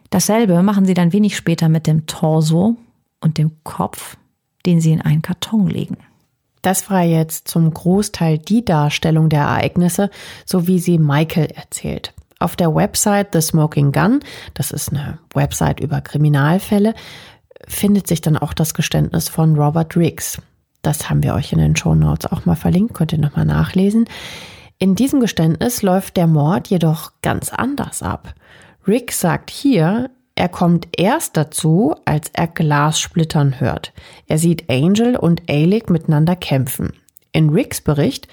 Dasselbe 0.10 0.64
machen 0.64 0.86
sie 0.86 0.93
dann 0.93 1.14
wenig 1.14 1.36
später 1.36 1.70
mit 1.70 1.88
dem 1.88 2.06
Torso 2.08 2.78
und 3.20 3.38
dem 3.38 3.52
Kopf, 3.64 4.18
den 4.66 4.80
sie 4.82 4.93
in 4.93 5.02
einen 5.02 5.22
Karton 5.22 5.68
legen. 5.68 5.98
Das 6.62 6.89
war 6.89 7.04
jetzt 7.04 7.48
zum 7.48 7.74
Großteil 7.74 8.39
die 8.39 8.66
Darstellung 8.66 9.30
der 9.30 9.41
Ereignisse, 9.41 10.10
so 10.45 10.68
wie 10.68 10.80
sie 10.80 10.98
Michael 10.98 11.48
erzählt. 11.48 12.14
Auf 12.39 12.56
der 12.56 12.74
Website 12.74 13.30
The 13.34 13.41
Smoking 13.41 13.91
Gun, 13.91 14.20
das 14.54 14.72
ist 14.72 14.91
eine 14.91 15.18
Website 15.34 15.80
über 15.80 16.02
Kriminalfälle, 16.02 16.93
findet 17.68 18.08
sich 18.08 18.22
dann 18.22 18.38
auch 18.38 18.54
das 18.54 18.74
Geständnis 18.74 19.30
von 19.30 19.56
Robert 19.56 19.95
Riggs. 19.95 20.41
Das 20.82 21.10
haben 21.10 21.24
wir 21.24 21.34
euch 21.34 21.52
in 21.52 21.60
den 21.60 21.76
Show 21.76 21.95
Notes 21.95 22.32
auch 22.32 22.45
mal 22.45 22.56
verlinkt, 22.56 22.93
könnt 22.93 23.12
ihr 23.12 23.20
nochmal 23.20 23.45
nachlesen. 23.45 24.06
In 24.80 24.93
diesem 24.93 25.19
Geständnis 25.19 25.82
läuft 25.82 26.17
der 26.17 26.28
Mord 26.28 26.67
jedoch 26.67 27.13
ganz 27.23 27.49
anders 27.49 28.03
ab. 28.03 28.36
Riggs 28.88 29.19
sagt 29.19 29.49
hier, 29.49 30.11
er 30.36 30.49
kommt 30.49 30.88
erst 30.95 31.36
dazu, 31.36 31.95
als 32.05 32.30
er 32.34 32.45
Glas 32.45 32.99
splittern 32.99 33.59
hört. 33.59 33.91
Er 34.28 34.38
sieht 34.38 34.69
Angel 34.69 35.15
und 35.15 35.41
Alec 35.49 35.89
miteinander 35.89 36.36
kämpfen. 36.36 36.93
In 37.32 37.49
Riggs 37.49 37.82
Bericht 37.82 38.28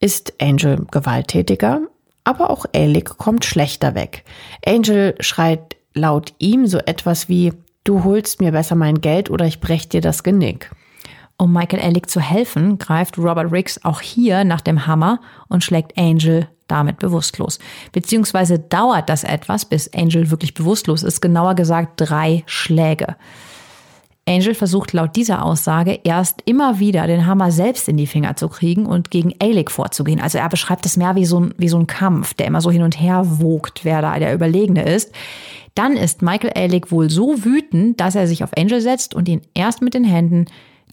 ist 0.00 0.32
Angel 0.40 0.86
gewalttätiger, 0.90 1.82
aber 2.24 2.48
auch 2.48 2.64
Alec 2.74 3.18
kommt 3.18 3.44
schlechter 3.44 3.94
weg. 3.94 4.24
Angel 4.64 5.14
schreit 5.20 5.76
laut 5.92 6.32
ihm 6.38 6.66
so 6.66 6.78
etwas 6.78 7.28
wie, 7.28 7.52
du 7.84 8.04
holst 8.04 8.40
mir 8.40 8.52
besser 8.52 8.74
mein 8.74 9.02
Geld 9.02 9.28
oder 9.28 9.44
ich 9.44 9.60
brech 9.60 9.90
dir 9.90 10.00
das 10.00 10.22
Genick. 10.22 10.70
Um 11.40 11.54
Michael 11.54 11.80
Alec 11.80 12.10
zu 12.10 12.20
helfen, 12.20 12.76
greift 12.76 13.16
Robert 13.16 13.50
Riggs 13.50 13.82
auch 13.82 14.02
hier 14.02 14.44
nach 14.44 14.60
dem 14.60 14.86
Hammer 14.86 15.20
und 15.48 15.64
schlägt 15.64 15.96
Angel 15.96 16.48
damit 16.68 16.98
bewusstlos. 16.98 17.58
Beziehungsweise 17.92 18.58
dauert 18.58 19.08
das 19.08 19.24
etwas, 19.24 19.64
bis 19.64 19.90
Angel 19.94 20.30
wirklich 20.30 20.52
bewusstlos 20.52 21.02
ist, 21.02 21.22
genauer 21.22 21.54
gesagt 21.54 21.94
drei 21.96 22.42
Schläge. 22.44 23.16
Angel 24.28 24.54
versucht 24.54 24.92
laut 24.92 25.16
dieser 25.16 25.42
Aussage 25.42 25.98
erst 26.04 26.42
immer 26.44 26.78
wieder 26.78 27.06
den 27.06 27.24
Hammer 27.24 27.50
selbst 27.50 27.88
in 27.88 27.96
die 27.96 28.06
Finger 28.06 28.36
zu 28.36 28.50
kriegen 28.50 28.84
und 28.84 29.10
gegen 29.10 29.32
Alec 29.40 29.70
vorzugehen. 29.70 30.20
Also 30.20 30.36
er 30.36 30.48
beschreibt 30.50 30.84
es 30.84 30.98
mehr 30.98 31.16
wie 31.16 31.24
so, 31.24 31.40
ein, 31.40 31.54
wie 31.56 31.70
so 31.70 31.78
ein 31.78 31.86
Kampf, 31.86 32.34
der 32.34 32.48
immer 32.48 32.60
so 32.60 32.70
hin 32.70 32.82
und 32.82 33.00
her 33.00 33.22
wogt, 33.24 33.86
wer 33.86 34.02
da 34.02 34.18
der 34.18 34.34
Überlegene 34.34 34.82
ist. 34.82 35.10
Dann 35.74 35.96
ist 35.96 36.20
Michael 36.20 36.52
Alec 36.54 36.92
wohl 36.92 37.08
so 37.08 37.46
wütend, 37.46 37.98
dass 37.98 38.14
er 38.14 38.26
sich 38.26 38.44
auf 38.44 38.54
Angel 38.58 38.82
setzt 38.82 39.14
und 39.14 39.26
ihn 39.26 39.40
erst 39.54 39.80
mit 39.80 39.94
den 39.94 40.04
Händen, 40.04 40.44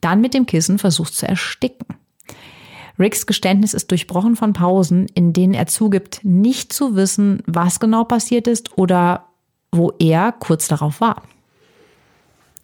dann 0.01 0.21
mit 0.21 0.33
dem 0.33 0.45
Kissen 0.45 0.79
versucht 0.79 1.13
zu 1.13 1.27
ersticken. 1.27 1.87
Ricks 2.99 3.25
Geständnis 3.25 3.73
ist 3.73 3.91
durchbrochen 3.91 4.35
von 4.35 4.53
Pausen, 4.53 5.07
in 5.13 5.33
denen 5.33 5.53
er 5.53 5.67
zugibt, 5.67 6.21
nicht 6.23 6.73
zu 6.73 6.95
wissen, 6.95 7.43
was 7.45 7.79
genau 7.79 8.03
passiert 8.03 8.47
ist 8.47 8.77
oder 8.77 9.25
wo 9.71 9.93
er 9.99 10.31
kurz 10.31 10.67
darauf 10.67 10.99
war. 10.99 11.21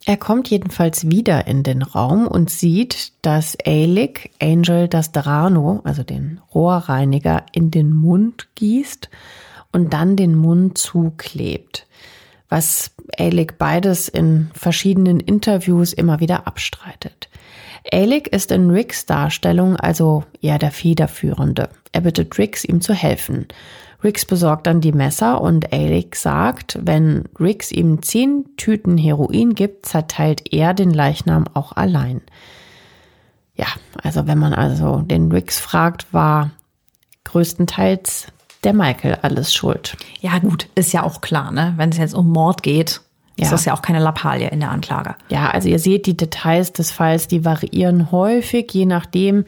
Er 0.06 0.16
kommt 0.18 0.50
jedenfalls 0.50 1.08
wieder 1.08 1.46
in 1.46 1.62
den 1.62 1.80
Raum 1.82 2.26
und 2.26 2.50
sieht, 2.50 3.12
dass 3.22 3.56
Alec 3.64 4.30
Angel 4.40 4.86
das 4.86 5.12
Drano, 5.12 5.80
also 5.84 6.02
den 6.02 6.40
Rohrreiniger, 6.52 7.46
in 7.52 7.70
den 7.70 7.92
Mund 7.92 8.48
gießt 8.54 9.08
und 9.72 9.94
dann 9.94 10.16
den 10.16 10.34
Mund 10.34 10.76
zuklebt. 10.76 11.86
Was 12.50 12.93
Alec 13.18 13.58
beides 13.58 14.08
in 14.08 14.50
verschiedenen 14.54 15.20
Interviews 15.20 15.92
immer 15.92 16.20
wieder 16.20 16.46
abstreitet. 16.46 17.28
Alec 17.92 18.28
ist 18.28 18.50
in 18.50 18.70
Ricks 18.70 19.06
Darstellung 19.06 19.76
also 19.76 20.24
eher 20.40 20.58
der 20.58 20.70
Federführende. 20.70 21.68
Er 21.92 22.00
bittet 22.00 22.38
Ricks, 22.38 22.64
ihm 22.64 22.80
zu 22.80 22.94
helfen. 22.94 23.46
Riggs 24.02 24.26
besorgt 24.26 24.66
dann 24.66 24.82
die 24.82 24.92
Messer 24.92 25.40
und 25.40 25.72
Alec 25.72 26.16
sagt, 26.16 26.78
wenn 26.82 27.24
Riggs 27.40 27.72
ihm 27.72 28.02
zehn 28.02 28.44
Tüten 28.56 28.98
Heroin 28.98 29.54
gibt, 29.54 29.86
zerteilt 29.86 30.52
er 30.52 30.74
den 30.74 30.90
Leichnam 30.90 31.46
auch 31.54 31.72
allein. 31.72 32.20
Ja, 33.54 33.66
also 34.02 34.26
wenn 34.26 34.38
man 34.38 34.52
also 34.52 35.00
den 35.00 35.32
Riggs 35.32 35.58
fragt, 35.58 36.12
war 36.12 36.50
größtenteils 37.24 38.26
der 38.64 38.72
Michael 38.72 39.18
alles 39.22 39.52
schuld. 39.54 39.96
Ja 40.20 40.38
gut, 40.38 40.68
ist 40.74 40.92
ja 40.92 41.02
auch 41.02 41.20
klar, 41.20 41.50
ne? 41.52 41.74
Wenn 41.76 41.90
es 41.90 41.98
jetzt 41.98 42.14
um 42.14 42.30
Mord 42.30 42.62
geht, 42.62 43.00
Ja. 43.36 43.50
Das 43.50 43.60
ist 43.60 43.66
ja 43.66 43.74
auch 43.74 43.82
keine 43.82 43.98
Lappalie 43.98 44.48
in 44.48 44.60
der 44.60 44.70
Anklage. 44.70 45.16
Ja, 45.28 45.50
also 45.50 45.68
ihr 45.68 45.80
seht, 45.80 46.06
die 46.06 46.16
Details 46.16 46.72
des 46.72 46.92
Falls, 46.92 47.26
die 47.26 47.44
variieren 47.44 48.12
häufig, 48.12 48.72
je 48.72 48.86
nachdem, 48.86 49.44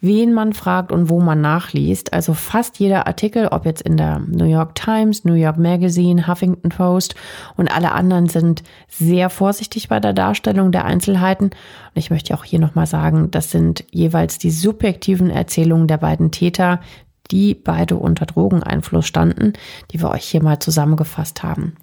wen 0.00 0.32
man 0.32 0.52
fragt 0.52 0.90
und 0.92 1.08
wo 1.08 1.20
man 1.20 1.40
nachliest. 1.40 2.12
Also 2.12 2.34
fast 2.34 2.78
jeder 2.80 3.06
Artikel, 3.06 3.48
ob 3.48 3.64
jetzt 3.64 3.82
in 3.82 3.96
der 3.96 4.18
New 4.20 4.44
York 4.44 4.74
Times, 4.74 5.24
New 5.24 5.34
York 5.34 5.56
Magazine, 5.56 6.26
Huffington 6.26 6.70
Post 6.70 7.14
und 7.56 7.68
alle 7.72 7.92
anderen 7.92 8.28
sind 8.28 8.62
sehr 8.88 9.30
vorsichtig 9.30 9.88
bei 9.88 10.00
der 10.00 10.12
Darstellung 10.12 10.72
der 10.72 10.84
Einzelheiten. 10.84 11.46
Und 11.46 11.54
ich 11.94 12.10
möchte 12.10 12.34
auch 12.34 12.44
hier 12.44 12.58
nochmal 12.58 12.86
sagen, 12.86 13.30
das 13.30 13.50
sind 13.50 13.84
jeweils 13.90 14.38
die 14.38 14.50
subjektiven 14.50 15.30
Erzählungen 15.30 15.86
der 15.86 15.98
beiden 15.98 16.30
Täter, 16.30 16.80
die 17.30 17.54
beide 17.54 17.96
unter 17.96 18.26
Drogeneinfluss 18.26 19.06
standen, 19.06 19.52
die 19.90 20.00
wir 20.00 20.10
euch 20.10 20.24
hier 20.24 20.42
mal 20.42 20.58
zusammengefasst 20.58 21.42
haben. 21.42 21.74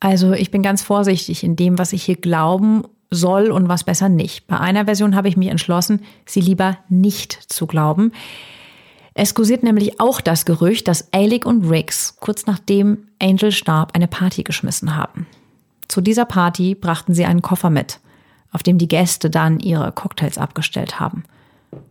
Also 0.00 0.32
ich 0.32 0.50
bin 0.50 0.62
ganz 0.62 0.82
vorsichtig 0.82 1.44
in 1.44 1.56
dem, 1.56 1.78
was 1.78 1.92
ich 1.92 2.02
hier 2.02 2.16
glauben 2.16 2.84
soll 3.10 3.50
und 3.50 3.68
was 3.68 3.84
besser 3.84 4.08
nicht. 4.08 4.46
Bei 4.46 4.58
einer 4.58 4.84
Version 4.86 5.14
habe 5.14 5.28
ich 5.28 5.36
mich 5.36 5.48
entschlossen, 5.48 6.02
sie 6.26 6.40
lieber 6.40 6.78
nicht 6.88 7.32
zu 7.32 7.66
glauben. 7.66 8.12
Es 9.14 9.34
kursiert 9.34 9.62
nämlich 9.62 10.00
auch 10.00 10.20
das 10.20 10.44
Gerücht, 10.44 10.88
dass 10.88 11.12
Alec 11.12 11.46
und 11.46 11.70
Riggs 11.70 12.16
kurz 12.18 12.46
nachdem 12.46 13.06
Angel 13.22 13.52
starb 13.52 13.94
eine 13.94 14.08
Party 14.08 14.42
geschmissen 14.42 14.96
haben. 14.96 15.26
Zu 15.86 16.00
dieser 16.00 16.24
Party 16.24 16.74
brachten 16.74 17.14
sie 17.14 17.24
einen 17.24 17.42
Koffer 17.42 17.70
mit, 17.70 18.00
auf 18.50 18.64
dem 18.64 18.78
die 18.78 18.88
Gäste 18.88 19.30
dann 19.30 19.60
ihre 19.60 19.92
Cocktails 19.92 20.36
abgestellt 20.36 20.98
haben. 20.98 21.22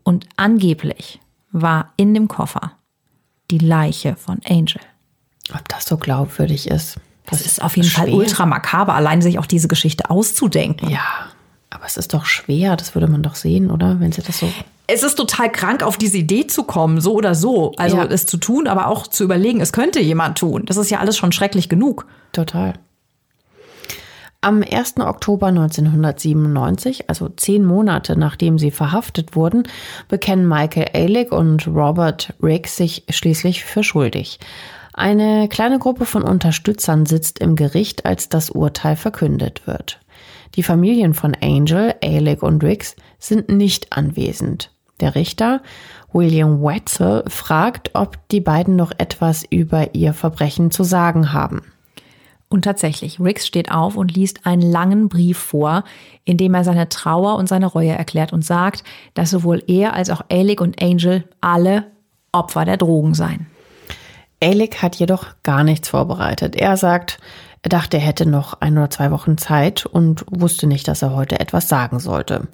Und 0.03 0.27
angeblich 0.35 1.19
war 1.53 1.93
in 1.95 2.13
dem 2.13 2.27
Koffer 2.27 2.73
die 3.49 3.59
Leiche 3.59 4.15
von 4.17 4.41
Angel. 4.45 4.81
Ob 5.53 5.67
das 5.69 5.85
so 5.85 5.97
glaubwürdig 5.97 6.67
ist. 6.67 6.95
Das, 7.25 7.39
das 7.39 7.45
ist 7.45 7.61
auf 7.63 7.77
jeden 7.77 7.87
schwer. 7.87 8.05
Fall 8.05 8.13
ultra 8.13 8.45
makaber, 8.45 8.95
allein 8.95 9.21
sich 9.21 9.39
auch 9.39 9.45
diese 9.45 9.69
Geschichte 9.69 10.09
auszudenken. 10.09 10.89
Ja, 10.89 11.29
aber 11.69 11.85
es 11.85 11.95
ist 11.95 12.13
doch 12.13 12.25
schwer, 12.25 12.75
das 12.75 12.95
würde 12.95 13.07
man 13.07 13.23
doch 13.23 13.35
sehen, 13.35 13.71
oder? 13.71 13.99
Wenn 13.99 14.11
sie 14.11 14.21
das 14.21 14.39
so. 14.39 14.51
Es 14.87 15.03
ist 15.03 15.15
total 15.15 15.49
krank, 15.51 15.83
auf 15.83 15.97
diese 15.97 16.17
Idee 16.17 16.47
zu 16.47 16.63
kommen, 16.63 16.99
so 16.99 17.13
oder 17.13 17.35
so. 17.35 17.73
Also 17.77 17.97
ja. 17.97 18.05
es 18.05 18.25
zu 18.25 18.37
tun, 18.37 18.67
aber 18.67 18.87
auch 18.87 19.07
zu 19.07 19.23
überlegen, 19.23 19.61
es 19.61 19.71
könnte 19.71 20.01
jemand 20.01 20.37
tun. 20.37 20.63
Das 20.65 20.75
ist 20.77 20.89
ja 20.89 20.99
alles 20.99 21.17
schon 21.17 21.31
schrecklich 21.31 21.69
genug. 21.69 22.05
Total. 22.33 22.73
Am 24.43 24.61
1. 24.61 24.97
Oktober 24.97 25.47
1997, 25.47 27.09
also 27.09 27.29
zehn 27.29 27.63
Monate 27.63 28.19
nachdem 28.19 28.59
sie 28.59 28.71
verhaftet 28.71 29.37
wurden, 29.37 29.63
bekennen 30.09 30.49
Michael 30.49 30.89
Ehrlich 30.91 31.31
und 31.31 31.65
Robert 31.65 32.33
Riggs 32.43 32.75
sich 32.75 33.05
schließlich 33.09 33.63
für 33.63 33.83
schuldig. 33.83 34.41
Eine 34.93 35.47
kleine 35.47 35.79
Gruppe 35.79 36.05
von 36.05 36.23
Unterstützern 36.23 37.05
sitzt 37.05 37.39
im 37.39 37.55
Gericht, 37.55 38.05
als 38.05 38.27
das 38.27 38.49
Urteil 38.49 38.97
verkündet 38.97 39.65
wird. 39.65 40.01
Die 40.55 40.63
Familien 40.63 41.13
von 41.13 41.37
Angel, 41.41 41.95
Alec 42.03 42.43
und 42.43 42.65
Riggs 42.65 42.97
sind 43.19 43.47
nicht 43.47 43.95
anwesend. 43.95 44.71
Der 44.99 45.15
Richter, 45.15 45.61
William 46.11 46.61
Wetzel, 46.61 47.23
fragt, 47.27 47.91
ob 47.93 48.17
die 48.27 48.41
beiden 48.41 48.75
noch 48.75 48.91
etwas 48.97 49.45
über 49.49 49.95
ihr 49.95 50.13
Verbrechen 50.13 50.69
zu 50.69 50.83
sagen 50.83 51.31
haben. 51.31 51.61
Und 52.53 52.65
tatsächlich, 52.65 53.19
Riggs 53.19 53.47
steht 53.47 53.71
auf 53.71 53.97
und 53.97 54.13
liest 54.13 54.45
einen 54.45 54.61
langen 54.61 55.09
Brief 55.09 55.39
vor, 55.39 55.83
in 56.23 56.37
dem 56.37 56.53
er 56.53 56.63
seine 56.63 56.87
Trauer 56.87 57.37
und 57.37 57.49
seine 57.49 57.65
Reue 57.65 57.93
erklärt 57.93 58.31
und 58.31 58.45
sagt, 58.45 58.83
dass 59.15 59.31
sowohl 59.31 59.63
er 59.65 59.95
als 59.95 60.11
auch 60.11 60.21
Alec 60.29 60.61
und 60.61 60.79
Angel 60.79 61.23
alle 61.41 61.85
Opfer 62.31 62.63
der 62.65 62.77
Drogen 62.77 63.15
seien. 63.15 63.47
Alec 64.39 64.83
hat 64.83 64.97
jedoch 64.97 65.25
gar 65.41 65.63
nichts 65.63 65.89
vorbereitet. 65.89 66.55
Er 66.55 66.77
sagt, 66.77 67.17
er 67.63 67.69
dachte, 67.69 67.97
er 67.97 68.03
hätte 68.03 68.27
noch 68.27 68.61
ein 68.61 68.77
oder 68.77 68.91
zwei 68.91 69.09
Wochen 69.09 69.39
Zeit 69.39 69.87
und 69.87 70.23
wusste 70.29 70.67
nicht, 70.67 70.87
dass 70.87 71.01
er 71.01 71.15
heute 71.15 71.39
etwas 71.39 71.67
sagen 71.67 71.97
sollte. 71.97 72.49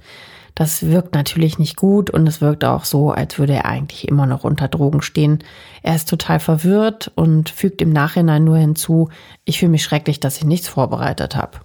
Das 0.55 0.83
wirkt 0.83 1.13
natürlich 1.13 1.59
nicht 1.59 1.75
gut 1.75 2.09
und 2.09 2.27
es 2.27 2.41
wirkt 2.41 2.65
auch 2.65 2.83
so, 2.83 3.11
als 3.11 3.37
würde 3.39 3.53
er 3.53 3.65
eigentlich 3.65 4.07
immer 4.07 4.25
noch 4.25 4.43
unter 4.43 4.67
Drogen 4.67 5.01
stehen. 5.01 5.43
Er 5.83 5.95
ist 5.95 6.09
total 6.09 6.39
verwirrt 6.39 7.11
und 7.15 7.49
fügt 7.49 7.81
im 7.81 7.91
Nachhinein 7.91 8.43
nur 8.43 8.57
hinzu, 8.57 9.09
ich 9.45 9.59
fühle 9.59 9.71
mich 9.71 9.83
schrecklich, 9.83 10.19
dass 10.19 10.37
ich 10.37 10.45
nichts 10.45 10.67
vorbereitet 10.67 11.35
habe. 11.35 11.59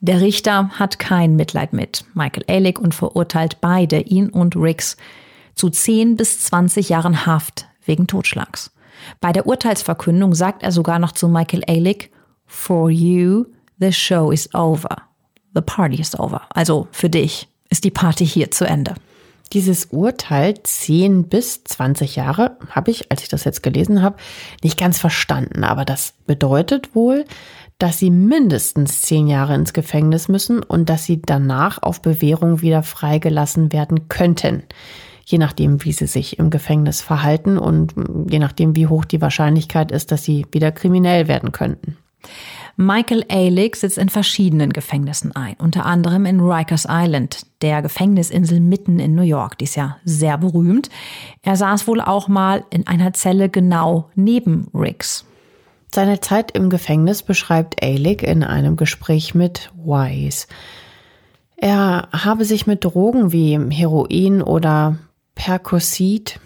Der 0.00 0.20
Richter 0.20 0.70
hat 0.78 1.00
kein 1.00 1.34
Mitleid 1.34 1.72
mit 1.72 2.04
Michael 2.14 2.44
Ehrlich 2.46 2.78
und 2.78 2.94
verurteilt 2.94 3.60
beide, 3.60 4.00
ihn 4.00 4.30
und 4.30 4.54
Riggs, 4.54 4.96
zu 5.54 5.70
10 5.70 6.16
bis 6.16 6.40
20 6.40 6.88
Jahren 6.88 7.26
Haft 7.26 7.66
wegen 7.84 8.06
Totschlags. 8.06 8.70
Bei 9.20 9.32
der 9.32 9.46
Urteilsverkündung 9.46 10.34
sagt 10.34 10.62
er 10.62 10.70
sogar 10.70 11.00
noch 11.00 11.12
zu 11.12 11.28
Michael 11.28 11.64
Ehrlich, 11.66 12.10
For 12.46 12.90
you, 12.90 13.46
the 13.78 13.92
show 13.92 14.30
is 14.30 14.54
over. 14.54 14.96
The 15.54 15.60
party 15.60 16.00
is 16.00 16.18
over. 16.18 16.42
Also 16.50 16.86
für 16.92 17.10
dich 17.10 17.48
ist 17.68 17.84
die 17.84 17.90
Party 17.90 18.26
hier 18.26 18.50
zu 18.50 18.64
Ende. 18.66 18.94
Dieses 19.52 19.86
Urteil 19.86 20.54
10 20.62 21.24
bis 21.24 21.64
20 21.64 22.16
Jahre 22.16 22.58
habe 22.70 22.90
ich, 22.90 23.10
als 23.10 23.22
ich 23.22 23.28
das 23.28 23.44
jetzt 23.44 23.62
gelesen 23.62 24.02
habe, 24.02 24.16
nicht 24.62 24.78
ganz 24.78 24.98
verstanden. 24.98 25.64
Aber 25.64 25.86
das 25.86 26.12
bedeutet 26.26 26.94
wohl, 26.94 27.24
dass 27.78 27.98
sie 27.98 28.10
mindestens 28.10 29.02
10 29.02 29.26
Jahre 29.28 29.54
ins 29.54 29.72
Gefängnis 29.72 30.28
müssen 30.28 30.62
und 30.62 30.90
dass 30.90 31.04
sie 31.04 31.22
danach 31.22 31.82
auf 31.82 32.02
Bewährung 32.02 32.60
wieder 32.60 32.82
freigelassen 32.82 33.72
werden 33.72 34.08
könnten 34.08 34.64
je 35.30 35.36
nachdem, 35.36 35.84
wie 35.84 35.92
sie 35.92 36.06
sich 36.06 36.38
im 36.38 36.48
Gefängnis 36.48 37.02
verhalten 37.02 37.58
und 37.58 37.92
je 38.30 38.38
nachdem, 38.38 38.74
wie 38.74 38.86
hoch 38.86 39.04
die 39.04 39.20
Wahrscheinlichkeit 39.20 39.92
ist, 39.92 40.10
dass 40.10 40.24
sie 40.24 40.46
wieder 40.52 40.72
kriminell 40.72 41.28
werden 41.28 41.52
könnten. 41.52 41.98
Michael 42.80 43.24
Ehrlich 43.28 43.74
sitzt 43.74 43.98
in 43.98 44.08
verschiedenen 44.08 44.72
Gefängnissen 44.72 45.34
ein, 45.34 45.56
unter 45.58 45.84
anderem 45.84 46.24
in 46.26 46.38
Rikers 46.38 46.86
Island, 46.88 47.44
der 47.60 47.82
Gefängnisinsel 47.82 48.60
mitten 48.60 49.00
in 49.00 49.16
New 49.16 49.22
York. 49.22 49.58
Die 49.58 49.64
ist 49.64 49.74
ja 49.74 49.96
sehr 50.04 50.38
berühmt. 50.38 50.88
Er 51.42 51.56
saß 51.56 51.88
wohl 51.88 52.00
auch 52.00 52.28
mal 52.28 52.62
in 52.70 52.86
einer 52.86 53.12
Zelle 53.14 53.48
genau 53.48 54.10
neben 54.14 54.68
Riggs. 54.72 55.24
Seine 55.92 56.20
Zeit 56.20 56.52
im 56.52 56.70
Gefängnis 56.70 57.24
beschreibt 57.24 57.82
Ehrlich 57.82 58.22
in 58.22 58.44
einem 58.44 58.76
Gespräch 58.76 59.34
mit 59.34 59.72
Wise. 59.74 60.46
Er 61.56 62.08
habe 62.12 62.44
sich 62.44 62.68
mit 62.68 62.84
Drogen 62.84 63.32
wie 63.32 63.58
Heroin 63.74 64.40
oder 64.40 64.98
Percocet, 65.34 66.38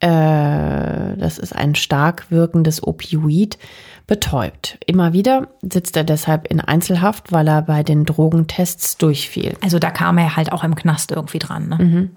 äh, 0.00 1.16
das 1.16 1.38
ist 1.38 1.54
ein 1.54 1.74
stark 1.74 2.30
wirkendes 2.30 2.82
Opioid, 2.82 3.58
betäubt. 4.06 4.78
Immer 4.86 5.12
wieder 5.12 5.48
sitzt 5.62 5.96
er 5.96 6.04
deshalb 6.04 6.46
in 6.46 6.60
Einzelhaft, 6.60 7.32
weil 7.32 7.48
er 7.48 7.62
bei 7.62 7.82
den 7.82 8.04
Drogentests 8.04 8.98
durchfiel. 8.98 9.56
Also 9.62 9.78
da 9.78 9.90
kam 9.90 10.18
er 10.18 10.36
halt 10.36 10.52
auch 10.52 10.62
im 10.62 10.76
Knast 10.76 11.10
irgendwie 11.10 11.38
dran. 11.38 11.68
Ne? 11.68 11.76
Mhm. 11.76 12.10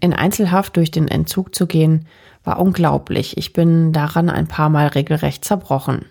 In 0.00 0.14
Einzelhaft 0.14 0.76
durch 0.76 0.90
den 0.90 1.08
Entzug 1.08 1.54
zu 1.54 1.66
gehen, 1.66 2.06
war 2.44 2.60
unglaublich. 2.60 3.36
Ich 3.36 3.52
bin 3.52 3.92
daran 3.92 4.30
ein 4.30 4.46
paar 4.46 4.70
Mal 4.70 4.86
regelrecht 4.86 5.44
zerbrochen. 5.44 6.06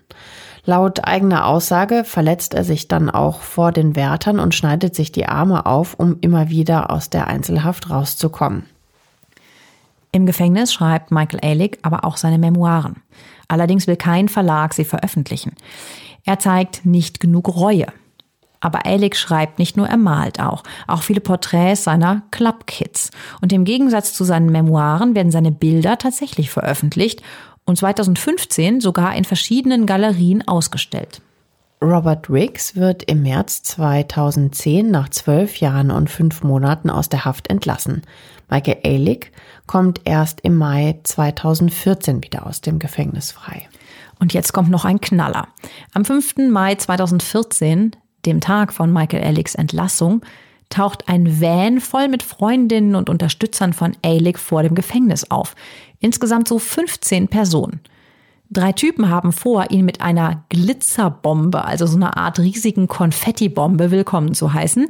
Laut 0.65 1.05
eigener 1.05 1.45
Aussage 1.47 2.03
verletzt 2.03 2.53
er 2.53 2.65
sich 2.65 2.89
dann 2.89 3.09
auch 3.09 3.39
vor 3.39 3.71
den 3.71 3.95
Wärtern 3.95 4.39
und 4.39 4.53
schneidet 4.53 4.93
sich 4.93 5.13
die 5.13 5.25
Arme 5.25 5.65
auf, 5.65 5.93
um 5.93 6.17
immer 6.19 6.49
wieder 6.49 6.91
aus 6.91 7.09
der 7.09 7.27
Einzelhaft 7.27 7.89
rauszukommen. 7.89 8.65
Im 10.17 10.25
Gefängnis 10.25 10.73
schreibt 10.73 11.11
Michael 11.11 11.41
Ehrlich 11.43 11.77
aber 11.83 12.03
auch 12.03 12.17
seine 12.17 12.39
Memoiren. 12.39 13.03
Allerdings 13.47 13.85
will 13.85 13.97
kein 13.97 14.29
Verlag 14.29 14.73
sie 14.73 14.83
veröffentlichen. 14.83 15.53
Er 16.25 16.39
zeigt 16.39 16.87
nicht 16.87 17.19
genug 17.19 17.55
Reue. 17.55 17.85
Aber 18.59 18.85
Ehrlich 18.85 19.13
schreibt 19.13 19.59
nicht 19.59 19.77
nur, 19.77 19.87
er 19.87 19.97
malt 19.97 20.39
auch. 20.39 20.63
Auch 20.87 21.03
viele 21.03 21.21
Porträts 21.21 21.83
seiner 21.83 22.23
Clubkids. 22.31 23.11
Und 23.41 23.53
im 23.53 23.63
Gegensatz 23.63 24.13
zu 24.13 24.23
seinen 24.23 24.51
Memoiren 24.51 25.13
werden 25.13 25.31
seine 25.31 25.51
Bilder 25.51 25.99
tatsächlich 25.99 26.49
veröffentlicht 26.49 27.21
und 27.65 27.77
2015 27.77 28.81
sogar 28.81 29.15
in 29.15 29.23
verschiedenen 29.23 29.85
Galerien 29.85 30.47
ausgestellt. 30.47 31.21
Robert 31.81 32.27
Riggs 32.31 32.75
wird 32.75 33.03
im 33.03 33.21
März 33.21 33.61
2010 33.61 34.89
nach 34.89 35.09
zwölf 35.09 35.57
Jahren 35.57 35.91
und 35.91 36.09
fünf 36.09 36.41
Monaten 36.43 36.89
aus 36.89 37.07
der 37.07 37.23
Haft 37.23 37.51
entlassen. 37.51 38.01
Michael 38.49 38.79
Ehrlich 38.81 39.31
kommt 39.67 40.01
erst 40.05 40.41
im 40.41 40.55
Mai 40.55 40.99
2014 41.03 42.23
wieder 42.23 42.47
aus 42.47 42.61
dem 42.61 42.79
Gefängnis 42.79 43.31
frei. 43.31 43.69
Und 44.19 44.33
jetzt 44.33 44.53
kommt 44.53 44.71
noch 44.71 44.85
ein 44.85 45.01
Knaller. 45.01 45.49
Am 45.93 46.03
5. 46.03 46.49
Mai 46.49 46.73
2014, 46.73 47.91
dem 48.25 48.41
Tag 48.41 48.73
von 48.73 48.91
Michael 48.91 49.23
Ehrlichs 49.23 49.53
Entlassung, 49.53 50.25
taucht 50.69 51.07
ein 51.07 51.39
Van 51.39 51.79
voll 51.79 52.07
mit 52.07 52.23
Freundinnen 52.23 52.95
und 52.95 53.07
Unterstützern 53.07 53.73
von 53.73 53.95
Ehrlich 54.01 54.39
vor 54.39 54.63
dem 54.63 54.73
Gefängnis 54.73 55.29
auf. 55.29 55.55
Insgesamt 55.99 56.47
so 56.47 56.57
15 56.57 57.27
Personen. 57.27 57.81
Drei 58.49 58.71
Typen 58.71 59.09
haben 59.09 59.33
vor, 59.33 59.71
ihn 59.71 59.83
mit 59.83 59.99
einer 59.99 60.45
Glitzerbombe, 60.47 61.65
also 61.65 61.85
so 61.85 61.97
einer 61.97 62.15
Art 62.15 62.39
riesigen 62.39 62.87
Konfettibombe, 62.87 63.91
willkommen 63.91 64.33
zu 64.33 64.53
heißen. 64.53 64.87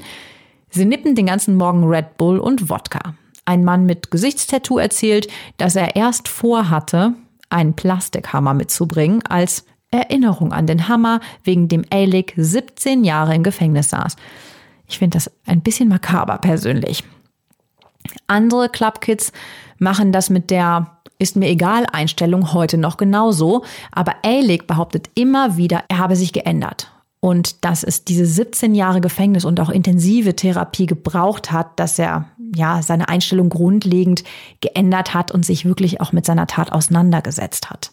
Sie 0.69 0.85
nippen 0.85 1.15
den 1.15 1.25
ganzen 1.25 1.55
Morgen 1.55 1.83
Red 1.83 2.17
Bull 2.17 2.37
und 2.37 2.69
Wodka. 2.69 3.15
Ein 3.45 3.63
Mann 3.63 3.87
mit 3.87 4.11
Gesichtstattoo 4.11 4.77
erzählt, 4.77 5.27
dass 5.57 5.75
er 5.75 5.95
erst 5.95 6.27
vorhatte, 6.27 7.13
einen 7.49 7.75
Plastikhammer 7.75 8.53
mitzubringen, 8.53 9.23
als 9.25 9.65
Erinnerung 9.89 10.53
an 10.53 10.67
den 10.67 10.87
Hammer, 10.87 11.19
wegen 11.43 11.67
dem 11.67 11.83
Elik 11.89 12.33
17 12.37 13.03
Jahre 13.03 13.33
im 13.33 13.41
Gefängnis 13.41 13.89
saß. 13.89 14.17
Ich 14.87 14.99
finde 14.99 15.17
das 15.17 15.31
ein 15.47 15.61
bisschen 15.61 15.89
makaber 15.89 16.37
persönlich. 16.37 17.03
Andere 18.27 18.69
Clubkids 18.69 19.31
machen 19.79 20.11
das 20.11 20.29
mit 20.29 20.51
der 20.51 20.96
ist 21.19 21.35
mir 21.35 21.49
egal 21.49 21.85
Einstellung 21.91 22.53
heute 22.53 22.77
noch 22.77 22.97
genauso, 22.97 23.63
aber 23.91 24.15
Elik 24.23 24.67
behauptet 24.67 25.09
immer 25.15 25.57
wieder, 25.57 25.83
er 25.87 25.97
habe 25.97 26.15
sich 26.15 26.33
geändert 26.33 26.91
und 27.19 27.65
dass 27.65 27.83
es 27.83 28.05
diese 28.05 28.25
17 28.25 28.75
Jahre 28.75 29.01
Gefängnis 29.01 29.45
und 29.45 29.59
auch 29.59 29.69
intensive 29.69 30.35
Therapie 30.35 30.85
gebraucht 30.85 31.51
hat, 31.51 31.79
dass 31.79 31.97
er 31.97 32.25
ja 32.55 32.81
seine 32.81 33.09
Einstellung 33.09 33.49
grundlegend 33.49 34.23
geändert 34.61 35.13
hat 35.13 35.31
und 35.31 35.45
sich 35.45 35.65
wirklich 35.65 35.99
auch 35.99 36.11
mit 36.11 36.25
seiner 36.25 36.47
Tat 36.47 36.71
auseinandergesetzt 36.71 37.69
hat. 37.69 37.91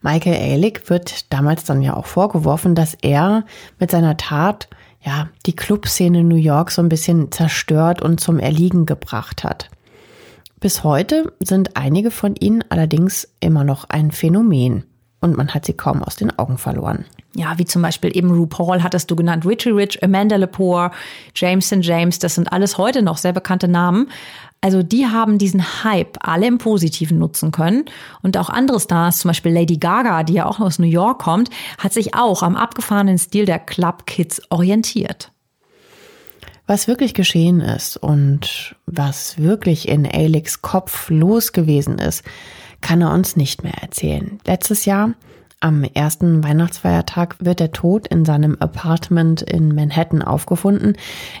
Michael 0.00 0.34
Ehrlich 0.34 0.88
wird 0.88 1.32
damals 1.32 1.64
dann 1.64 1.82
ja 1.82 1.94
auch 1.94 2.06
vorgeworfen, 2.06 2.74
dass 2.74 2.94
er 2.94 3.44
mit 3.78 3.90
seiner 3.90 4.16
Tat 4.16 4.68
ja 5.04 5.28
die 5.46 5.54
Clubszene 5.54 6.24
New 6.24 6.36
York 6.36 6.70
so 6.70 6.82
ein 6.82 6.88
bisschen 6.88 7.30
zerstört 7.30 8.02
und 8.02 8.20
zum 8.20 8.38
Erliegen 8.38 8.86
gebracht 8.86 9.44
hat. 9.44 9.68
Bis 10.62 10.84
heute 10.84 11.32
sind 11.40 11.76
einige 11.76 12.12
von 12.12 12.36
ihnen 12.36 12.62
allerdings 12.68 13.26
immer 13.40 13.64
noch 13.64 13.82
ein 13.88 14.12
Phänomen 14.12 14.84
und 15.20 15.36
man 15.36 15.52
hat 15.52 15.66
sie 15.66 15.72
kaum 15.72 16.04
aus 16.04 16.14
den 16.14 16.38
Augen 16.38 16.56
verloren. 16.56 17.04
Ja, 17.34 17.58
wie 17.58 17.64
zum 17.64 17.82
Beispiel 17.82 18.16
eben 18.16 18.30
RuPaul 18.30 18.80
hattest 18.80 19.10
du 19.10 19.16
genannt, 19.16 19.44
Richie 19.44 19.70
Rich, 19.70 20.04
Amanda 20.04 20.36
Lepore, 20.36 20.92
Jameson 21.34 21.82
James, 21.82 22.20
das 22.20 22.36
sind 22.36 22.52
alles 22.52 22.78
heute 22.78 23.02
noch 23.02 23.16
sehr 23.16 23.32
bekannte 23.32 23.66
Namen. 23.66 24.08
Also 24.60 24.84
die 24.84 25.04
haben 25.08 25.36
diesen 25.36 25.82
Hype 25.82 26.16
alle 26.20 26.46
im 26.46 26.58
Positiven 26.58 27.18
nutzen 27.18 27.50
können. 27.50 27.86
Und 28.22 28.36
auch 28.36 28.48
andere 28.48 28.78
Stars, 28.78 29.18
zum 29.18 29.30
Beispiel 29.30 29.52
Lady 29.52 29.78
Gaga, 29.78 30.22
die 30.22 30.34
ja 30.34 30.46
auch 30.46 30.60
aus 30.60 30.78
New 30.78 30.86
York 30.86 31.22
kommt, 31.22 31.50
hat 31.78 31.92
sich 31.92 32.14
auch 32.14 32.44
am 32.44 32.54
abgefahrenen 32.54 33.18
Stil 33.18 33.46
der 33.46 33.58
Club 33.58 34.06
Kids 34.06 34.40
orientiert. 34.48 35.32
Was 36.72 36.88
wirklich 36.88 37.12
geschehen 37.12 37.60
ist 37.60 37.98
und 37.98 38.76
was 38.86 39.36
wirklich 39.36 39.88
in 39.88 40.06
Alex 40.10 40.62
Kopf 40.62 41.10
los 41.10 41.52
gewesen 41.52 41.98
ist, 41.98 42.24
kann 42.80 43.02
er 43.02 43.12
uns 43.12 43.36
nicht 43.36 43.62
mehr 43.62 43.74
erzählen. 43.82 44.40
Letztes 44.46 44.86
Jahr 44.86 45.12
am 45.60 45.84
ersten 45.84 46.42
Weihnachtsfeiertag 46.42 47.36
wird 47.40 47.60
der 47.60 47.72
Tod 47.72 48.06
in 48.06 48.24
seinem 48.24 48.56
Apartment 48.58 49.42
in 49.42 49.74
Manhattan 49.74 50.22
aufgefunden. 50.22 50.96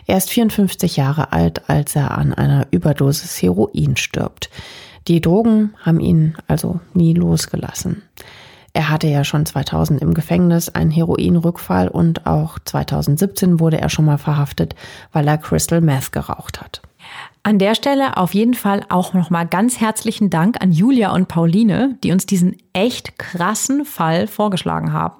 Er 0.06 0.18
ist 0.18 0.28
54 0.28 0.98
Jahre 0.98 1.32
alt, 1.32 1.62
als 1.66 1.96
er 1.96 2.10
an 2.10 2.34
einer 2.34 2.66
Überdosis 2.70 3.40
Heroin 3.40 3.96
stirbt. 3.96 4.50
Die 5.08 5.22
Drogen 5.22 5.72
haben 5.80 6.00
ihn 6.00 6.36
also 6.46 6.78
nie 6.92 7.14
losgelassen. 7.14 8.02
Er 8.74 8.88
hatte 8.88 9.06
ja 9.06 9.22
schon 9.22 9.44
2000 9.44 10.00
im 10.00 10.14
Gefängnis 10.14 10.70
einen 10.70 10.90
Heroinrückfall 10.90 11.88
und 11.88 12.26
auch 12.26 12.58
2017 12.64 13.60
wurde 13.60 13.78
er 13.80 13.90
schon 13.90 14.06
mal 14.06 14.18
verhaftet, 14.18 14.74
weil 15.12 15.28
er 15.28 15.36
Crystal 15.36 15.82
Meth 15.82 16.12
geraucht 16.12 16.60
hat. 16.60 16.80
An 17.42 17.58
der 17.58 17.74
Stelle 17.74 18.16
auf 18.16 18.34
jeden 18.34 18.54
Fall 18.54 18.82
auch 18.88 19.14
nochmal 19.14 19.46
ganz 19.46 19.80
herzlichen 19.80 20.30
Dank 20.30 20.62
an 20.62 20.72
Julia 20.72 21.12
und 21.12 21.28
Pauline, 21.28 21.98
die 22.02 22.12
uns 22.12 22.24
diesen 22.24 22.56
echt 22.72 23.18
krassen 23.18 23.84
Fall 23.84 24.26
vorgeschlagen 24.26 24.92
haben. 24.92 25.16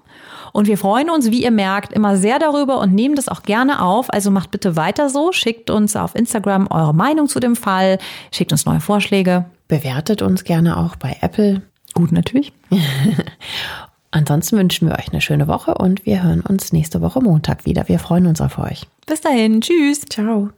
Und 0.53 0.67
wir 0.67 0.79
freuen 0.79 1.11
uns, 1.11 1.31
wie 1.31 1.43
ihr 1.43 1.51
merkt, 1.51 1.93
immer 1.93 2.17
sehr 2.17 2.39
darüber 2.39 2.79
und 2.79 2.95
nehmen 2.95 3.17
das 3.17 3.29
auch 3.29 3.43
gerne 3.43 3.83
auf. 3.83 4.13
Also 4.13 4.31
macht 4.31 4.51
bitte 4.51 4.77
weiter 4.77 5.09
so, 5.11 5.33
schickt 5.33 5.69
uns 5.69 5.97
auf 5.97 6.15
Instagram 6.15 6.69
eure 6.71 6.95
Meinung 6.95 7.27
zu 7.27 7.41
dem 7.41 7.57
Fall, 7.57 7.99
schickt 8.31 8.53
uns 8.53 8.67
neue 8.67 8.81
Vorschläge. 8.81 9.47
Bewertet 9.67 10.23
uns 10.23 10.45
gerne 10.45 10.77
auch 10.77 10.97
bei 10.97 11.17
Apple. 11.23 11.63
Gut 11.95 12.13
natürlich. 12.13 12.53
Ansonsten 14.11 14.59
wünschen 14.59 14.89
wir 14.89 14.99
euch 14.99 15.11
eine 15.11 15.23
schöne 15.23 15.49
Woche 15.49 15.75
und 15.75 16.05
wir 16.05 16.23
hören 16.23 16.43
uns 16.43 16.73
nächste 16.73 17.01
Woche 17.01 17.21
Montag 17.21 17.65
wieder. 17.65 17.89
Wir 17.89 17.99
freuen 17.99 18.27
uns 18.27 18.41
auf 18.41 18.59
euch. 18.59 18.87
Bis 19.07 19.23
dahin, 19.23 19.63
tschüss. 19.63 20.03
Ciao. 20.03 20.51